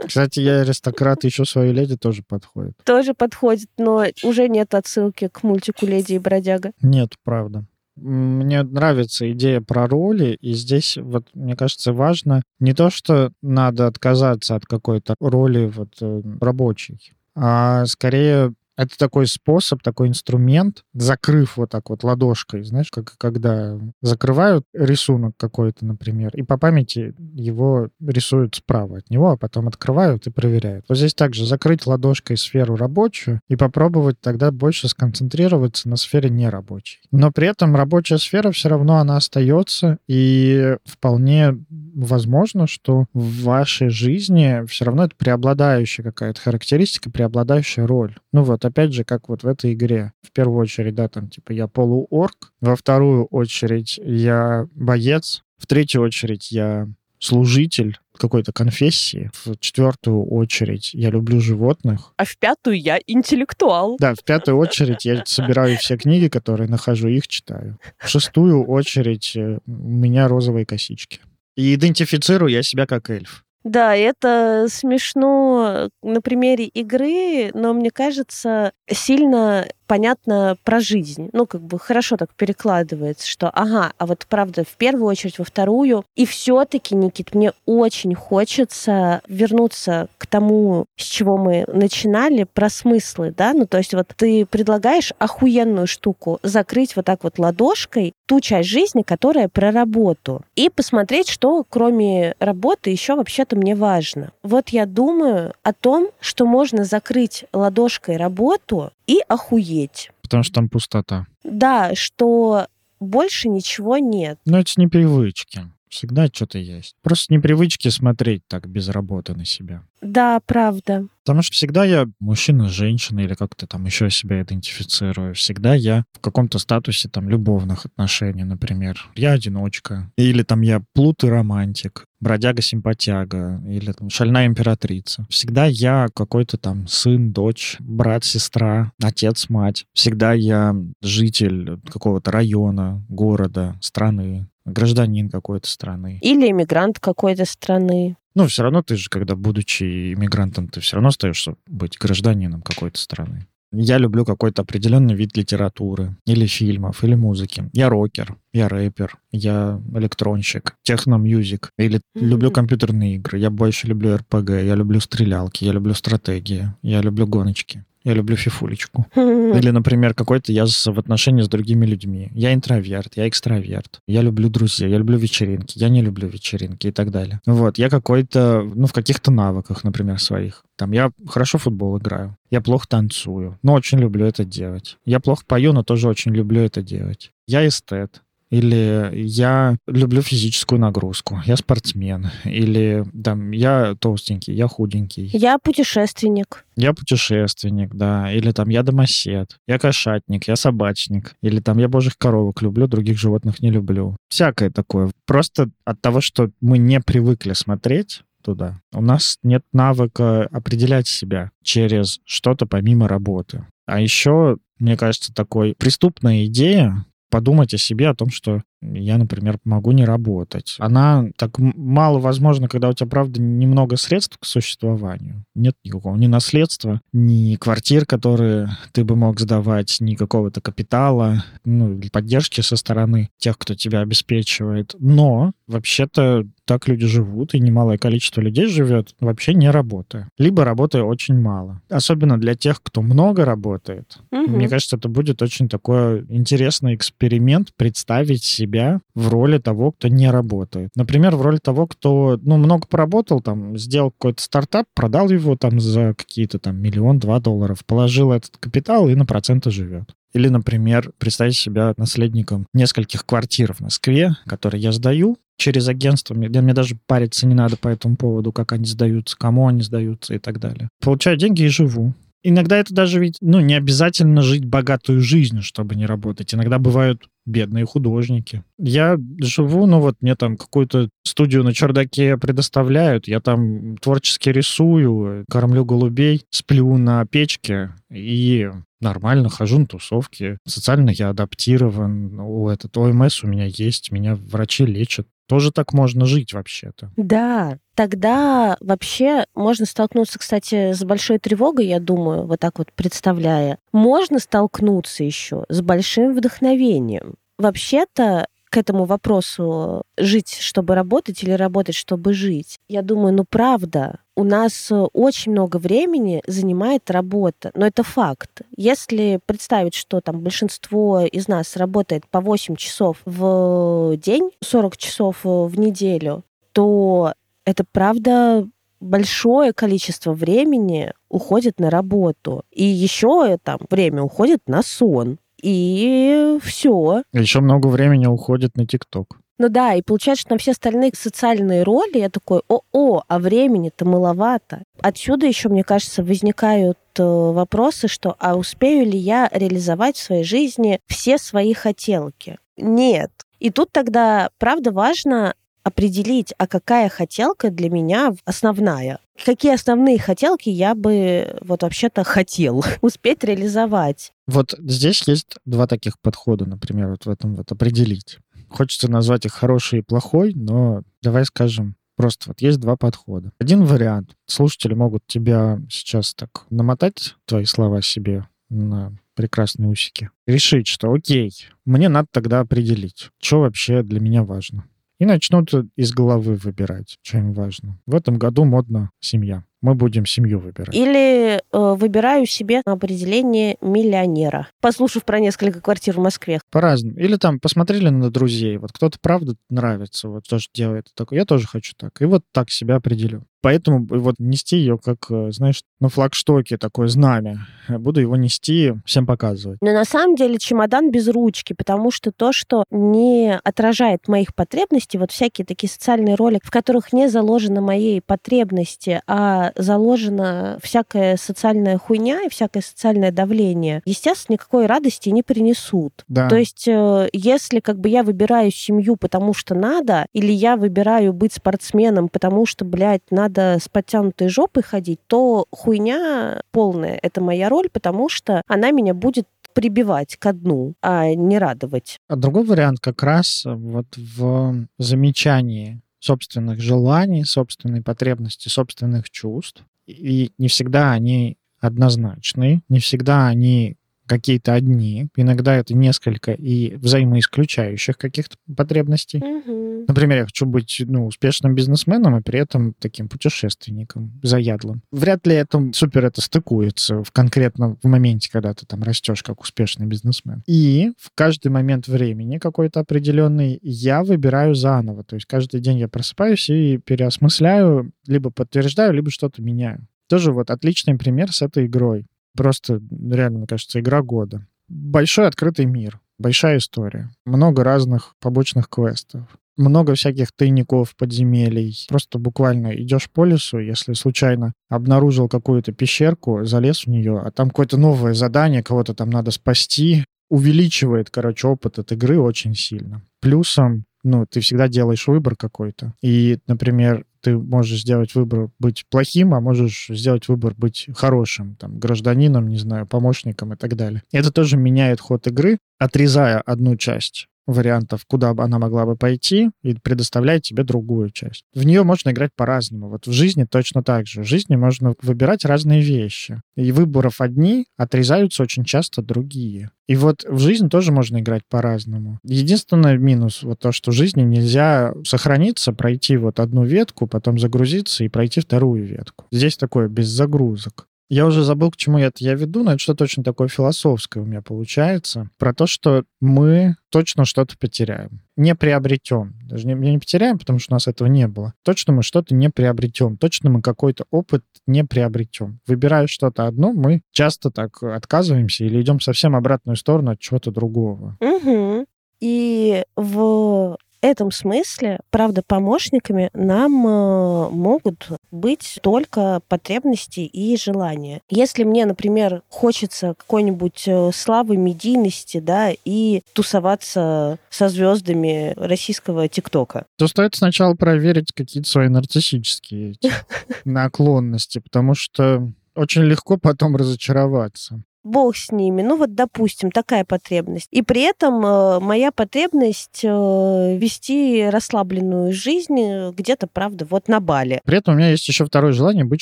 Кстати, 0.06 0.40
я 0.40 0.62
аристократ, 0.62 1.24
ищу 1.26 1.46
свою 1.46 1.74
леди 1.74 1.96
тоже 1.96 2.24
подходит. 2.24 2.74
Тоже 2.84 3.14
подходит, 3.14 3.70
но 3.78 4.06
уже 4.24 4.50
нет 4.50 4.74
отсылки 4.74 5.28
к 5.28 5.44
мультику 5.44 5.86
«Леди 5.86 6.14
и 6.14 6.20
бродяга». 6.20 6.72
Нет, 6.82 7.14
правда. 7.24 7.66
Мне 7.96 8.64
нравится 8.64 9.32
идея 9.32 9.62
про 9.62 9.88
роли, 9.88 10.38
и 10.42 10.54
здесь, 10.54 10.98
вот, 10.98 11.28
мне 11.36 11.56
кажется, 11.56 11.94
важно 11.94 12.42
не 12.60 12.74
то, 12.74 12.90
что 12.90 13.32
надо 13.44 13.86
отказаться 13.86 14.56
от 14.56 14.66
какой-то 14.66 15.14
роли 15.20 15.66
вот, 15.68 15.90
э, 16.02 16.22
рабочей, 16.42 17.14
а 17.36 17.86
скорее 17.86 18.54
это 18.78 18.98
такой 18.98 19.28
способ, 19.28 19.82
такой 19.84 20.08
инструмент, 20.08 20.84
закрыв 20.94 21.58
вот 21.58 21.70
так 21.70 21.90
вот 21.90 22.04
ладошкой, 22.04 22.64
знаешь, 22.64 22.90
как 22.92 23.16
когда 23.18 23.78
закрывают 24.02 24.66
рисунок 24.74 25.34
какой-то, 25.38 25.86
например, 25.86 26.32
и 26.36 26.44
по 26.44 26.58
памяти 26.58 27.14
его 27.34 27.90
рисуют 28.00 28.56
справа 28.56 28.98
от 28.98 29.10
него, 29.10 29.32
а 29.32 29.38
потом 29.38 29.68
открывают 29.68 30.28
и 30.28 30.32
проверяют. 30.32 30.86
Вот 30.90 30.98
здесь 30.98 31.14
также 31.14 31.46
закрыть 31.46 31.86
ладошкой 31.86 32.38
сферу 32.38 32.76
рабочую 32.76 33.40
и 33.48 33.56
попробовать 33.56 34.20
тогда 34.22 34.52
больше 34.52 34.88
сконцентрироваться 34.88 35.90
на 35.90 35.96
сфере 35.96 36.30
нерабочей. 36.30 37.02
Но 37.12 37.32
при 37.32 37.48
этом 37.48 37.76
рабочая 37.76 38.18
сфера 38.18 38.52
все 38.52 38.70
равно 38.70 38.98
она 38.98 39.18
остается, 39.18 39.98
и 40.08 40.78
вполне 40.86 41.56
возможно, 41.94 42.68
что 42.68 43.06
в 43.14 43.44
вашей 43.44 43.90
жизни 43.90 44.66
все 44.68 44.86
равно 44.86 45.06
это 45.06 45.16
преобладающая 45.16 46.04
какая-то 46.04 46.42
характеристика, 46.42 47.10
преобладающая 47.10 47.86
роль. 47.86 48.16
Ну 48.32 48.44
вот, 48.44 48.66
опять 48.66 48.94
же, 48.94 49.04
как 49.04 49.30
вот 49.30 49.44
в 49.44 49.48
этой 49.48 49.74
игре. 49.74 50.14
В 50.22 50.32
первую 50.32 50.60
очередь, 50.60 50.96
да, 50.96 51.08
там, 51.08 51.30
типа, 51.30 51.52
я 51.52 51.68
полуорг. 51.68 52.52
Во 52.62 52.76
вторую 52.76 53.26
очередь, 53.26 54.00
я 54.04 54.68
боец. 54.76 55.44
В 55.58 55.68
третью 55.68 56.02
очередь, 56.02 56.52
я 56.52 56.88
служитель 57.24 57.98
какой-то 58.18 58.52
конфессии. 58.52 59.32
В 59.34 59.58
четвертую 59.58 60.26
очередь 60.26 60.94
я 60.94 61.10
люблю 61.10 61.40
животных. 61.40 62.14
А 62.18 62.26
в 62.26 62.38
пятую 62.38 62.80
я 62.80 63.00
интеллектуал. 63.08 63.96
Да, 64.00 64.14
в 64.14 64.24
пятую 64.24 64.58
очередь 64.58 65.06
я 65.06 65.24
собираю 65.26 65.78
все 65.78 65.98
книги, 65.98 66.28
которые 66.28 66.70
нахожу, 66.70 67.08
их 67.08 67.28
читаю. 67.28 67.80
В 67.98 68.10
шестую 68.10 68.66
очередь 68.66 69.36
э, 69.36 69.60
у 69.66 69.72
меня 69.72 70.28
розовые 70.28 70.66
косички. 70.66 71.22
И 71.56 71.76
идентифицирую 71.76 72.52
я 72.52 72.64
себя 72.64 72.86
как 72.86 73.10
эльф. 73.10 73.46
Да, 73.64 73.96
это 73.96 74.68
смешно 74.70 75.90
на 76.02 76.22
примере 76.22 76.66
игры, 76.66 77.52
но 77.54 77.74
мне 77.74 77.92
кажется, 77.92 78.74
сильно 78.90 79.66
понятно 79.88 80.58
про 80.64 80.80
жизнь. 80.80 81.30
Ну, 81.34 81.46
как 81.46 81.62
бы 81.62 81.78
хорошо 81.80 82.18
так 82.18 82.34
перекладывается, 82.34 83.28
что 83.28 83.50
ага, 83.50 83.94
а 83.98 84.06
вот 84.06 84.26
правда 84.28 84.64
в 84.64 84.76
первую 84.76 85.06
очередь, 85.06 85.38
во 85.38 85.46
вторую. 85.46 86.04
И 86.16 86.26
все-таки, 86.26 86.96
Никит, 86.96 87.36
мне 87.36 87.54
очень 87.66 88.16
хочется 88.16 89.22
вернуться 89.28 90.08
к 90.18 90.26
тому, 90.26 90.86
с 90.98 91.04
чего 91.04 91.38
мы 91.38 91.66
начинали, 91.68 92.46
про 92.52 92.70
смыслы, 92.70 93.34
да? 93.38 93.54
Ну, 93.54 93.66
то 93.66 93.78
есть 93.78 93.94
вот 93.94 94.08
ты 94.16 94.46
предлагаешь 94.46 95.14
охуенную 95.20 95.88
штуку 95.88 96.40
закрыть 96.44 96.96
вот 96.96 97.06
так 97.06 97.24
вот 97.24 97.38
ладошкой 97.38 98.14
ту 98.26 98.40
часть 98.40 98.70
жизни, 98.70 99.04
которая 99.04 99.48
про 99.48 99.72
работу, 99.72 100.44
и 100.56 100.70
посмотреть, 100.70 101.30
что 101.30 101.64
кроме 101.70 102.36
работы 102.40 102.90
еще 102.90 103.16
вообще-то 103.16 103.53
мне 103.56 103.76
важно. 103.76 104.32
Вот 104.44 104.70
я 104.70 104.86
думаю 104.86 105.54
о 105.64 105.74
том, 105.74 106.10
что 106.20 106.46
можно 106.46 106.84
закрыть 106.84 107.46
ладошкой 107.54 108.18
работу 108.18 108.92
и 109.08 109.20
охуеть. 109.28 110.12
Потому 110.22 110.44
что 110.44 110.54
там 110.54 110.70
пустота. 110.70 111.28
Да, 111.44 111.96
что 111.96 112.68
больше 113.00 113.50
ничего 113.50 113.98
нет. 113.98 114.40
Но 114.46 114.60
это 114.60 114.72
не 114.78 114.88
привычки. 114.88 115.62
Всегда 115.90 116.26
что-то 116.26 116.58
есть. 116.58 116.96
Просто 117.04 117.32
непривычки 117.34 117.90
смотреть 117.90 118.42
так 118.48 118.68
без 118.68 118.90
работы 118.90 119.36
на 119.36 119.46
себя. 119.46 119.84
Да, 120.02 120.40
правда. 120.46 121.08
Потому 121.24 121.42
что 121.42 121.54
всегда 121.54 121.86
я 121.86 122.08
мужчина, 122.20 122.68
женщина 122.70 123.22
или 123.22 123.34
как-то 123.34 123.66
там 123.66 123.86
еще 123.86 124.10
себя 124.10 124.42
идентифицирую. 124.42 125.36
Всегда 125.36 125.74
я 125.74 126.04
в 126.14 126.20
каком-то 126.20 126.60
статусе 126.60 127.10
там 127.10 127.30
любовных 127.30 127.86
отношений, 127.86 128.44
например. 128.44 129.10
Я 129.16 129.32
одиночка. 129.32 130.12
Или 130.18 130.44
там 130.44 130.62
я 130.62 130.82
плут 130.94 131.24
и 131.24 131.28
романтик 131.28 132.06
бродяга-симпатяга 132.24 133.62
или 133.68 133.92
там 133.92 134.10
шальная 134.10 134.48
императрица. 134.48 135.26
Всегда 135.30 135.66
я 135.66 136.08
какой-то 136.16 136.58
там 136.58 136.88
сын, 136.88 137.34
дочь, 137.34 137.76
брат, 137.80 138.24
сестра, 138.24 138.92
отец, 139.02 139.50
мать. 139.50 139.86
Всегда 139.94 140.34
я 140.34 140.74
житель 141.02 141.82
какого-то 141.92 142.32
района, 142.32 143.06
города, 143.10 143.76
страны, 143.82 144.48
гражданин 144.66 145.30
какой-то 145.30 145.68
страны. 145.70 146.20
Или 146.22 146.50
иммигрант 146.50 147.00
какой-то 147.00 147.46
страны. 147.46 148.16
Ну, 148.36 148.48
все 148.48 148.64
равно 148.64 148.82
ты 148.82 148.96
же, 148.96 149.10
когда 149.10 149.36
будучи 149.36 150.14
иммигрантом, 150.14 150.68
ты 150.68 150.80
все 150.80 150.96
равно 150.96 151.10
остаешься 151.10 151.56
быть 151.68 151.98
гражданином 151.98 152.62
какой-то 152.62 153.00
страны. 153.00 153.48
Я 153.76 153.98
люблю 153.98 154.24
какой-то 154.24 154.62
определенный 154.62 155.16
вид 155.16 155.36
литературы 155.36 156.16
или 156.28 156.46
фильмов, 156.46 157.04
или 157.04 157.16
музыки. 157.16 157.72
Я 157.74 157.90
рокер, 157.90 158.36
я 158.54 158.70
рэпер, 158.70 159.18
я 159.32 159.82
электронщик, 159.96 160.76
техно-мьюзик. 160.84 161.72
Или 161.80 161.98
mm-hmm. 161.98 162.20
люблю 162.20 162.52
компьютерные 162.52 163.16
игры. 163.16 163.40
Я 163.40 163.50
больше 163.50 163.88
люблю 163.88 164.16
РПГ, 164.16 164.50
я 164.50 164.76
люблю 164.76 165.00
стрелялки, 165.00 165.66
я 165.66 165.72
люблю 165.72 165.96
стратегии, 165.96 166.72
я 166.84 167.02
люблю 167.02 167.26
гоночки. 167.26 167.84
Я 168.04 168.14
люблю 168.14 168.36
фифулечку. 168.36 169.06
Или, 169.16 169.72
например, 169.72 170.14
какой-то 170.14 170.52
я 170.52 170.66
в 170.66 171.00
отношении 171.00 171.42
с 171.42 171.48
другими 171.48 171.86
людьми. 171.86 172.30
Я 172.34 172.54
интроверт, 172.54 173.14
я 173.16 173.28
экстраверт. 173.28 174.00
Я 174.08 174.22
люблю 174.22 174.50
друзей, 174.50 174.90
я 174.90 174.98
люблю 174.98 175.18
вечеринки, 175.18 175.80
я 175.80 175.90
не 175.90 176.02
люблю 176.02 176.28
вечеринки 176.28 176.88
и 176.88 176.92
так 176.92 177.12
далее. 177.12 177.40
Вот, 177.46 177.78
я 177.78 177.90
какой-то, 177.90 178.70
ну, 178.76 178.88
в 178.88 178.94
каких-то 178.94 179.32
навыках, 179.32 179.84
например, 179.84 180.20
своих. 180.20 180.64
Там 180.76 180.92
я 180.92 181.12
хорошо 181.28 181.58
в 181.58 181.64
футбол 181.64 181.98
играю, 181.98 182.36
я 182.50 182.60
плохо 182.60 182.88
танцую, 182.88 183.60
но 183.64 183.74
очень 183.74 184.00
люблю 184.00 184.26
это 184.26 184.44
делать. 184.44 184.98
Я 185.06 185.20
плохо 185.20 185.44
пою, 185.48 185.72
но 185.72 185.84
тоже 185.84 186.10
очень 186.10 186.34
люблю 186.34 186.62
это 186.62 186.82
делать. 186.82 187.32
Я 187.48 187.66
эстет, 187.68 188.23
или 188.54 189.10
я 189.16 189.78
люблю 189.88 190.22
физическую 190.22 190.80
нагрузку, 190.80 191.42
я 191.46 191.58
спортсмен, 191.58 192.30
или 192.46 193.04
там 193.24 193.50
я 193.50 193.96
толстенький, 194.00 194.54
я 194.54 194.68
худенький. 194.68 195.32
Я 195.34 195.58
путешественник. 195.58 196.64
Я 196.76 196.94
путешественник, 196.94 197.96
да, 197.96 198.32
или 198.32 198.52
там 198.52 198.70
я 198.70 198.84
домосед, 198.84 199.58
я 199.68 199.80
кошатник, 199.80 200.48
я 200.48 200.56
собачник, 200.56 201.36
или 201.42 201.60
там 201.62 201.80
я 201.80 201.88
божьих 201.88 202.16
коровок 202.16 202.62
люблю, 202.62 202.88
других 202.88 203.18
животных 203.18 203.60
не 203.60 203.72
люблю. 203.72 204.16
Всякое 204.30 204.70
такое. 204.70 205.12
Просто 205.26 205.72
от 205.84 206.00
того, 206.02 206.22
что 206.22 206.52
мы 206.62 206.78
не 206.78 207.02
привыкли 207.02 207.54
смотреть 207.54 208.22
туда. 208.44 208.80
У 208.94 209.02
нас 209.02 209.40
нет 209.42 209.64
навыка 209.74 210.44
определять 210.52 211.08
себя 211.08 211.50
через 211.64 212.20
что-то 212.24 212.68
помимо 212.68 213.08
работы. 213.08 213.66
А 213.88 214.00
еще, 214.00 214.58
мне 214.78 214.96
кажется, 214.96 215.34
такой 215.34 215.74
преступная 215.76 216.46
идея 216.46 217.04
подумать 217.34 217.74
о 217.74 217.80
себе, 217.80 218.10
о 218.10 218.14
том, 218.14 218.30
что 218.30 218.62
я, 218.94 219.18
например, 219.18 219.60
могу 219.64 219.92
не 219.92 220.06
работать. 220.06 220.76
Она 220.80 221.30
так 221.38 221.58
мало 221.58 222.20
возможно, 222.20 222.68
когда 222.68 222.90
у 222.90 222.94
тебя, 222.94 223.08
правда, 223.08 223.42
немного 223.42 223.98
средств 223.98 224.38
к 224.40 224.46
существованию. 224.46 225.44
Нет 225.56 225.76
никакого 225.84 226.16
ни 226.16 226.28
наследства, 226.28 227.02
ни 227.12 227.56
квартир, 227.56 228.06
которые 228.06 228.70
ты 228.92 229.04
бы 229.04 229.16
мог 229.16 229.40
сдавать, 229.40 229.98
ни 230.00 230.16
какого-то 230.16 230.62
капитала, 230.62 231.44
ну, 231.66 232.00
поддержки 232.12 232.62
со 232.62 232.76
стороны 232.76 233.30
тех, 233.38 233.58
кто 233.58 233.76
тебя 233.76 234.02
обеспечивает. 234.02 234.96
Но, 235.00 235.54
вообще-то, 235.68 236.44
так 236.66 236.88
люди 236.88 237.08
живут, 237.08 237.54
и 237.54 237.60
немалое 237.60 237.98
количество 237.98 238.42
людей 238.42 238.68
живет 238.68 239.16
вообще 239.20 239.54
не 239.54 239.70
работая. 239.70 240.30
Либо 240.38 240.64
работая 240.64 241.04
очень 241.04 241.40
мало. 241.40 241.82
Особенно 241.90 242.40
для 242.40 242.56
тех, 242.56 242.82
кто 242.82 243.02
много 243.02 243.46
работает. 243.46 244.18
Мгм. 244.32 244.54
Мне 244.54 244.70
кажется, 244.70 244.98
это 244.98 245.10
будет 245.10 245.42
очень 245.42 245.68
такой 245.68 246.26
интересный 246.30 246.96
эксперимент 246.96 247.70
представить 247.76 248.44
себя 248.74 249.00
в 249.16 249.30
роли 249.30 249.58
того, 249.58 249.92
кто 249.92 250.08
не 250.08 250.30
работает. 250.30 250.90
Например, 250.96 251.36
в 251.36 251.42
роли 251.42 251.58
того, 251.58 251.88
кто 251.88 252.40
ну, 252.42 252.58
много 252.58 252.88
поработал, 252.88 253.42
там, 253.42 253.78
сделал 253.78 254.12
какой-то 254.12 254.42
стартап, 254.42 254.86
продал 254.96 255.30
его 255.30 255.56
там 255.56 255.80
за 255.80 256.14
какие-то 256.16 256.60
там 256.60 256.78
миллион-два 256.82 257.40
долларов, 257.40 257.86
положил 257.86 258.32
этот 258.32 258.58
капитал 258.58 259.08
и 259.10 259.16
на 259.16 259.26
проценты 259.26 259.72
живет. 259.72 260.14
Или, 260.34 260.48
например, 260.48 261.12
представить 261.20 261.56
себя 261.56 261.94
наследником 261.98 262.66
нескольких 262.74 263.24
квартир 263.26 263.74
в 263.74 263.82
Москве, 263.82 264.36
которые 264.48 264.82
я 264.82 264.92
сдаю 264.92 265.38
через 265.58 265.88
агентство. 265.88 266.34
Мне, 266.34 266.50
мне 266.50 266.74
даже 266.74 266.98
париться 267.06 267.46
не 267.46 267.54
надо 267.54 267.78
по 267.78 267.88
этому 267.88 268.18
поводу, 268.18 268.52
как 268.52 268.72
они 268.72 268.86
сдаются, 268.86 269.38
кому 269.38 269.68
они 269.68 269.84
сдаются 269.84 270.34
и 270.34 270.40
так 270.40 270.60
далее. 270.60 270.90
Получаю 271.00 271.38
деньги 271.38 271.62
и 271.62 271.68
живу. 271.68 272.14
Иногда 272.44 272.78
это 272.78 272.94
даже 272.94 273.20
ведь, 273.20 273.38
ну, 273.42 273.62
не 273.62 273.74
обязательно 273.74 274.42
жить 274.42 274.66
богатую 274.66 275.22
жизнь, 275.22 275.62
чтобы 275.62 275.96
не 275.96 276.06
работать. 276.06 276.54
Иногда 276.54 276.78
бывают 276.78 277.24
бедные 277.46 277.86
художники. 277.86 278.64
Я 278.78 279.18
живу, 279.40 279.86
ну 279.86 280.00
вот 280.00 280.16
мне 280.22 280.36
там 280.36 280.58
какую-то 280.58 281.10
студию 281.26 281.64
на 281.64 281.74
чердаке 281.74 282.38
предоставляют, 282.38 283.28
я 283.28 283.40
там 283.42 283.98
творчески 283.98 284.50
рисую, 284.50 285.46
кормлю 285.50 285.86
голубей, 285.86 286.44
сплю 286.52 286.98
на 286.98 287.26
печке 287.26 287.92
и 288.12 288.70
нормально 289.02 289.50
хожу 289.50 289.80
на 289.80 289.86
тусовки. 289.86 290.58
Социально 290.66 291.10
я 291.10 291.30
адаптирован, 291.30 292.40
у 292.40 292.70
этот 292.70 292.98
ОМС 292.98 293.44
у 293.44 293.48
меня 293.48 293.66
есть, 293.66 294.12
меня 294.12 294.36
врачи 294.36 294.86
лечат. 294.86 295.28
Тоже 295.48 295.72
так 295.72 295.94
можно 295.94 296.26
жить 296.26 296.54
вообще-то. 296.54 297.12
Да, 297.18 297.78
тогда 297.96 298.78
вообще 298.80 299.46
можно 299.56 299.86
столкнуться, 299.86 300.40
кстати, 300.40 300.94
с 300.94 301.04
большой 301.04 301.40
тревогой, 301.40 301.88
я 301.88 302.00
думаю, 302.00 302.46
вот 302.46 302.60
так 302.60 302.80
вот 302.80 302.92
представляя. 302.94 303.78
Можно 303.92 304.40
столкнуться 304.40 305.24
еще 305.24 305.66
с 305.70 305.82
большим 305.82 306.34
вдохновением. 306.36 307.36
Вообще-то 307.58 308.48
к 308.74 308.78
этому 308.78 309.06
вопросу 309.06 310.04
жить, 310.18 310.58
чтобы 310.60 310.96
работать 310.96 311.44
или 311.44 311.52
работать, 311.52 311.94
чтобы 311.94 312.34
жить. 312.34 312.80
Я 312.88 313.04
думаю, 313.04 313.32
ну 313.32 313.46
правда, 313.48 314.20
у 314.36 314.44
нас 314.44 314.92
э, 314.92 314.96
очень 314.96 315.52
много 315.52 315.78
времени 315.78 316.42
занимает 316.48 317.12
работа, 317.12 317.72
но 317.76 317.86
это 317.86 318.04
факт. 318.04 318.62
Если 318.76 319.40
представить, 319.46 319.94
что 319.94 320.22
там 320.22 320.42
большинство 320.42 321.22
из 321.22 321.48
нас 321.48 321.76
работает 321.78 322.28
по 322.28 322.42
8 322.42 322.76
часов 322.76 323.18
в 323.26 324.16
день, 324.18 324.52
40 324.62 324.98
часов 324.98 325.42
э, 325.44 325.50
в 325.50 325.80
неделю, 325.80 326.44
то 326.72 327.34
это 327.66 327.84
правда 327.92 328.68
большое 329.00 329.74
количество 329.74 330.34
времени 330.34 331.14
уходит 331.30 331.80
на 331.80 331.90
работу. 331.90 332.64
И 332.72 332.84
еще 332.84 333.58
там 333.64 333.80
время 333.90 334.24
уходит 334.24 334.62
на 334.68 334.82
сон. 334.82 335.38
И 335.62 336.58
все. 336.62 337.24
Еще 337.32 337.62
много 337.62 337.88
времени 337.88 338.26
уходит 338.26 338.76
на 338.76 338.86
ТикТок. 338.86 339.38
Ну 339.60 339.70
да, 339.70 339.94
и 339.94 340.02
получается, 340.02 340.42
что 340.42 340.54
на 340.54 340.58
все 340.58 340.72
остальные 340.72 341.12
социальные 341.16 341.84
роли 341.84 342.18
я 342.18 342.30
такой, 342.30 342.62
о-о, 342.68 343.24
а 343.28 343.40
времени-то 343.40 344.06
маловато. 344.06 344.84
Отсюда 345.02 345.46
еще, 345.46 345.70
мне 345.70 345.84
кажется, 345.84 346.24
возникают 346.24 346.98
э, 347.18 347.24
вопросы, 347.24 348.08
что 348.08 348.36
а 348.40 348.56
успею 348.56 349.06
ли 349.06 349.18
я 349.18 349.50
реализовать 349.54 350.18
в 350.18 350.24
своей 350.24 350.44
жизни 350.44 351.00
все 351.08 351.38
свои 351.38 351.74
хотелки? 351.74 352.58
Нет. 352.78 353.32
И 353.60 353.70
тут 353.70 353.92
тогда, 353.92 354.50
правда, 354.58 354.92
важно 354.92 355.54
определить, 355.84 356.54
а 356.58 356.68
какая 356.68 357.10
хотелка 357.10 357.70
для 357.70 357.90
меня 357.90 358.34
основная. 358.46 359.20
Какие 359.46 359.74
основные 359.74 360.20
хотелки 360.20 360.70
я 360.70 360.96
бы 360.96 361.58
вот 361.62 361.84
вообще-то 361.84 362.24
хотел 362.24 362.84
успеть 363.02 363.44
реализовать. 363.44 364.32
Вот 364.48 364.74
здесь 364.80 365.28
есть 365.28 365.58
два 365.66 365.88
таких 365.88 366.20
подхода, 366.20 366.66
например, 366.66 367.10
вот 367.10 367.26
в 367.26 367.30
этом 367.30 367.56
вот 367.56 367.72
определить. 367.72 368.40
Хочется 368.74 369.10
назвать 369.10 369.46
их 369.46 369.54
хороший 369.54 370.00
и 370.00 370.02
плохой, 370.02 370.54
но 370.56 371.04
давай 371.22 371.46
скажем, 371.46 371.96
просто 372.16 372.50
вот 372.50 372.62
есть 372.62 372.80
два 372.80 372.96
подхода. 372.96 373.52
Один 373.60 373.84
вариант. 373.84 374.36
Слушатели 374.48 374.96
могут 374.96 375.28
тебя 375.28 375.80
сейчас 375.92 376.34
так 376.34 376.66
намотать, 376.72 377.36
твои 377.46 377.66
слова 377.66 378.02
себе 378.02 378.48
на 378.70 379.14
прекрасные 379.36 379.90
усики. 379.90 380.32
Решить, 380.48 380.88
что 380.88 381.14
окей, 381.14 381.52
мне 381.86 382.10
надо 382.10 382.28
тогда 382.32 382.62
определить, 382.62 383.30
что 383.40 383.60
вообще 383.60 384.02
для 384.02 384.20
меня 384.20 384.44
важно. 384.44 384.86
И 385.20 385.26
начнут 385.26 385.72
из 385.96 386.12
головы 386.12 386.56
выбирать, 386.56 387.20
что 387.22 387.38
им 387.38 387.54
важно. 387.54 388.00
В 388.08 388.16
этом 388.16 388.40
году 388.40 388.66
модно 388.66 389.12
семья. 389.20 389.64
Мы 389.84 389.96
будем 389.96 390.26
семью 390.26 390.60
выбирать. 390.60 390.96
Или 390.96 391.56
э, 391.58 391.60
выбираю 391.72 392.46
себе 392.46 392.82
определение 392.86 393.76
миллионера, 393.82 394.70
послушав 394.80 395.26
про 395.26 395.42
несколько 395.42 395.82
квартир 395.82 396.16
в 396.16 396.20
Москве. 396.20 396.62
По-разному. 396.72 397.18
Или 397.20 397.36
там 397.36 397.60
посмотрели 397.60 398.08
на 398.08 398.32
друзей. 398.32 398.78
Вот 398.78 398.94
кто-то 398.94 399.18
правда 399.22 399.56
нравится, 399.70 400.30
вот 400.30 400.48
тоже 400.48 400.68
делает 400.74 401.10
такое. 401.16 401.40
Я 401.40 401.46
тоже 401.46 401.68
хочу 401.68 401.94
так. 401.98 402.22
И 402.22 402.26
вот 402.26 402.44
так 402.54 402.72
себя 402.72 402.96
определю. 402.96 403.46
Поэтому 403.64 404.06
вот 404.10 404.36
нести 404.40 404.76
ее 404.76 405.00
как, 405.02 405.20
э, 405.30 405.52
знаешь, 405.52 405.84
на 406.02 406.10
флагштоке 406.10 406.78
такое 406.78 407.08
знамя. 407.08 407.60
Буду 407.88 408.20
его 408.20 408.36
нести, 408.36 408.92
всем 409.06 409.26
показывать. 409.26 409.78
Но 409.82 409.94
на 409.94 410.04
самом 410.04 410.36
деле 410.36 410.58
чемодан 410.58 411.12
без 411.12 411.30
ручки, 411.30 411.72
потому 411.72 412.12
что 412.12 412.34
то, 412.34 412.52
что 412.52 412.84
не 412.92 413.58
отражает 413.64 414.28
моих 414.28 414.54
потребностей, 414.54 415.18
вот 415.18 415.32
всякие 415.32 415.66
такие 415.66 415.90
социальные 415.90 416.36
роли, 416.36 416.60
в 416.62 416.72
которых 416.72 417.14
не 417.14 417.30
заложены 417.30 417.80
мои 417.80 418.20
потребности, 418.20 419.22
а 419.28 419.72
заложена 419.78 420.78
всякая 420.84 421.38
социальная 421.38 421.98
хуйня 421.98 422.42
и 422.46 422.50
всякое 422.50 422.84
социальное 422.84 423.32
давление, 423.32 424.02
естественно, 424.04 424.56
никакой 424.56 424.88
радости 424.88 425.30
не 425.30 425.42
принесут. 425.42 426.26
Да. 426.28 426.50
То 426.50 426.58
есть, 426.58 426.86
э, 426.86 427.30
если 427.32 427.80
как 427.80 427.98
бы 427.98 428.10
я 428.10 428.24
выбираю 428.24 428.72
семью, 428.72 429.16
потому 429.16 429.54
что 429.54 429.74
надо, 429.74 430.26
или 430.34 430.52
я 430.52 430.76
выбираю 430.76 431.32
быть 431.32 431.54
спортсменом, 431.54 432.28
потому 432.28 432.66
что, 432.66 432.84
блядь, 432.84 433.22
надо 433.32 433.53
с 433.58 433.90
подтянутой 433.90 434.50
жопой 434.50 434.84
ходить, 434.84 435.20
то 435.28 435.66
хуйня 435.72 436.62
полная. 436.72 437.20
Это 437.22 437.42
моя 437.42 437.70
роль, 437.70 437.90
потому 437.90 438.30
что 438.30 438.62
она 438.68 438.92
меня 438.92 439.14
будет 439.14 439.48
прибивать 439.74 440.38
ко 440.38 440.54
дну, 440.54 440.94
а 441.02 441.34
не 441.34 441.58
радовать. 441.58 442.20
А 442.28 442.36
другой 442.36 442.64
вариант 442.64 443.00
как 443.00 443.24
раз 443.24 443.64
вот 443.66 444.06
в 444.16 444.88
замечании 444.98 446.02
собственных 446.20 446.80
желаний, 446.80 447.44
собственной 447.44 448.02
потребности, 448.02 448.70
собственных 448.70 449.30
чувств. 449.30 449.84
И 450.06 450.52
не 450.58 450.68
всегда 450.68 451.12
они 451.12 451.58
однозначны, 451.80 452.82
не 452.88 453.00
всегда 453.00 453.48
они 453.48 453.98
какие-то 454.28 454.74
одни, 454.74 455.28
иногда 455.36 455.76
это 455.76 455.94
несколько 455.94 456.52
и 456.52 456.96
взаимоисключающих 456.96 458.18
каких-то 458.18 458.56
потребностей. 458.76 459.40
Мгм. 459.40 460.06
Например, 460.08 460.40
я 460.40 460.46
хочу 460.46 460.66
быть 460.66 461.02
ну, 461.06 461.28
успешным 461.28 461.76
бизнесменом 461.76 462.38
и 462.38 462.42
при 462.42 462.60
этом 462.60 462.94
таким 463.00 463.30
путешественником, 463.30 464.40
заядлым. 464.44 465.02
Вряд 465.12 465.46
ли 465.48 465.56
это 465.56 465.92
супер 465.94 466.26
это 466.26 466.42
стыкуется 466.42 467.24
в 467.24 467.32
конкретно 467.32 467.98
в 468.02 468.08
моменте, 468.08 468.50
когда 468.52 468.74
ты 468.74 468.86
там 468.86 469.04
растешь 469.04 469.44
как 469.44 469.62
успешный 469.62 470.06
бизнесмен. 470.06 470.64
И 470.68 471.12
в 471.20 471.32
каждый 471.36 471.70
момент 471.70 472.08
времени 472.08 472.58
какой-то 472.58 473.00
определенный 473.00 473.80
я 473.82 474.24
выбираю 474.24 474.76
заново. 474.76 475.24
То 475.24 475.36
есть 475.36 475.46
каждый 475.46 475.80
день 475.80 476.00
я 476.00 476.08
просыпаюсь 476.08 476.70
и 476.70 476.98
переосмысляю, 476.98 478.12
либо 478.28 478.50
подтверждаю, 478.50 479.14
либо 479.14 479.32
что-то 479.32 479.62
меняю. 479.62 480.08
Тоже 480.28 480.52
вот 480.52 480.70
отличный 480.72 481.16
пример 481.16 481.52
с 481.52 481.62
этой 481.62 481.86
игрой. 481.86 482.26
Просто 482.56 483.02
реально, 483.12 483.60
мне 483.60 483.68
кажется, 483.68 484.00
игра 484.00 484.22
года. 484.22 484.66
Большой 484.88 485.48
открытый 485.48 485.86
мир, 485.86 486.20
большая 486.38 486.78
история, 486.78 487.32
много 487.46 487.84
разных 487.84 488.36
побочных 488.40 488.90
квестов, 488.90 489.48
много 489.78 490.14
всяких 490.16 490.52
тайников, 490.52 491.16
подземелий. 491.16 491.96
Просто 492.08 492.38
буквально 492.38 492.96
идешь 492.96 493.30
по 493.30 493.44
лесу, 493.46 493.80
если 493.80 494.14
случайно 494.14 494.74
обнаружил 494.90 495.50
какую-то 495.50 495.94
пещерку, 495.94 496.64
залез 496.66 497.06
в 497.06 497.08
нее, 497.08 497.40
а 497.40 497.52
там 497.52 497.70
какое-то 497.70 497.98
новое 497.98 498.34
задание, 498.34 498.84
кого-то 498.84 499.14
там 499.14 499.30
надо 499.30 499.52
спасти, 499.52 500.26
увеличивает, 500.50 501.30
короче, 501.30 501.68
опыт 501.68 501.98
от 501.98 502.12
игры 502.12 502.40
очень 502.40 502.76
сильно. 502.76 503.24
Плюсом, 503.42 504.06
ну, 504.24 504.46
ты 504.46 504.60
всегда 504.60 504.88
делаешь 504.88 505.28
выбор 505.28 505.56
какой-то. 505.56 506.14
И, 506.22 506.60
например, 506.68 507.26
ты 507.44 507.58
можешь 507.58 508.02
сделать 508.02 508.34
выбор 508.36 508.70
быть 508.80 509.06
плохим, 509.10 509.54
а 509.54 509.60
можешь 509.60 510.08
сделать 510.10 510.48
выбор 510.48 510.74
быть 510.76 511.08
хорошим, 511.14 511.76
там, 511.76 512.00
гражданином, 512.00 512.68
не 512.68 512.78
знаю, 512.78 513.06
помощником 513.06 513.74
и 513.74 513.76
так 513.76 513.96
далее. 513.96 514.24
Это 514.32 514.52
тоже 514.52 514.78
меняет 514.78 515.20
ход 515.20 515.46
игры, 515.48 515.78
отрезая 516.00 516.62
одну 516.62 516.96
часть 516.96 517.48
вариантов, 517.66 518.26
куда 518.28 518.52
она 518.52 518.80
могла 518.80 519.06
бы 519.06 519.16
пойти, 519.16 519.70
и 519.82 519.96
предоставляет 519.96 520.64
тебе 520.64 520.84
другую 520.84 521.32
часть. 521.32 521.64
В 521.74 521.86
нее 521.86 522.04
можно 522.04 522.30
играть 522.30 522.52
по-разному. 522.56 523.10
Вот 523.10 523.28
в 523.28 523.32
жизни 523.32 523.66
точно 523.66 524.04
так 524.04 524.28
же. 524.28 524.42
В 524.42 524.48
жизни 524.48 524.76
можно 524.76 525.14
выбирать 525.22 525.66
разные 525.66 526.02
вещи. 526.02 526.62
И 526.76 526.92
выборов 526.92 527.42
одни 527.42 527.86
отрезаются 527.98 528.64
очень 528.64 528.84
часто 528.84 529.22
другие. 529.22 529.92
И 530.08 530.16
вот 530.16 530.44
в 530.48 530.60
жизнь 530.60 530.90
тоже 530.90 531.12
можно 531.12 531.40
играть 531.40 531.64
по-разному. 531.70 532.40
Единственный 532.44 533.18
минус 533.18 533.64
вот 533.64 533.80
то, 533.80 533.92
что 533.92 534.12
в 534.12 534.14
жизни 534.14 534.42
нельзя 534.42 535.14
сохраниться, 535.26 535.94
пройти 535.94 536.36
вот 536.36 536.60
одну 536.60 536.84
ветку, 536.84 537.26
потом 537.26 537.58
загрузиться 537.58 538.24
и 538.24 538.30
пройти 538.30 538.60
вторую 538.60 539.06
ветку. 539.06 539.46
Здесь 539.52 539.78
такое 539.78 540.10
без 540.10 540.28
загрузок. 540.28 541.08
Я 541.30 541.46
уже 541.46 541.64
забыл, 541.64 541.90
к 541.92 541.98
чему 541.98 542.18
я 542.18 542.28
это 542.28 542.44
я 542.44 542.54
веду, 542.54 542.84
но 542.84 542.92
это 542.92 543.00
что-то 543.00 543.24
очень 543.24 543.44
такое 543.44 543.68
философское 543.68 544.42
у 544.42 544.46
меня 544.46 544.62
получается. 544.62 545.50
Про 545.58 545.74
то, 545.74 545.88
что 545.88 546.26
мы 546.42 546.96
точно 547.10 547.46
что-то 547.46 547.78
потеряем. 547.78 548.42
Не 548.56 548.76
приобретем. 548.76 549.56
Даже 549.66 549.88
не, 549.88 549.94
не 549.94 550.20
потеряем, 550.20 550.60
потому 550.60 550.80
что 550.80 550.94
у 550.94 550.96
нас 550.96 551.08
этого 551.08 551.28
не 551.28 551.48
было. 551.48 551.74
Точно 551.84 552.14
мы 552.14 552.24
что-то 552.24 552.54
не 552.54 552.70
приобретем. 552.70 553.38
Точно 553.38 553.70
мы 553.70 553.82
какой-то 553.82 554.26
опыт 554.30 554.64
не 554.86 555.04
приобретем. 555.04 555.80
Выбирая 555.88 556.28
что-то 556.28 556.68
одно, 556.68 556.92
мы 556.94 557.22
часто 557.32 557.72
так 557.72 558.04
отказываемся 558.04 558.86
или 558.86 559.02
идем 559.02 559.20
совсем 559.20 559.56
обратную 559.56 559.96
сторону 559.96 560.32
от 560.32 560.40
чего-то 560.40 560.72
другого. 560.72 561.38
Угу. 561.40 562.06
И 562.42 563.04
в 563.16 563.98
этом 564.24 564.52
смысле, 564.52 565.20
правда, 565.30 565.62
помощниками 565.62 566.50
нам 566.54 567.06
э, 567.06 567.70
могут 567.70 568.30
быть 568.52 569.00
только 569.04 569.62
потребности 569.68 570.40
и 570.40 570.78
желания. 570.78 571.42
Если 571.50 571.84
мне, 571.84 572.06
например, 572.06 572.64
хочется 572.70 573.36
какой-нибудь 573.38 574.04
э, 574.08 574.32
славы, 574.34 574.78
медийности, 574.78 575.60
да, 575.60 575.92
и 576.06 576.42
тусоваться 576.54 577.60
со 577.70 577.90
звездами 577.90 578.74
российского 578.78 579.50
ТикТока, 579.50 580.06
то 580.18 580.28
стоит 580.28 580.56
сначала 580.56 580.96
проверить 580.96 581.52
какие-то 581.54 581.90
свои 581.90 582.08
нарциссические 582.08 583.16
наклонности, 583.86 584.80
потому 584.80 585.16
что 585.16 585.70
очень 585.96 586.24
легко 586.24 586.58
потом 586.58 586.96
разочароваться 586.96 588.02
бог 588.24 588.56
с 588.56 588.72
ними. 588.72 589.02
Ну 589.02 589.18
вот, 589.18 589.36
допустим, 589.36 589.92
такая 589.92 590.26
потребность. 590.26 590.88
И 590.92 591.02
при 591.02 591.22
этом 591.22 591.66
э, 591.66 592.00
моя 592.00 592.32
потребность 592.32 593.22
э, 593.24 593.98
вести 593.98 594.70
расслабленную 594.70 595.54
жизнь 595.54 596.00
э, 596.00 596.32
где-то, 596.32 596.68
правда, 596.68 597.06
вот 597.10 597.28
на 597.28 597.40
Бали. 597.40 597.82
При 597.86 597.98
этом 597.98 598.16
у 598.16 598.18
меня 598.18 598.30
есть 598.32 598.48
еще 598.48 598.66
второе 598.66 598.94
желание 598.94 599.26
быть 599.26 599.42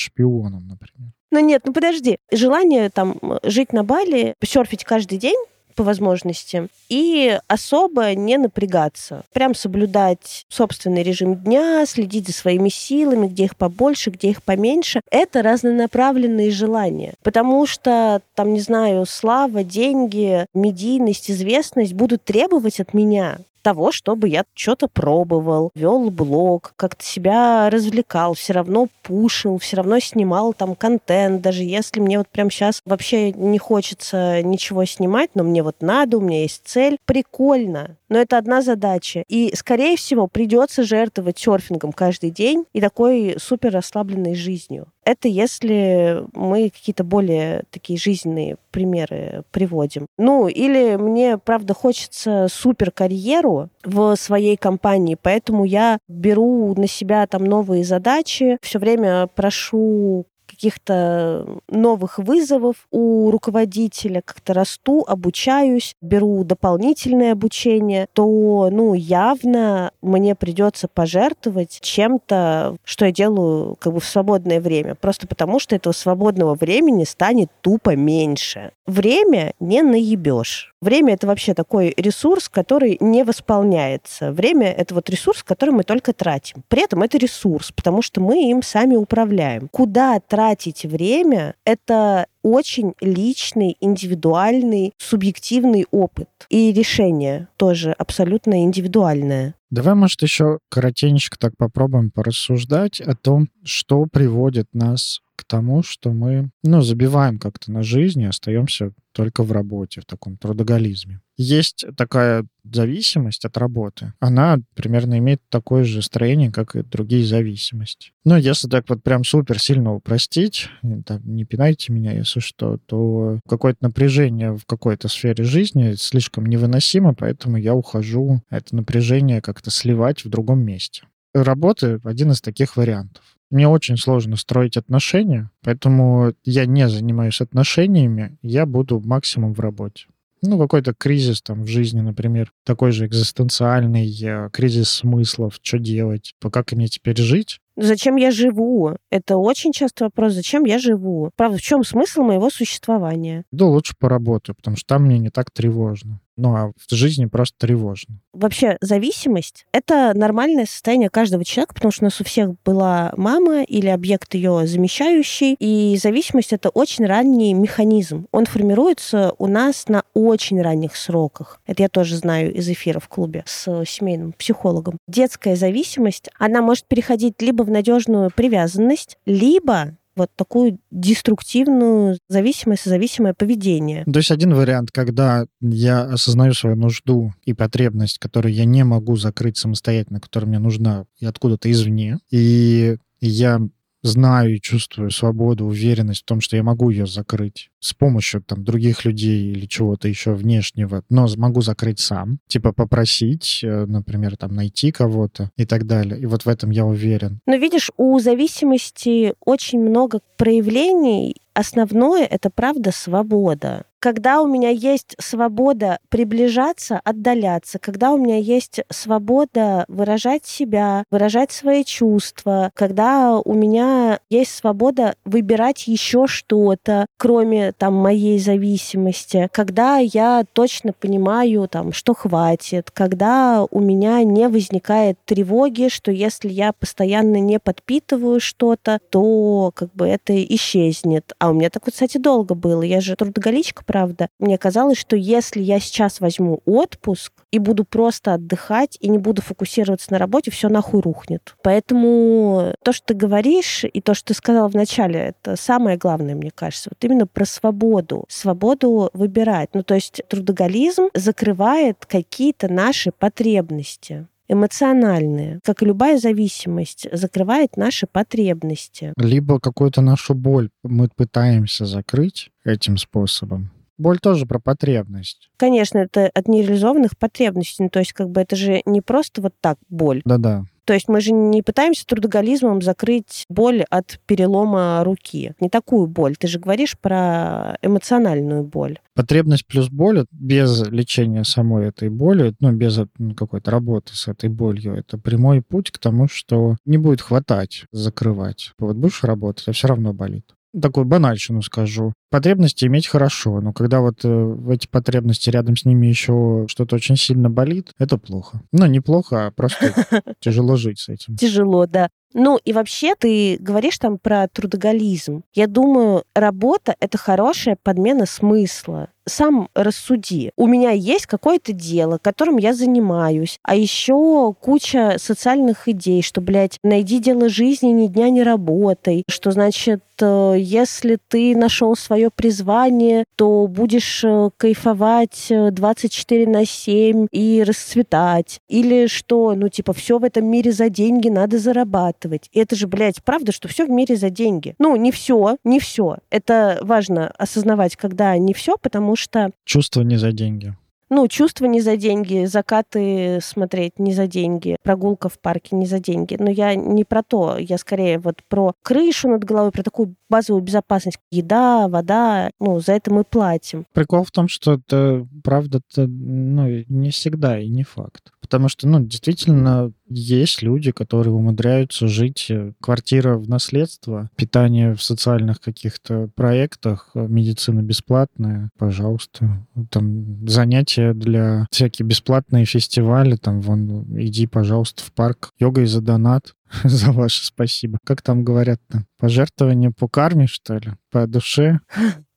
шпионом, 0.00 0.66
например. 0.66 1.12
Ну 1.30 1.40
нет, 1.40 1.62
ну 1.64 1.72
подожди. 1.72 2.18
Желание 2.30 2.90
там 2.90 3.16
жить 3.42 3.72
на 3.72 3.84
Бали, 3.84 4.34
серфить 4.44 4.84
каждый 4.84 5.18
день, 5.18 5.38
по 5.74 5.84
возможности, 5.84 6.68
и 6.88 7.38
особо 7.48 8.14
не 8.14 8.36
напрягаться. 8.38 9.22
Прям 9.32 9.54
соблюдать 9.54 10.44
собственный 10.48 11.02
режим 11.02 11.36
дня, 11.36 11.84
следить 11.86 12.26
за 12.26 12.32
своими 12.32 12.68
силами, 12.68 13.28
где 13.28 13.44
их 13.44 13.56
побольше, 13.56 14.10
где 14.10 14.30
их 14.30 14.42
поменьше. 14.42 15.00
Это 15.10 15.42
разнонаправленные 15.42 16.50
желания. 16.50 17.14
Потому 17.22 17.66
что, 17.66 18.20
там, 18.34 18.52
не 18.54 18.60
знаю, 18.60 19.06
слава, 19.06 19.64
деньги, 19.64 20.46
медийность, 20.54 21.30
известность 21.30 21.94
будут 21.94 22.24
требовать 22.24 22.80
от 22.80 22.94
меня 22.94 23.38
того, 23.62 23.92
чтобы 23.92 24.28
я 24.28 24.44
что-то 24.54 24.88
пробовал, 24.88 25.70
вел 25.74 26.10
блог, 26.10 26.72
как-то 26.76 27.04
себя 27.04 27.70
развлекал, 27.70 28.34
все 28.34 28.52
равно 28.52 28.88
пушил, 29.02 29.58
все 29.58 29.76
равно 29.76 29.98
снимал 30.00 30.52
там 30.52 30.74
контент, 30.74 31.40
даже 31.42 31.62
если 31.62 32.00
мне 32.00 32.18
вот 32.18 32.28
прямо 32.28 32.50
сейчас 32.50 32.82
вообще 32.84 33.32
не 33.32 33.58
хочется 33.58 34.42
ничего 34.42 34.84
снимать, 34.84 35.30
но 35.34 35.44
мне 35.44 35.62
вот 35.62 35.76
надо, 35.80 36.18
у 36.18 36.20
меня 36.20 36.42
есть 36.42 36.62
цель. 36.64 36.98
Прикольно, 37.04 37.96
но 38.08 38.18
это 38.18 38.38
одна 38.38 38.62
задача. 38.62 39.24
И, 39.28 39.54
скорее 39.54 39.96
всего, 39.96 40.26
придется 40.26 40.82
жертвовать 40.82 41.38
серфингом 41.38 41.92
каждый 41.92 42.30
день 42.30 42.64
и 42.72 42.80
такой 42.80 43.36
супер 43.38 43.72
расслабленной 43.72 44.34
жизнью. 44.34 44.88
Это 45.04 45.26
если 45.28 46.24
мы 46.32 46.70
какие-то 46.70 47.02
более 47.02 47.64
такие 47.70 47.98
жизненные 47.98 48.56
примеры 48.70 49.42
приводим. 49.50 50.06
Ну, 50.16 50.46
или 50.46 50.96
мне, 50.96 51.38
правда, 51.38 51.74
хочется 51.74 52.46
супер 52.50 52.92
карьеру 52.92 53.51
в 53.84 54.16
своей 54.16 54.56
компании, 54.56 55.16
поэтому 55.20 55.64
я 55.64 55.98
беру 56.08 56.74
на 56.76 56.86
себя 56.86 57.26
там 57.26 57.44
новые 57.44 57.84
задачи, 57.84 58.58
все 58.62 58.78
время 58.78 59.28
прошу 59.34 60.26
каких-то 60.52 61.46
новых 61.68 62.18
вызовов 62.18 62.76
у 62.90 63.30
руководителя, 63.30 64.22
как-то 64.22 64.52
расту, 64.52 65.04
обучаюсь, 65.08 65.96
беру 66.02 66.44
дополнительное 66.44 67.32
обучение, 67.32 68.06
то, 68.12 68.68
ну, 68.70 68.94
явно 68.94 69.92
мне 70.02 70.34
придется 70.34 70.88
пожертвовать 70.88 71.78
чем-то, 71.80 72.76
что 72.84 73.06
я 73.06 73.12
делаю 73.12 73.76
как 73.80 73.94
бы 73.94 74.00
в 74.00 74.04
свободное 74.04 74.60
время, 74.60 74.94
просто 74.94 75.26
потому 75.26 75.58
что 75.58 75.74
этого 75.74 75.92
свободного 75.92 76.54
времени 76.54 77.04
станет 77.04 77.50
тупо 77.62 77.96
меньше. 77.96 78.72
Время 78.86 79.54
не 79.60 79.82
наебешь. 79.82 80.74
Время— 80.82 81.14
это 81.14 81.28
вообще 81.28 81.54
такой 81.54 81.94
ресурс, 81.96 82.48
который 82.48 82.96
не 83.00 83.22
восполняется. 83.22 84.32
Время— 84.32 84.66
это 84.76 84.94
вот 84.94 85.08
ресурс, 85.08 85.44
который 85.44 85.70
мы 85.70 85.84
только 85.84 86.12
тратим. 86.12 86.64
При 86.68 86.82
этом 86.82 87.02
это 87.02 87.18
ресурс, 87.18 87.70
потому 87.70 88.02
что 88.02 88.20
мы 88.20 88.50
им 88.50 88.62
сами 88.62 88.96
управляем. 88.96 89.68
Куда 89.70 90.18
тратить 90.18 90.41
время— 90.88 91.54
это 91.64 92.26
очень 92.42 92.94
личный, 93.00 93.76
индивидуальный, 93.80 94.92
субъективный 94.98 95.86
опыт. 95.90 96.28
И 96.48 96.72
решение 96.72 97.48
тоже 97.56 97.92
абсолютно 97.92 98.62
индивидуальное. 98.64 99.54
Давай, 99.70 99.94
может, 99.94 100.22
еще 100.22 100.58
коротенько 100.68 101.38
так 101.38 101.56
попробуем 101.56 102.10
порассуждать 102.10 103.00
о 103.00 103.14
том, 103.14 103.48
что 103.64 104.06
приводит 104.06 104.66
нас 104.72 105.20
к 105.42 105.44
тому, 105.44 105.82
что 105.82 106.12
мы, 106.12 106.50
ну, 106.62 106.80
забиваем 106.80 107.38
как-то 107.38 107.70
на 107.72 107.82
жизнь 107.82 108.22
и 108.22 108.26
остаемся 108.26 108.92
только 109.12 109.42
в 109.42 109.52
работе, 109.52 110.00
в 110.00 110.06
таком 110.06 110.36
трудоголизме. 110.36 111.20
Есть 111.36 111.84
такая 111.96 112.46
зависимость 112.64 113.44
от 113.44 113.56
работы. 113.56 114.12
Она 114.20 114.58
примерно 114.74 115.18
имеет 115.18 115.40
такое 115.48 115.84
же 115.84 116.02
строение, 116.02 116.50
как 116.50 116.76
и 116.76 116.82
другие 116.82 117.26
зависимости. 117.26 118.12
Но 118.24 118.36
если 118.36 118.68
так 118.68 118.88
вот 118.88 119.02
прям 119.02 119.24
супер 119.24 119.58
сильно 119.58 119.94
упростить, 119.94 120.68
там, 121.04 121.20
не 121.24 121.44
пинайте 121.44 121.92
меня, 121.92 122.12
если 122.12 122.40
что, 122.40 122.78
то 122.86 123.40
какое-то 123.48 123.78
напряжение 123.82 124.56
в 124.56 124.64
какой-то 124.66 125.08
сфере 125.08 125.44
жизни 125.44 125.94
слишком 125.94 126.46
невыносимо, 126.46 127.14
поэтому 127.14 127.56
я 127.56 127.74
ухожу 127.74 128.42
это 128.50 128.74
напряжение 128.76 129.40
как-то 129.42 129.70
сливать 129.70 130.24
в 130.24 130.28
другом 130.28 130.60
месте. 130.60 131.02
Работа— 131.34 131.98
один 132.04 132.32
из 132.32 132.40
таких 132.40 132.76
вариантов. 132.76 133.22
Мне 133.52 133.68
очень 133.68 133.98
сложно 133.98 134.36
строить 134.36 134.78
отношения, 134.78 135.50
поэтому 135.62 136.32
я 136.42 136.64
не 136.64 136.88
занимаюсь 136.88 137.42
отношениями, 137.42 138.38
я 138.40 138.64
буду 138.64 138.98
максимум 139.00 139.52
в 139.52 139.60
работе. 139.60 140.06
Ну, 140.40 140.58
какой-то 140.58 140.94
кризис 140.94 141.42
там 141.42 141.64
в 141.64 141.66
жизни, 141.66 142.00
например, 142.00 142.50
такой 142.64 142.92
же 142.92 143.04
экзистенциальный, 143.06 144.10
э, 144.10 144.48
кризис 144.50 144.88
смыслов, 144.88 145.58
что 145.60 145.78
делать, 145.78 146.34
как 146.50 146.72
мне 146.72 146.88
теперь 146.88 147.18
жить, 147.18 147.60
Зачем 147.76 148.16
я 148.16 148.30
живу? 148.30 148.96
Это 149.10 149.38
очень 149.38 149.72
часто 149.72 150.04
вопрос, 150.04 150.34
зачем 150.34 150.64
я 150.64 150.78
живу? 150.78 151.30
Правда, 151.36 151.56
в 151.56 151.62
чем 151.62 151.84
смысл 151.84 152.20
моего 152.22 152.50
существования? 152.50 153.44
Да, 153.50 153.64
лучше 153.64 153.94
поработаю, 153.98 154.54
потому 154.56 154.76
что 154.76 154.86
там 154.86 155.04
мне 155.04 155.18
не 155.18 155.30
так 155.30 155.50
тревожно. 155.50 156.20
Ну, 156.36 156.54
а 156.54 156.72
в 156.76 156.94
жизни 156.94 157.26
просто 157.26 157.56
тревожно. 157.58 158.16
Вообще, 158.32 158.78
зависимость— 158.80 159.66
это 159.72 160.12
нормальное 160.14 160.66
состояние 160.66 161.10
каждого 161.10 161.44
человека, 161.44 161.74
потому 161.74 161.92
что 161.92 162.04
у 162.04 162.06
нас 162.06 162.20
у 162.20 162.24
всех 162.24 162.54
была 162.64 163.12
мама 163.16 163.62
или 163.62 163.88
объект 163.88 164.34
ее 164.34 164.66
замещающий, 164.66 165.54
и 165.58 165.96
зависимость— 165.98 166.52
это 166.54 166.70
очень 166.70 167.06
ранний 167.06 167.52
механизм. 167.52 168.26
Он 168.32 168.46
формируется 168.46 169.34
у 169.38 169.46
нас 169.46 169.88
на 169.88 170.04
очень 170.14 170.60
ранних 170.62 170.96
сроках. 170.96 171.60
Это 171.66 171.82
я 171.82 171.88
тоже 171.88 172.16
знаю 172.16 172.54
из 172.54 172.68
эфира 172.68 173.00
в 173.00 173.08
клубе 173.08 173.44
с 173.46 173.84
семейным 173.84 174.32
психологом. 174.32 174.96
Детская 175.06 175.56
зависимость, 175.56 176.30
она 176.38 176.62
может 176.62 176.86
переходить 176.86 177.42
либо 177.42 177.62
в 177.62 177.70
надежную 177.70 178.30
привязанность, 178.34 179.18
либо 179.26 179.96
вот 180.16 180.30
такую 180.36 180.78
деструктивную 180.90 182.18
зависимость, 182.28 182.84
зависимое 182.84 183.34
поведение. 183.34 184.04
То 184.04 184.18
есть 184.18 184.30
один 184.30 184.54
вариант, 184.54 184.90
когда 184.90 185.46
я 185.60 186.02
осознаю 186.02 186.54
свою 186.54 186.76
нужду 186.76 187.32
и 187.44 187.54
потребность, 187.54 188.18
которую 188.18 188.52
я 188.54 188.64
не 188.64 188.84
могу 188.84 189.16
закрыть 189.16 189.56
самостоятельно, 189.56 190.20
которая 190.20 190.48
мне 190.48 190.58
нужна 190.58 191.06
и 191.18 191.26
откуда-то 191.26 191.70
извне, 191.70 192.18
и 192.30 192.96
я 193.20 193.60
знаю 194.02 194.56
и 194.56 194.60
чувствую 194.60 195.10
свободу, 195.10 195.66
уверенность 195.66 196.22
в 196.22 196.26
том, 196.26 196.40
что 196.40 196.56
я 196.56 196.62
могу 196.62 196.90
ее 196.90 197.06
закрыть 197.06 197.70
с 197.80 197.94
помощью 197.94 198.42
там 198.42 198.64
других 198.64 199.04
людей 199.04 199.52
или 199.52 199.66
чего-то 199.66 200.08
еще 200.08 200.34
внешнего, 200.34 201.02
но 201.08 201.26
могу 201.36 201.62
закрыть 201.62 202.00
сам, 202.00 202.38
типа 202.46 202.72
попросить, 202.72 203.60
э, 203.62 203.86
например, 203.86 204.36
там 204.36 204.54
найти 204.54 204.92
кого-то 204.92 205.50
и 205.56 205.64
так 205.64 205.86
далее. 205.86 206.20
И 206.20 206.26
вот 206.26 206.44
в 206.44 206.48
этом 206.48 206.70
я 206.70 206.84
уверен. 206.84 207.40
Но 207.46 207.56
видишь, 207.56 207.90
у 207.96 208.18
зависимости 208.18 209.34
очень 209.44 209.80
много 209.80 210.20
проявлений. 210.36 211.36
Основное— 211.54 212.24
это, 212.30 212.50
правда, 212.50 212.92
свобода. 212.92 213.84
Когда 214.02 214.42
у 214.42 214.48
меня 214.48 214.70
есть 214.70 215.14
свобода 215.20 216.00
приближаться, 216.08 217.00
отдаляться, 217.04 217.78
когда 217.78 218.10
у 218.10 218.18
меня 218.18 218.36
есть 218.36 218.80
свобода 218.90 219.84
выражать 219.86 220.44
себя, 220.44 221.04
выражать 221.12 221.52
свои 221.52 221.84
чувства, 221.84 222.72
когда 222.74 223.38
у 223.38 223.54
меня 223.54 224.18
есть 224.28 224.56
свобода 224.56 225.14
выбирать 225.24 225.86
еще 225.86 226.26
что-то, 226.26 227.06
кроме 227.16 227.70
там 227.70 227.94
моей 227.94 228.40
зависимости, 228.40 229.48
когда 229.52 229.98
я 229.98 230.44
точно 230.52 230.92
понимаю 230.92 231.68
там, 231.68 231.92
что 231.92 232.12
хватит, 232.12 232.90
когда 232.90 233.64
у 233.70 233.78
меня 233.78 234.24
не 234.24 234.48
возникает 234.48 235.16
тревоги, 235.24 235.86
что 235.88 236.10
если 236.10 236.48
я 236.48 236.72
постоянно 236.72 237.36
не 237.36 237.60
подпитываю 237.60 238.40
что-то, 238.40 238.98
то 239.10 239.70
как 239.76 239.94
бы 239.94 240.08
это 240.08 240.44
исчезнет. 240.44 241.34
А 241.38 241.50
у 241.50 241.52
меня 241.52 241.70
так 241.70 241.86
вот, 241.86 241.94
кстати, 241.94 242.18
долго 242.18 242.56
было. 242.56 242.82
Я 242.82 243.00
же 243.00 243.14
трудоголичка, 243.14 243.84
правда. 243.92 244.28
Мне 244.38 244.58
казалось, 244.58 244.98
что 244.98 245.16
если 245.16 245.60
я 245.60 245.78
сейчас 245.80 246.20
возьму 246.20 246.60
отпуск 246.64 247.32
и 247.50 247.58
буду 247.58 247.84
просто 247.84 248.34
отдыхать 248.34 248.96
и 249.00 249.08
не 249.08 249.18
буду 249.18 249.42
фокусироваться 249.42 250.12
на 250.12 250.18
работе, 250.18 250.50
все 250.50 250.68
нахуй 250.68 251.00
рухнет. 251.00 251.54
Поэтому 251.62 252.74
то, 252.82 252.92
что 252.92 253.08
ты 253.08 253.14
говоришь, 253.14 253.84
и 253.84 254.00
то, 254.00 254.14
что 254.14 254.28
ты 254.28 254.34
сказала 254.34 254.68
вначале, 254.68 255.20
это 255.20 255.56
самое 255.56 255.96
главное, 255.96 256.34
мне 256.34 256.50
кажется. 256.50 256.90
Вот 256.90 257.04
именно 257.04 257.26
про 257.26 257.44
свободу. 257.44 258.24
Свободу 258.28 259.10
выбирать. 259.12 259.70
Ну, 259.74 259.82
то 259.82 259.94
есть 259.94 260.22
трудоголизм 260.28 261.08
закрывает 261.14 262.06
какие-то 262.06 262.72
наши 262.72 263.12
потребности 263.12 264.26
эмоциональные, 264.48 265.60
как 265.64 265.82
и 265.82 265.86
любая 265.86 266.18
зависимость, 266.18 267.06
закрывает 267.10 267.76
наши 267.76 268.06
потребности. 268.06 269.12
Либо 269.16 269.58
какую-то 269.58 270.02
нашу 270.02 270.34
боль 270.34 270.68
мы 270.82 271.08
пытаемся 271.08 271.86
закрыть 271.86 272.50
этим 272.64 272.98
способом. 272.98 273.70
Боль 273.98 274.18
тоже 274.18 274.46
про 274.46 274.58
потребность. 274.58 275.50
Конечно, 275.56 275.98
это 275.98 276.30
от 276.32 276.48
нереализованных 276.48 277.16
потребностей. 277.18 277.84
Ну, 277.84 277.90
то 277.90 277.98
есть, 277.98 278.12
как 278.12 278.30
бы 278.30 278.40
это 278.40 278.56
же 278.56 278.82
не 278.86 279.00
просто 279.00 279.42
вот 279.42 279.54
так 279.60 279.78
боль. 279.88 280.22
Да-да. 280.24 280.64
То 280.84 280.94
есть 280.94 281.08
мы 281.08 281.20
же 281.20 281.32
не 281.32 281.62
пытаемся 281.62 282.04
трудоголизмом 282.06 282.82
закрыть 282.82 283.44
боль 283.48 283.82
от 283.88 284.18
перелома 284.26 285.02
руки. 285.04 285.54
Не 285.60 285.68
такую 285.68 286.08
боль. 286.08 286.36
Ты 286.36 286.48
же 286.48 286.58
говоришь 286.58 286.98
про 286.98 287.78
эмоциональную 287.82 288.64
боль. 288.64 288.98
Потребность 289.14 289.66
плюс 289.66 289.88
боль 289.88 290.26
без 290.32 290.82
лечения 290.88 291.44
самой 291.44 291.86
этой 291.86 292.10
боли, 292.10 292.54
ну, 292.58 292.72
без 292.72 292.98
ну, 293.18 293.34
какой-то 293.34 293.70
работы 293.70 294.14
с 294.14 294.26
этой 294.26 294.48
болью, 294.48 294.94
это 294.94 295.18
прямой 295.18 295.62
путь 295.62 295.92
к 295.92 295.98
тому, 295.98 296.26
что 296.28 296.76
не 296.84 296.98
будет 296.98 297.20
хватать 297.20 297.84
закрывать. 297.92 298.72
Вот 298.78 298.96
будешь 298.96 299.22
работать, 299.22 299.68
а 299.68 299.72
все 299.72 299.88
равно 299.88 300.12
болит 300.12 300.52
такую 300.80 301.04
банальщину 301.04 301.62
скажу. 301.62 302.12
Потребности 302.32 302.86
иметь 302.86 303.08
хорошо, 303.08 303.60
но 303.60 303.74
когда 303.74 304.00
вот 304.00 304.20
э, 304.24 304.56
эти 304.70 304.86
потребности 304.86 305.50
рядом 305.50 305.76
с 305.76 305.84
ними 305.84 306.06
еще 306.06 306.64
что-то 306.66 306.96
очень 306.96 307.16
сильно 307.16 307.50
болит, 307.50 307.90
это 307.98 308.16
плохо. 308.16 308.62
Ну, 308.72 308.86
не 308.86 309.00
плохо, 309.00 309.48
а 309.48 309.50
просто 309.50 309.92
тяжело 310.40 310.76
жить 310.76 310.98
с 310.98 311.10
этим. 311.10 311.36
Тяжело, 311.36 311.86
да. 311.86 312.08
Ну 312.32 312.58
и 312.64 312.72
вообще 312.72 313.14
ты 313.14 313.58
говоришь 313.60 313.98
там 313.98 314.16
про 314.16 314.48
трудоголизм. 314.48 315.42
Я 315.52 315.66
думаю, 315.66 316.24
работа— 316.34 316.96
это 317.00 317.18
хорошая 317.18 317.76
подмена 317.82 318.24
смысла 318.24 319.08
сам 319.26 319.68
рассуди. 319.74 320.50
У 320.56 320.66
меня 320.66 320.90
есть 320.90 321.26
какое-то 321.26 321.72
дело, 321.72 322.18
которым 322.20 322.56
я 322.56 322.74
занимаюсь, 322.74 323.58
а 323.62 323.76
еще 323.76 324.52
куча 324.60 325.16
социальных 325.18 325.88
идей, 325.88 326.22
что, 326.22 326.40
блядь, 326.40 326.78
найди 326.82 327.18
дело 327.18 327.48
жизни, 327.48 327.88
ни 327.88 328.06
дня 328.08 328.30
не 328.30 328.42
работай, 328.42 329.24
что, 329.28 329.52
значит, 329.52 330.02
э, 330.20 330.54
если 330.58 331.18
ты 331.28 331.56
нашел 331.56 331.96
свое 331.96 332.21
призвание, 332.30 333.24
то 333.36 333.66
будешь 333.66 334.22
э, 334.24 334.50
кайфовать 334.56 335.46
24 335.50 336.44
э, 336.44 336.48
на 336.48 336.64
7 336.64 337.26
и 337.30 337.64
расцветать. 337.66 338.60
Или 338.68 339.06
что, 339.06 339.54
ну, 339.54 339.68
типа, 339.68 339.92
все 339.92 340.18
в 340.18 340.24
этом 340.24 340.46
мире 340.46 340.72
за 340.72 340.88
деньги 340.88 341.28
надо 341.28 341.58
зарабатывать. 341.58 342.48
И 342.52 342.60
это 342.60 342.76
же, 342.76 342.86
блядь, 342.86 343.22
правда, 343.22 343.52
что 343.52 343.68
все 343.68 343.86
в 343.86 343.90
мире 343.90 344.16
за 344.16 344.30
деньги. 344.30 344.74
Ну, 344.78 344.96
не 344.96 345.12
все, 345.12 345.56
не 345.64 345.80
все. 345.80 346.18
Это 346.30 346.78
важно 346.82 347.28
осознавать, 347.38 347.96
когда 347.96 348.36
не 348.36 348.54
все, 348.54 348.76
потому 348.80 349.16
что... 349.16 349.50
Чувство 349.64 350.02
не 350.02 350.16
за 350.16 350.32
деньги 350.32 350.74
ну, 351.12 351.28
чувства 351.28 351.66
не 351.66 351.82
за 351.82 351.96
деньги, 351.96 352.46
закаты 352.46 353.38
смотреть 353.42 353.98
не 353.98 354.14
за 354.14 354.26
деньги, 354.26 354.76
прогулка 354.82 355.28
в 355.28 355.38
парке 355.38 355.76
не 355.76 355.84
за 355.84 355.98
деньги. 355.98 356.36
Но 356.38 356.50
я 356.50 356.74
не 356.74 357.04
про 357.04 357.22
то, 357.22 357.58
я 357.58 357.76
скорее 357.76 358.18
вот 358.18 358.42
про 358.48 358.72
крышу 358.82 359.28
над 359.28 359.44
головой, 359.44 359.72
про 359.72 359.82
такую 359.82 360.14
базовую 360.30 360.62
безопасность. 360.62 361.18
Еда, 361.30 361.86
вода, 361.88 362.50
ну, 362.58 362.80
за 362.80 362.92
это 362.92 363.12
мы 363.12 363.24
платим. 363.24 363.84
Прикол 363.92 364.24
в 364.24 364.30
том, 364.30 364.48
что 364.48 364.74
это, 364.74 365.26
правда, 365.44 365.80
это, 365.86 366.06
ну, 366.06 366.82
не 366.88 367.10
всегда 367.10 367.58
и 367.58 367.68
не 367.68 367.84
факт. 367.84 368.32
Потому 368.40 368.68
что, 368.68 368.88
ну, 368.88 369.00
действительно, 369.00 369.92
есть 370.14 370.62
люди, 370.62 370.92
которые 370.92 371.34
умудряются 371.34 372.08
жить 372.08 372.46
э, 372.50 372.72
квартира 372.80 373.36
в 373.36 373.48
наследство, 373.48 374.30
питание 374.36 374.94
в 374.94 375.02
социальных 375.02 375.60
каких-то 375.60 376.28
проектах, 376.34 377.10
э, 377.14 377.26
медицина 377.28 377.82
бесплатная, 377.82 378.70
пожалуйста. 378.78 379.66
Там 379.90 380.46
занятия 380.48 381.14
для 381.14 381.66
всякие 381.70 382.06
бесплатные 382.06 382.64
фестивали, 382.64 383.36
там, 383.36 383.60
вон, 383.60 384.06
иди, 384.18 384.46
пожалуйста, 384.46 385.02
в 385.02 385.12
парк. 385.12 385.50
Йога 385.58 385.82
и 385.82 385.86
за 385.86 386.00
донат. 386.00 386.54
за 386.84 387.12
ваше 387.12 387.44
спасибо. 387.44 387.98
Как 388.04 388.22
там 388.22 388.44
говорят-то? 388.44 389.04
Пожертвование 389.18 389.90
по 389.90 390.08
карме, 390.08 390.46
что 390.46 390.78
ли? 390.78 390.92
По 391.10 391.26
душе? 391.26 391.80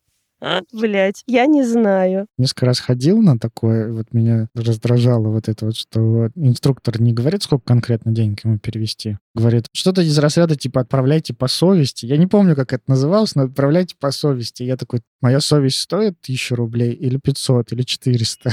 Блять, 0.71 1.23
я 1.27 1.45
не 1.47 1.63
знаю. 1.63 2.27
Несколько 2.37 2.67
раз 2.67 2.79
ходил 2.79 3.21
на 3.21 3.39
такое, 3.39 3.91
вот 3.91 4.13
меня 4.13 4.47
раздражало 4.53 5.29
вот 5.29 5.49
это 5.49 5.65
вот, 5.65 5.75
что 5.75 6.29
инструктор 6.35 7.01
не 7.01 7.13
говорит, 7.13 7.43
сколько 7.43 7.65
конкретно 7.65 8.11
денег 8.11 8.45
ему 8.45 8.59
перевести. 8.59 9.17
Говорит, 9.33 9.65
что-то 9.73 10.01
из 10.01 10.17
разряда 10.17 10.55
типа 10.55 10.81
отправляйте 10.81 11.33
по 11.33 11.47
совести. 11.47 12.05
Я 12.05 12.17
не 12.17 12.27
помню, 12.27 12.55
как 12.55 12.73
это 12.73 12.83
называлось, 12.87 13.35
но 13.35 13.43
отправляйте 13.43 13.95
по 13.99 14.11
совести. 14.11 14.63
Я 14.63 14.77
такой, 14.77 15.01
моя 15.21 15.39
совесть 15.39 15.79
стоит 15.79 16.19
тысячу 16.21 16.55
рублей 16.55 16.91
или 16.93 17.17
500, 17.17 17.71
или 17.71 17.81
400. 17.81 18.51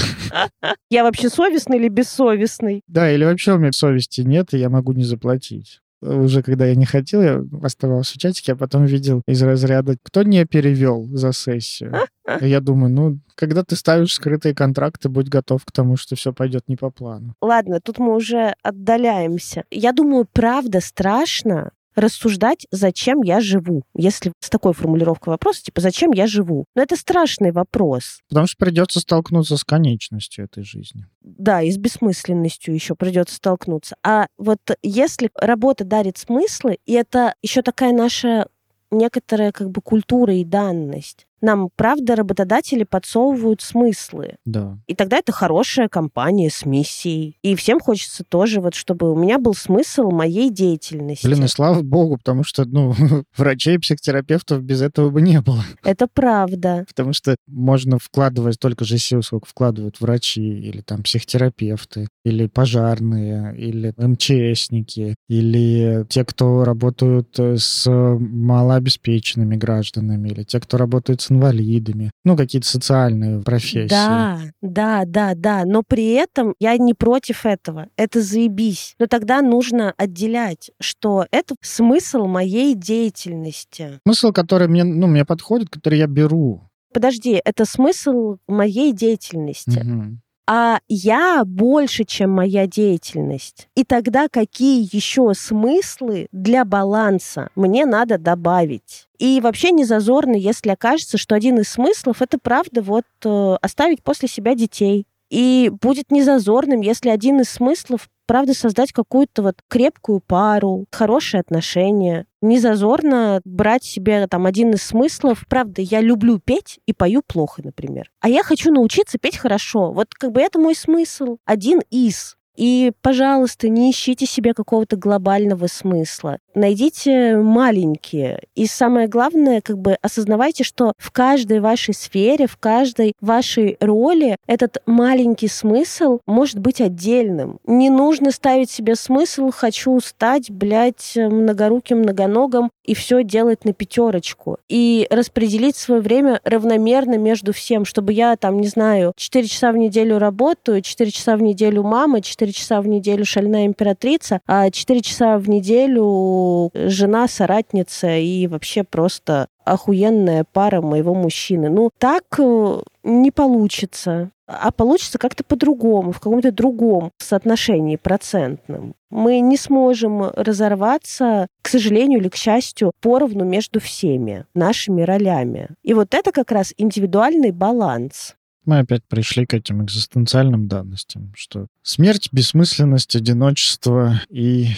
Я 0.91 1.05
вообще 1.05 1.29
совестный 1.29 1.79
или 1.79 1.89
бессовестный? 1.89 2.83
Да, 2.87 3.11
или 3.11 3.25
вообще 3.25 3.53
у 3.53 3.59
меня 3.59 3.73
совести 3.73 4.23
нет, 4.23 4.55
и 4.55 4.59
я 4.59 4.71
могу 4.71 4.93
не 4.93 5.05
заплатить 5.05 5.82
уже 6.03 6.43
когда 6.43 6.67
я 6.67 6.75
не 6.75 6.85
хотел, 6.85 7.23
я 7.23 7.43
оставался 7.63 8.15
в 8.15 8.19
чатике, 8.19 8.53
а 8.53 8.57
потом 8.57 8.85
видел 8.85 9.23
из 9.27 9.43
разряда, 9.43 9.97
кто 10.03 10.23
не 10.23 10.45
перевел 10.45 11.09
за 11.13 11.33
сессию. 11.33 11.95
Я 12.41 12.61
думаю, 12.61 12.93
ну, 12.93 13.19
когда 13.35 13.65
ты 13.65 13.77
ставишь 13.77 14.15
скрытые 14.15 14.55
контракты, 14.55 15.09
будь 15.09 15.29
готов 15.29 15.65
к 15.65 15.73
тому, 15.73 15.97
что 15.97 16.17
все 16.17 16.33
пойдет 16.33 16.69
не 16.69 16.77
по 16.77 16.91
плану. 16.91 17.35
Ладно, 17.41 17.81
тут 17.81 17.99
мы 17.99 18.15
уже 18.15 18.55
отдаляемся. 18.63 19.65
Я 19.71 19.93
думаю, 19.93 20.27
правда 20.31 20.81
страшно 20.81 21.73
рассуждать, 21.95 22.67
зачем 22.71 23.23
я 23.23 23.41
живу. 23.41 23.83
Если 23.95 24.33
с 24.41 24.51
такой 24.51 24.73
формулировкой 24.73 25.33
вопроса, 25.33 25.63
типа, 25.63 25.81
зачем 25.81 26.13
я 26.13 26.27
живу? 26.27 26.67
Но 26.75 26.83
это 26.83 26.97
страшный 26.97 27.53
вопрос. 27.53 28.21
Потому 28.29 28.47
что 28.47 28.57
придется 28.59 29.01
столкнуться 29.01 29.57
с 29.57 29.65
конечностью 29.65 30.45
этой 30.45 30.65
жизни. 30.65 31.07
Да, 31.23 31.63
и 31.63 31.71
с 31.71 31.79
бессмысленностью 31.79 32.75
еще 32.75 32.95
придется 32.95 33.37
столкнуться. 33.37 33.97
А 34.03 34.27
вот 34.39 34.61
если 34.83 35.31
работа 35.35 35.85
дарит 35.85 36.19
смыслы, 36.19 36.79
и 36.87 36.93
это 36.93 37.35
еще 37.43 37.63
такая 37.63 37.93
наша 37.93 38.49
некоторая 38.91 39.53
как 39.53 39.71
бы 39.71 39.81
культура 39.81 40.35
и 40.35 40.45
данность, 40.45 41.27
нам, 41.43 41.69
правда, 41.75 42.17
работодатели 42.17 42.85
подсовывают 42.85 43.61
смыслы. 43.61 44.37
Да. 44.45 44.79
И 44.87 44.95
тогда 44.95 45.19
это 45.19 45.33
хорошая 45.33 45.89
компания 45.89 46.51
с 46.51 46.65
миссией. 46.65 47.37
И 47.43 47.55
всем 47.57 47.81
хочется 47.81 48.25
тоже, 48.25 48.61
вот, 48.61 48.75
чтобы 48.75 49.13
у 49.13 49.17
меня 49.17 49.39
был 49.39 49.55
смысл 49.55 50.11
моей 50.11 50.51
деятельности. 50.51 51.27
Блин, 51.27 51.45
и 51.45 51.49
слава 51.49 51.83
богу, 51.83 52.17
потому 52.17 52.45
что, 52.45 52.65
ну, 52.65 52.95
врачей 53.37 53.79
психотерапевтов 53.79 54.63
без 54.63 54.81
этого 54.81 55.11
бы 55.11 55.21
не 55.21 55.41
было. 55.41 55.65
Это 55.83 56.07
правда. 56.07 56.85
Потому 56.89 57.13
что 57.13 57.37
можно 57.49 57.99
вкладывать 57.99 58.55
столько 58.55 58.85
же 58.85 58.99
сил, 58.99 59.23
сколько 59.23 59.47
вкладывают 59.49 60.01
врачи 60.01 60.43
или 60.43 60.81
там 60.81 61.03
психотерапевты, 61.03 62.09
или 62.25 62.47
пожарные, 62.47 63.57
или 63.57 63.93
МЧСники, 63.97 65.17
или 65.29 66.07
те, 66.09 66.25
кто 66.25 66.65
работают 66.65 67.37
с 67.39 67.89
малообеспеченными 67.89 69.57
гражданами, 69.57 70.29
или 70.29 70.45
те, 70.45 70.61
кто 70.61 70.77
работают 70.77 71.21
с 71.21 71.32
инвалидами, 71.33 72.11
ну, 72.25 72.37
какие-то 72.37 72.69
социальные 72.69 73.43
профессии. 73.43 73.89
Да, 73.89 74.41
да, 74.61 75.03
да, 75.07 75.35
да. 75.35 75.65
Но 75.65 75.83
при 75.87 76.13
этом 76.13 76.55
я 76.61 76.77
не 76.77 76.95
против 76.95 77.47
этого. 77.47 77.89
Это 77.97 78.23
заебись. 78.23 78.95
Но 78.99 79.07
тогда 79.07 79.43
нужно 79.43 79.93
отделять, 79.97 80.71
что 80.81 81.27
это 81.31 81.55
смысл 81.61 82.27
моей 82.27 82.75
деятельности. 82.75 84.01
Смысл, 84.07 84.33
который 84.33 84.69
мне, 84.69 84.85
ну, 84.85 85.07
мне 85.07 85.25
подходит, 85.25 85.71
который 85.71 85.99
я 85.99 86.07
беру. 86.07 86.63
Подожди, 86.93 87.41
это 87.45 87.65
смысл 87.65 88.37
моей 88.47 88.93
деятельности. 88.93 89.81
Угу. 89.81 90.19
А 90.47 90.81
я 90.89 91.45
больше, 91.45 92.05
чем 92.05 92.31
моя 92.31 92.67
деятельность. 92.67 93.69
И 93.77 93.85
тогда 93.85 94.29
какие 94.29 94.89
еще 94.95 95.33
смыслы 95.35 96.27
для 96.33 96.65
баланса 96.65 97.49
мне 97.55 97.87
надо 97.87 98.19
добавить? 98.19 99.09
И 99.19 99.41
вообще 99.41 99.71
не 99.71 99.85
зазорно, 99.85 100.35
если 100.35 100.71
окажется, 100.71 101.17
что 101.17 101.35
один 101.35 101.59
из 101.59 101.69
смыслов 101.69 102.23
это 102.23 102.39
правда 102.39 102.83
вот 102.83 103.05
э, 103.25 103.57
оставить 103.61 104.03
после 104.03 104.29
себя 104.29 104.55
детей. 104.55 105.07
И 105.31 105.71
будет 105.81 106.11
незазорным, 106.11 106.83
если 106.83 107.09
один 107.09 107.41
из 107.41 107.49
смыслов 107.49 108.11
правда 108.33 108.55
создать 108.55 108.93
какую-то 108.93 109.43
вот 109.43 109.57
крепкую 109.69 110.21
пару, 110.21 110.87
хорошие 110.91 111.43
отношения. 111.43 112.25
Не 112.41 112.59
зазорно 112.61 113.43
брать 113.45 113.85
себе 113.85 114.27
там 114.27 114.47
один 114.47 114.71
из 114.71 114.83
смыслов. 114.83 115.45
Правда, 115.51 115.83
я 115.83 116.01
люблю 116.01 116.39
петь 116.39 116.81
и 116.87 116.95
пою 116.95 117.21
плохо, 117.21 117.61
например. 117.63 118.11
А 118.21 118.31
я 118.31 118.43
хочу 118.43 118.73
научиться 118.73 119.19
петь 119.19 119.37
хорошо. 119.37 119.93
Вот 119.93 120.15
как 120.15 120.33
бы 120.33 120.41
это 120.41 120.59
мой 120.59 120.75
смысл. 120.75 121.37
Один 121.45 121.83
из. 121.91 122.39
И, 122.57 122.93
пожалуйста, 123.01 123.69
не 123.69 123.91
ищите 123.91 124.27
себе 124.27 124.55
какого-то 124.55 124.97
глобального 124.97 125.67
смысла. 125.67 126.39
Найдите 126.55 127.37
маленькие. 127.37 128.41
И 128.55 128.67
самое 128.67 129.09
главное, 129.09 129.61
как 129.63 129.79
бы 129.79 129.97
осознавайте, 130.03 130.65
что 130.65 130.93
в 130.99 131.11
каждой 131.11 131.61
вашей 131.61 131.95
сфере, 131.95 132.47
в 132.47 132.57
каждой 132.59 133.15
вашей 133.21 133.77
роли 133.81 134.37
этот 134.47 134.79
маленький 134.87 135.49
смысл 135.49 136.21
может 136.27 136.59
быть 136.59 136.81
отдельным. 136.81 137.59
Не 137.67 137.89
нужно 137.89 138.31
ставить 138.31 138.71
себе 138.71 138.97
смысл 138.97 139.51
«хочу 139.51 139.99
стать, 140.01 140.51
блядь, 140.51 141.13
многоруким, 141.17 142.01
многоногом 142.01 142.71
и 142.85 142.95
все 142.95 143.23
делать 143.23 143.65
на 143.65 143.73
пятерочку. 143.73 144.59
И 144.69 145.07
распределить 145.11 145.77
свое 145.77 146.01
время 146.01 146.41
равномерно 146.45 147.17
между 147.17 147.53
всем, 147.53 147.85
чтобы 147.85 148.13
я 148.13 148.37
там, 148.37 148.61
не 148.61 148.69
знаю, 148.69 149.13
4 149.17 149.47
часа 149.47 149.73
в 149.73 149.77
неделю 149.77 150.19
работаю, 150.19 150.83
4 150.83 151.11
часа 151.11 151.37
в 151.37 151.43
неделю 151.43 151.83
мама, 151.83 152.21
4 152.21 152.42
4 152.43 152.53
часа 152.53 152.81
в 152.81 152.89
неделю 152.89 153.25
шальная 153.25 153.67
императрица, 153.67 154.41
а 154.49 154.69
4 154.69 155.01
часа 155.03 155.39
в 155.39 155.49
неделю 155.49 156.71
жена, 156.75 157.29
соратница 157.29 158.17
и 158.17 158.49
вообще 158.49 158.83
просто 158.83 159.47
охуенная 159.65 160.45
пара 160.53 160.81
моего 160.81 161.15
мужчины. 161.15 161.69
Ну, 161.69 161.91
так 161.99 162.25
э, 162.39 162.81
не 163.05 163.31
получится. 163.31 164.31
А 164.49 164.73
получится 164.73 165.19
как-то 165.19 165.45
по-другому, 165.45 166.11
в 166.11 166.19
каком-то 166.19 166.51
другом 166.51 167.13
соотношении 167.19 167.95
процентном. 167.95 168.95
Мы 169.09 169.39
не 169.39 169.57
сможем 169.57 170.25
разорваться, 170.35 171.47
к 171.63 171.69
сожалению 171.69 172.19
или 172.19 172.29
к 172.29 172.35
счастью, 172.35 172.91
поровну 173.01 173.45
между 173.45 173.79
всеми 173.79 174.47
нашими 174.53 175.03
ролями. 175.03 175.69
И 175.85 175.95
вот 175.95 176.13
это 176.13 176.33
как 176.33 176.51
раз 176.51 176.75
индивидуальный 176.77 177.53
баланс. 177.53 178.35
Мы 178.65 178.79
опять 178.79 179.05
пришли 179.05 179.45
к 179.45 179.55
этим 179.55 179.85
экзистенциальным 179.85 180.69
данностям, 180.69 181.33
что 181.37 181.67
смерть, 181.83 182.29
бессмысленность, 182.33 183.17
одиночество 183.17 184.21
и 184.29 184.69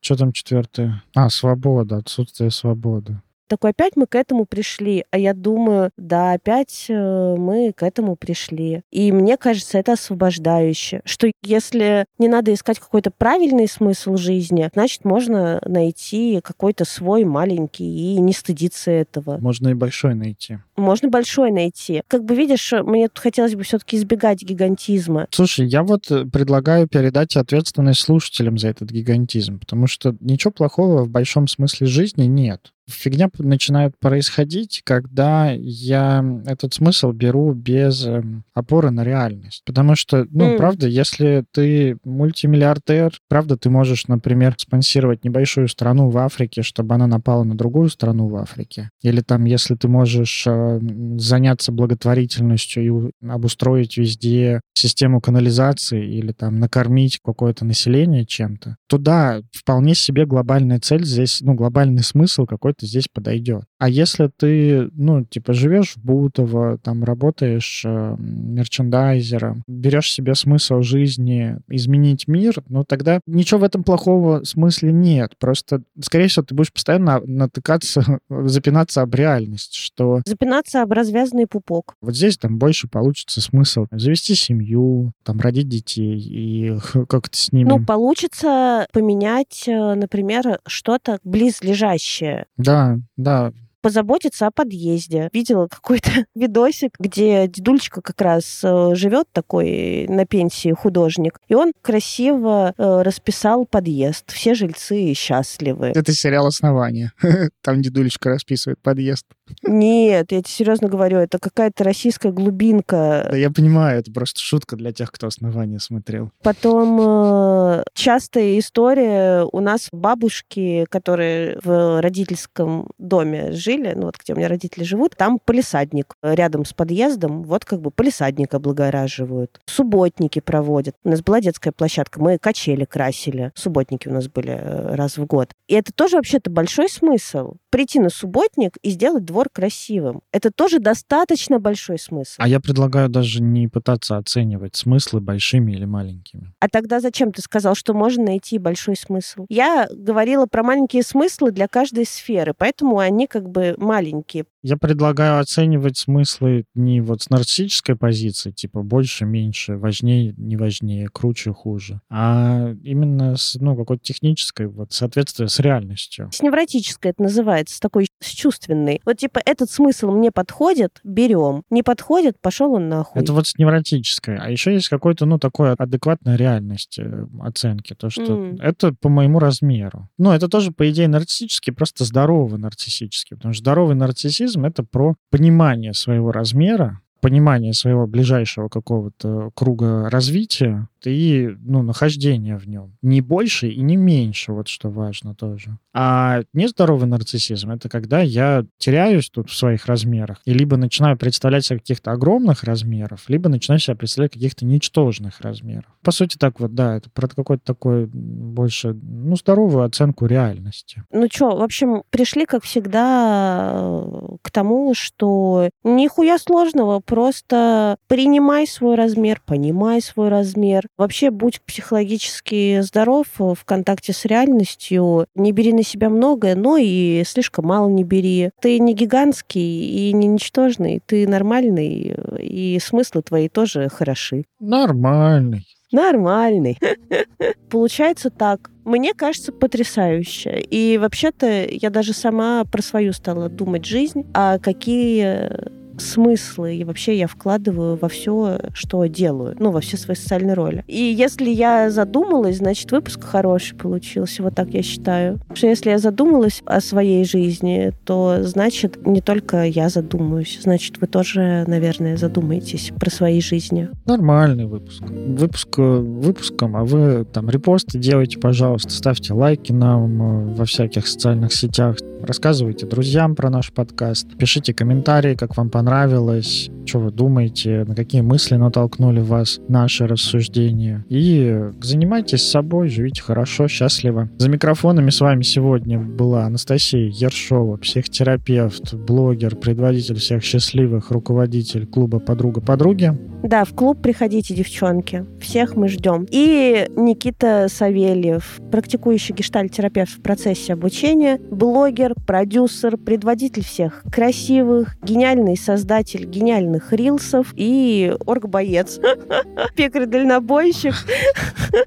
что 0.00 0.16
там 0.16 0.32
четвертое? 0.32 1.04
А, 1.14 1.30
свобода, 1.30 1.98
отсутствие 1.98 2.50
свободы 2.50 3.20
такой, 3.52 3.70
опять 3.72 3.96
мы 3.96 4.06
к 4.06 4.14
этому 4.14 4.46
пришли. 4.46 5.04
А 5.10 5.18
я 5.18 5.34
думаю, 5.34 5.90
да, 5.98 6.32
опять 6.32 6.86
э, 6.88 7.36
мы 7.36 7.72
к 7.76 7.82
этому 7.82 8.16
пришли. 8.16 8.80
И 8.90 9.12
мне 9.12 9.36
кажется, 9.36 9.76
это 9.76 9.92
освобождающе. 9.92 11.02
Что 11.04 11.30
если 11.42 12.06
не 12.18 12.28
надо 12.28 12.54
искать 12.54 12.78
какой-то 12.78 13.10
правильный 13.10 13.68
смысл 13.68 14.16
жизни, 14.16 14.70
значит, 14.72 15.04
можно 15.04 15.60
найти 15.66 16.40
какой-то 16.42 16.86
свой 16.86 17.24
маленький 17.24 18.14
и 18.14 18.20
не 18.20 18.32
стыдиться 18.32 18.90
этого. 18.90 19.36
Можно 19.38 19.68
и 19.68 19.74
большой 19.74 20.14
найти. 20.14 20.58
Можно 20.76 21.10
большой 21.10 21.50
найти. 21.50 22.02
Как 22.08 22.24
бы 22.24 22.34
видишь, 22.34 22.72
мне 22.72 23.08
тут 23.08 23.18
хотелось 23.18 23.54
бы 23.54 23.64
все-таки 23.64 23.98
избегать 23.98 24.42
гигантизма. 24.42 25.26
Слушай, 25.30 25.66
я 25.66 25.82
вот 25.82 26.10
э, 26.10 26.24
предлагаю 26.24 26.88
передать 26.88 27.36
ответственность 27.36 28.00
слушателям 28.00 28.56
за 28.56 28.68
этот 28.68 28.90
гигантизм, 28.90 29.58
потому 29.58 29.88
что 29.88 30.16
ничего 30.20 30.52
плохого 30.52 31.04
в 31.04 31.10
большом 31.10 31.48
смысле 31.48 31.86
жизни 31.86 32.24
нет 32.24 32.72
фигня 32.88 33.30
начинает 33.38 33.98
происходить, 33.98 34.82
когда 34.84 35.50
я 35.52 36.24
этот 36.46 36.74
смысл 36.74 37.12
беру 37.12 37.52
без 37.52 38.04
эм, 38.06 38.44
опоры 38.54 38.90
на 38.90 39.04
реальность. 39.04 39.62
Потому 39.64 39.94
что, 39.94 40.26
ну, 40.30 40.54
mm. 40.54 40.56
правда, 40.56 40.88
если 40.88 41.44
ты 41.52 41.96
мультимиллиардер, 42.04 43.18
правда, 43.28 43.56
ты 43.56 43.70
можешь, 43.70 44.08
например, 44.08 44.54
спонсировать 44.58 45.24
небольшую 45.24 45.68
страну 45.68 46.08
в 46.08 46.18
Африке, 46.18 46.62
чтобы 46.62 46.94
она 46.94 47.06
напала 47.06 47.44
на 47.44 47.56
другую 47.56 47.88
страну 47.88 48.28
в 48.28 48.36
Африке. 48.36 48.90
Или 49.02 49.20
там, 49.20 49.44
если 49.44 49.74
ты 49.74 49.88
можешь 49.88 50.44
э, 50.46 50.80
заняться 51.16 51.72
благотворительностью 51.72 52.82
и 52.82 53.26
обустроить 53.28 53.96
везде 53.96 54.60
систему 54.74 55.20
канализации 55.20 56.04
или 56.04 56.32
там 56.32 56.58
накормить 56.58 57.20
какое-то 57.24 57.64
население 57.64 58.26
чем-то, 58.26 58.76
то 58.88 58.98
да, 58.98 59.40
вполне 59.52 59.94
себе 59.94 60.26
глобальная 60.26 60.80
цель 60.80 61.04
здесь, 61.04 61.40
ну, 61.40 61.54
глобальный 61.54 62.02
смысл 62.02 62.46
какой-то 62.72 62.86
здесь 62.86 63.08
подойдет. 63.12 63.64
А 63.78 63.88
если 63.88 64.30
ты, 64.34 64.88
ну, 64.92 65.24
типа, 65.24 65.52
живешь 65.52 65.94
в 65.96 66.04
Бутово, 66.04 66.78
там, 66.78 67.04
работаешь 67.04 67.82
э, 67.84 68.16
мерчендайзером, 68.18 69.62
берешь 69.66 70.12
себе 70.12 70.34
смысл 70.34 70.82
жизни 70.82 71.58
изменить 71.68 72.28
мир, 72.28 72.62
ну, 72.68 72.84
тогда 72.84 73.20
ничего 73.26 73.60
в 73.60 73.64
этом 73.64 73.84
плохого 73.84 74.44
смысле 74.44 74.92
нет. 74.92 75.34
Просто, 75.38 75.82
скорее 76.00 76.28
всего, 76.28 76.44
ты 76.44 76.54
будешь 76.54 76.72
постоянно 76.72 77.20
натыкаться, 77.24 78.18
запинаться 78.30 79.02
об 79.02 79.14
реальность, 79.14 79.74
что... 79.74 80.20
Запинаться 80.24 80.82
об 80.82 80.92
развязанный 80.92 81.46
пупок. 81.46 81.94
Вот 82.00 82.16
здесь 82.16 82.38
там 82.38 82.58
больше 82.58 82.88
получится 82.88 83.40
смысл 83.40 83.86
завести 83.90 84.34
семью, 84.34 85.12
там, 85.24 85.40
родить 85.40 85.68
детей 85.68 86.18
и 86.18 86.78
как-то 87.08 87.36
с 87.36 87.52
ними... 87.52 87.68
Ну, 87.68 87.84
получится 87.84 88.86
поменять, 88.92 89.64
э, 89.66 89.94
например, 89.94 90.60
что-то 90.66 91.18
близлежащее. 91.24 92.46
Да, 92.64 92.96
да, 93.16 93.52
позаботиться 93.82 94.46
о 94.46 94.50
подъезде. 94.50 95.28
Видела 95.32 95.66
какой-то 95.66 96.10
видосик, 96.34 96.92
где 96.98 97.46
дедульечка 97.46 98.00
как 98.00 98.20
раз 98.20 98.60
э, 98.62 98.94
живет 98.94 99.26
такой 99.32 100.06
на 100.08 100.24
пенсии 100.24 100.72
художник, 100.72 101.38
и 101.48 101.54
он 101.54 101.72
красиво 101.82 102.72
э, 102.76 103.02
расписал 103.02 103.66
подъезд. 103.66 104.30
Все 104.30 104.54
жильцы 104.54 105.12
счастливы. 105.14 105.92
Это 105.94 106.12
сериал 106.12 106.46
«Основание». 106.46 107.12
Там 107.62 107.82
дедулечка 107.82 108.30
расписывает 108.30 108.78
подъезд. 108.80 109.26
Нет, 109.64 110.32
я 110.32 110.42
тебе 110.42 110.50
серьезно 110.50 110.88
говорю, 110.88 111.18
это 111.18 111.38
какая-то 111.38 111.84
российская 111.84 112.32
глубинка. 112.32 113.26
Да 113.30 113.36
я 113.36 113.50
понимаю, 113.50 114.00
это 114.00 114.10
просто 114.12 114.40
шутка 114.40 114.76
для 114.76 114.92
тех, 114.92 115.10
кто 115.10 115.26
«Основание» 115.26 115.80
смотрел. 115.80 116.30
Потом 116.42 116.98
э, 117.00 117.82
частая 117.94 118.58
история 118.58 119.44
у 119.50 119.60
нас 119.60 119.88
бабушки, 119.92 120.86
которые 120.88 121.58
в 121.62 122.00
родительском 122.00 122.88
доме 122.98 123.52
жили, 123.52 123.71
жили, 123.72 123.92
ну 123.94 124.06
вот 124.06 124.16
где 124.18 124.32
у 124.32 124.36
меня 124.36 124.48
родители 124.48 124.84
живут, 124.84 125.16
там 125.16 125.38
полисадник 125.38 126.14
рядом 126.22 126.64
с 126.64 126.72
подъездом, 126.72 127.42
вот 127.42 127.64
как 127.64 127.80
бы 127.80 127.90
полисадник 127.90 128.54
облагораживают. 128.54 129.60
Субботники 129.66 130.40
проводят. 130.40 130.94
У 131.04 131.10
нас 131.10 131.22
была 131.22 131.40
детская 131.40 131.72
площадка, 131.72 132.20
мы 132.20 132.38
качели 132.38 132.84
красили. 132.84 133.52
Субботники 133.54 134.08
у 134.08 134.12
нас 134.12 134.28
были 134.28 134.52
э, 134.52 134.94
раз 134.94 135.18
в 135.18 135.26
год. 135.26 135.50
И 135.68 135.74
это 135.74 135.92
тоже 135.92 136.16
вообще-то 136.16 136.50
большой 136.50 136.88
смысл. 136.88 137.54
Прийти 137.72 138.00
на 138.00 138.10
субботник 138.10 138.76
и 138.82 138.90
сделать 138.90 139.24
двор 139.24 139.48
красивым. 139.50 140.20
Это 140.30 140.50
тоже 140.50 140.78
достаточно 140.78 141.58
большой 141.58 141.98
смысл. 141.98 142.34
А 142.36 142.46
я 142.46 142.60
предлагаю 142.60 143.08
даже 143.08 143.42
не 143.42 143.66
пытаться 143.66 144.18
оценивать 144.18 144.76
смыслы 144.76 145.22
большими 145.22 145.72
или 145.72 145.86
маленькими. 145.86 146.52
А 146.60 146.68
тогда 146.68 147.00
зачем 147.00 147.32
ты 147.32 147.40
сказал, 147.40 147.74
что 147.74 147.94
можно 147.94 148.24
найти 148.26 148.58
большой 148.58 148.94
смысл? 148.94 149.46
Я 149.48 149.88
говорила 149.90 150.44
про 150.44 150.62
маленькие 150.62 151.02
смыслы 151.02 151.50
для 151.50 151.66
каждой 151.66 152.04
сферы, 152.04 152.52
поэтому 152.54 152.98
они 152.98 153.26
как 153.26 153.48
бы 153.48 153.74
маленькие. 153.78 154.44
Я 154.62 154.76
предлагаю 154.76 155.40
оценивать 155.40 155.98
смыслы 155.98 156.66
не 156.74 157.00
вот 157.00 157.22
с 157.22 157.30
нарциссической 157.30 157.96
позиции, 157.96 158.52
типа 158.52 158.82
больше, 158.82 159.24
меньше, 159.24 159.76
важнее, 159.76 160.34
не 160.36 160.56
важнее, 160.56 161.08
круче, 161.08 161.52
хуже, 161.52 162.00
а 162.08 162.72
именно 162.84 163.36
с 163.36 163.56
ну, 163.56 163.76
какой-то 163.76 164.04
технической 164.04 164.68
вот 164.68 164.92
соответствие 164.92 165.48
с 165.48 165.58
реальностью. 165.58 166.30
С 166.32 166.42
невротической 166.42 167.10
это 167.10 167.22
называется, 167.24 167.61
с 167.68 167.80
такой 167.80 168.08
с 168.20 168.28
чувственной. 168.28 169.00
Вот 169.04 169.18
типа 169.18 169.40
этот 169.44 169.70
смысл 169.70 170.10
мне 170.10 170.30
подходит, 170.30 171.00
берем. 171.04 171.62
Не 171.70 171.82
подходит, 171.82 172.40
пошел 172.40 172.72
он 172.74 172.88
нахуй. 172.88 173.22
Это 173.22 173.32
вот 173.32 173.46
с 173.46 173.58
невротической. 173.58 174.38
А 174.38 174.50
еще 174.50 174.72
есть 174.72 174.88
какой-то, 174.88 175.26
ну, 175.26 175.38
такой 175.38 175.72
адекватной 175.72 176.36
реальности 176.36 177.02
э, 177.04 177.26
оценки. 177.42 177.94
То, 177.94 178.10
что 178.10 178.22
mm. 178.22 178.62
это 178.62 178.94
по 178.94 179.08
моему 179.08 179.38
размеру. 179.38 180.08
Ну, 180.18 180.32
это 180.32 180.48
тоже, 180.48 180.72
по 180.72 180.88
идее, 180.90 181.08
нарциссический, 181.08 181.72
просто 181.72 182.04
здоровый 182.04 182.58
нарциссический. 182.58 183.36
Потому 183.36 183.54
что 183.54 183.60
здоровый 183.60 183.96
нарциссизм— 183.96 184.64
это 184.66 184.82
про 184.82 185.14
понимание 185.30 185.94
своего 185.94 186.32
размера, 186.32 187.01
понимание 187.22 187.72
своего 187.72 188.06
ближайшего 188.06 188.68
какого-то 188.68 189.52
круга 189.54 190.10
развития 190.10 190.88
и 191.04 191.50
ну, 191.60 191.82
нахождение 191.82 192.58
в 192.58 192.68
нем. 192.68 192.96
Не 193.00 193.20
больше 193.20 193.68
и 193.68 193.80
не 193.80 193.96
меньше, 193.96 194.52
вот 194.52 194.68
что 194.68 194.90
важно 194.90 195.34
тоже. 195.34 195.78
А 195.94 196.42
нездоровый 196.52 197.08
нарциссизм— 197.08 197.70
это 197.72 197.88
когда 197.88 198.20
я 198.20 198.64
теряюсь 198.78 199.30
тут 199.30 199.50
в 199.50 199.56
своих 199.56 199.86
размерах 199.86 200.40
и 200.44 200.52
либо 200.52 200.76
начинаю 200.76 201.16
представлять 201.16 201.64
себя 201.64 201.78
каких-то 201.78 202.10
огромных 202.10 202.64
размеров, 202.64 203.24
либо 203.28 203.48
начинаю 203.48 203.78
себя 203.78 203.94
представлять 203.94 204.32
каких-то 204.32 204.64
ничтожных 204.64 205.40
размеров. 205.40 205.90
По 206.02 206.10
сути, 206.10 206.36
так 206.36 206.58
вот, 206.60 206.74
да, 206.74 206.96
это 206.96 207.08
про 207.10 207.28
какой-то 207.28 207.62
такой 207.64 208.06
больше, 208.06 208.94
ну, 208.94 209.36
здоровую 209.36 209.84
оценку 209.84 210.26
реальности. 210.26 211.04
Ну 211.12 211.28
что, 211.30 211.56
в 211.56 211.62
общем, 211.62 212.02
пришли, 212.10 212.46
как 212.46 212.64
всегда, 212.64 214.02
к 214.42 214.50
тому, 214.50 214.94
что 214.94 215.70
нихуя 215.84 216.38
сложного, 216.38 217.00
просто 217.12 217.96
принимай 218.08 218.66
свой 218.66 218.94
размер, 218.94 219.42
понимай 219.44 220.00
свой 220.00 220.28
размер, 220.28 220.86
Вообще, 220.96 221.30
будь 221.30 221.60
психологически 221.60 222.80
здоров 222.80 223.26
в 223.36 223.58
контакте 223.64 224.12
с 224.12 224.24
реальностью, 224.24 225.26
не 225.34 225.52
бери 225.52 225.72
на 225.72 225.82
себя 225.82 226.08
многое, 226.08 226.54
но 226.54 226.76
и 226.78 227.22
слишком 227.26 227.66
мало 227.66 227.88
не 227.88 228.04
бери. 228.04 228.50
Ты 228.60 228.78
не 228.78 228.94
гигантский 228.94 230.08
и 230.08 230.12
не 230.12 230.26
ничтожный, 230.26 231.02
ты 231.04 231.26
нормальный, 231.28 232.16
и 232.38 232.78
смыслы 232.80 233.22
твои 233.22 233.48
тоже 233.48 233.88
хороши. 233.88 234.44
Нормальный. 234.60 235.66
Нормальный. 235.90 236.78
Получается 237.70 238.30
так. 238.30 238.70
Мне 238.84 239.12
кажется, 239.12 239.52
потрясающе. 239.52 240.60
И 240.70 240.98
вообще-то 240.98 241.66
я 241.68 241.90
даже 241.90 242.14
сама 242.14 242.64
про 242.64 242.80
свою 242.80 243.12
стала 243.12 243.48
думать 243.48 243.84
жизнь, 243.84 244.24
а 244.32 244.58
какие 244.58 245.81
смыслы 246.02 246.76
и 246.76 246.84
вообще 246.84 247.16
я 247.18 247.26
вкладываю 247.26 247.98
во 248.00 248.08
все, 248.08 248.58
что 248.74 249.06
делаю, 249.06 249.56
ну, 249.58 249.70
во 249.70 249.80
все 249.80 249.96
свои 249.96 250.16
социальные 250.16 250.54
роли. 250.54 250.84
И 250.86 251.00
если 251.00 251.50
я 251.50 251.90
задумалась, 251.90 252.58
значит, 252.58 252.90
выпуск 252.92 253.22
хороший 253.24 253.76
получился, 253.76 254.42
вот 254.42 254.54
так 254.54 254.70
я 254.70 254.82
считаю. 254.82 255.38
Потому 255.38 255.56
что 255.56 255.66
если 255.66 255.90
я 255.90 255.98
задумалась 255.98 256.62
о 256.66 256.80
своей 256.80 257.24
жизни, 257.24 257.92
то 258.04 258.38
значит, 258.42 259.06
не 259.06 259.20
только 259.20 259.64
я 259.64 259.88
задумаюсь, 259.88 260.58
значит, 260.62 261.00
вы 261.00 261.06
тоже, 261.06 261.64
наверное, 261.66 262.16
задумаетесь 262.16 262.92
про 262.98 263.10
свои 263.10 263.40
жизни. 263.40 263.88
Нормальный 264.04 264.66
выпуск. 264.66 265.02
Выпуск 265.02 265.78
э, 265.78 265.82
выпуском, 265.82 266.76
а 266.76 266.84
вы 266.84 267.24
там 267.24 267.48
репосты 267.48 267.98
делайте, 267.98 268.38
пожалуйста, 268.38 268.90
ставьте 268.90 269.32
лайки 269.32 269.72
нам 269.72 270.22
э, 270.22 270.54
во 270.54 270.64
всяких 270.64 271.06
социальных 271.06 271.52
сетях, 271.52 271.96
рассказывайте 272.22 272.86
друзьям 272.86 273.34
про 273.34 273.50
наш 273.50 273.72
подкаст, 273.72 274.26
пишите 274.36 274.74
комментарии, 274.74 275.34
как 275.34 275.56
вам 275.56 275.70
понравилось 275.70 275.91
понравилось, 275.92 276.70
что 276.86 276.98
вы 276.98 277.10
думаете, 277.10 277.84
на 277.84 277.94
какие 277.94 278.20
мысли 278.20 278.56
натолкнули 278.56 279.20
вас 279.20 279.60
наши 279.68 280.06
рассуждения. 280.06 281.04
И 281.08 281.70
занимайтесь 281.80 282.48
собой, 282.48 282.88
живите 282.88 283.22
хорошо, 283.22 283.68
счастливо. 283.68 284.28
За 284.38 284.48
микрофонами 284.48 285.10
с 285.10 285.20
вами 285.20 285.42
сегодня 285.42 285.98
была 285.98 286.44
Анастасия 286.44 287.08
Ершова, 287.08 287.76
психотерапевт, 287.76 288.94
блогер, 288.94 289.56
предводитель 289.56 290.16
всех 290.16 290.42
счастливых, 290.42 291.10
руководитель 291.10 291.86
клуба 291.86 292.18
«Подруга 292.18 292.60
подруги». 292.60 293.16
Да, 293.42 293.64
в 293.64 293.74
клуб 293.74 294.00
приходите, 294.00 294.54
девчонки. 294.54 295.26
Всех 295.40 295.74
мы 295.74 295.88
ждем. 295.88 296.26
И 296.30 296.86
Никита 296.96 297.66
Савельев, 297.68 298.60
практикующий 298.70 299.34
гештальтерапевт 299.34 300.12
в 300.12 300.22
процессе 300.22 300.74
обучения, 300.74 301.38
блогер, 301.50 302.14
продюсер, 302.24 302.96
предводитель 302.96 303.64
всех 303.64 304.04
красивых, 304.12 304.96
гениальный 305.02 305.56
создатель 305.56 306.24
гениальных 306.72 306.92
рилсов 306.92 307.52
и 307.56 308.14
орг-боец, 308.26 308.98
пекарь-дальнобойщик 309.76 310.94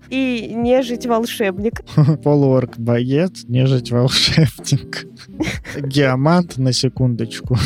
и 0.10 0.52
нежить-волшебник. 0.56 1.82
Полуорг-боец, 2.24 3.46
нежить-волшебник. 3.48 5.08
Геомант 5.80 6.58
на 6.58 6.72
секундочку. 6.74 7.58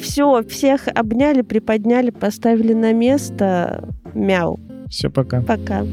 Все, 0.00 0.42
всех 0.48 0.88
обняли, 0.88 1.42
приподняли, 1.42 2.10
поставили 2.10 2.72
на 2.72 2.92
место. 2.92 3.88
Мяу. 4.14 4.58
Все, 4.88 5.08
пока. 5.08 5.40
Пока. 5.42 5.84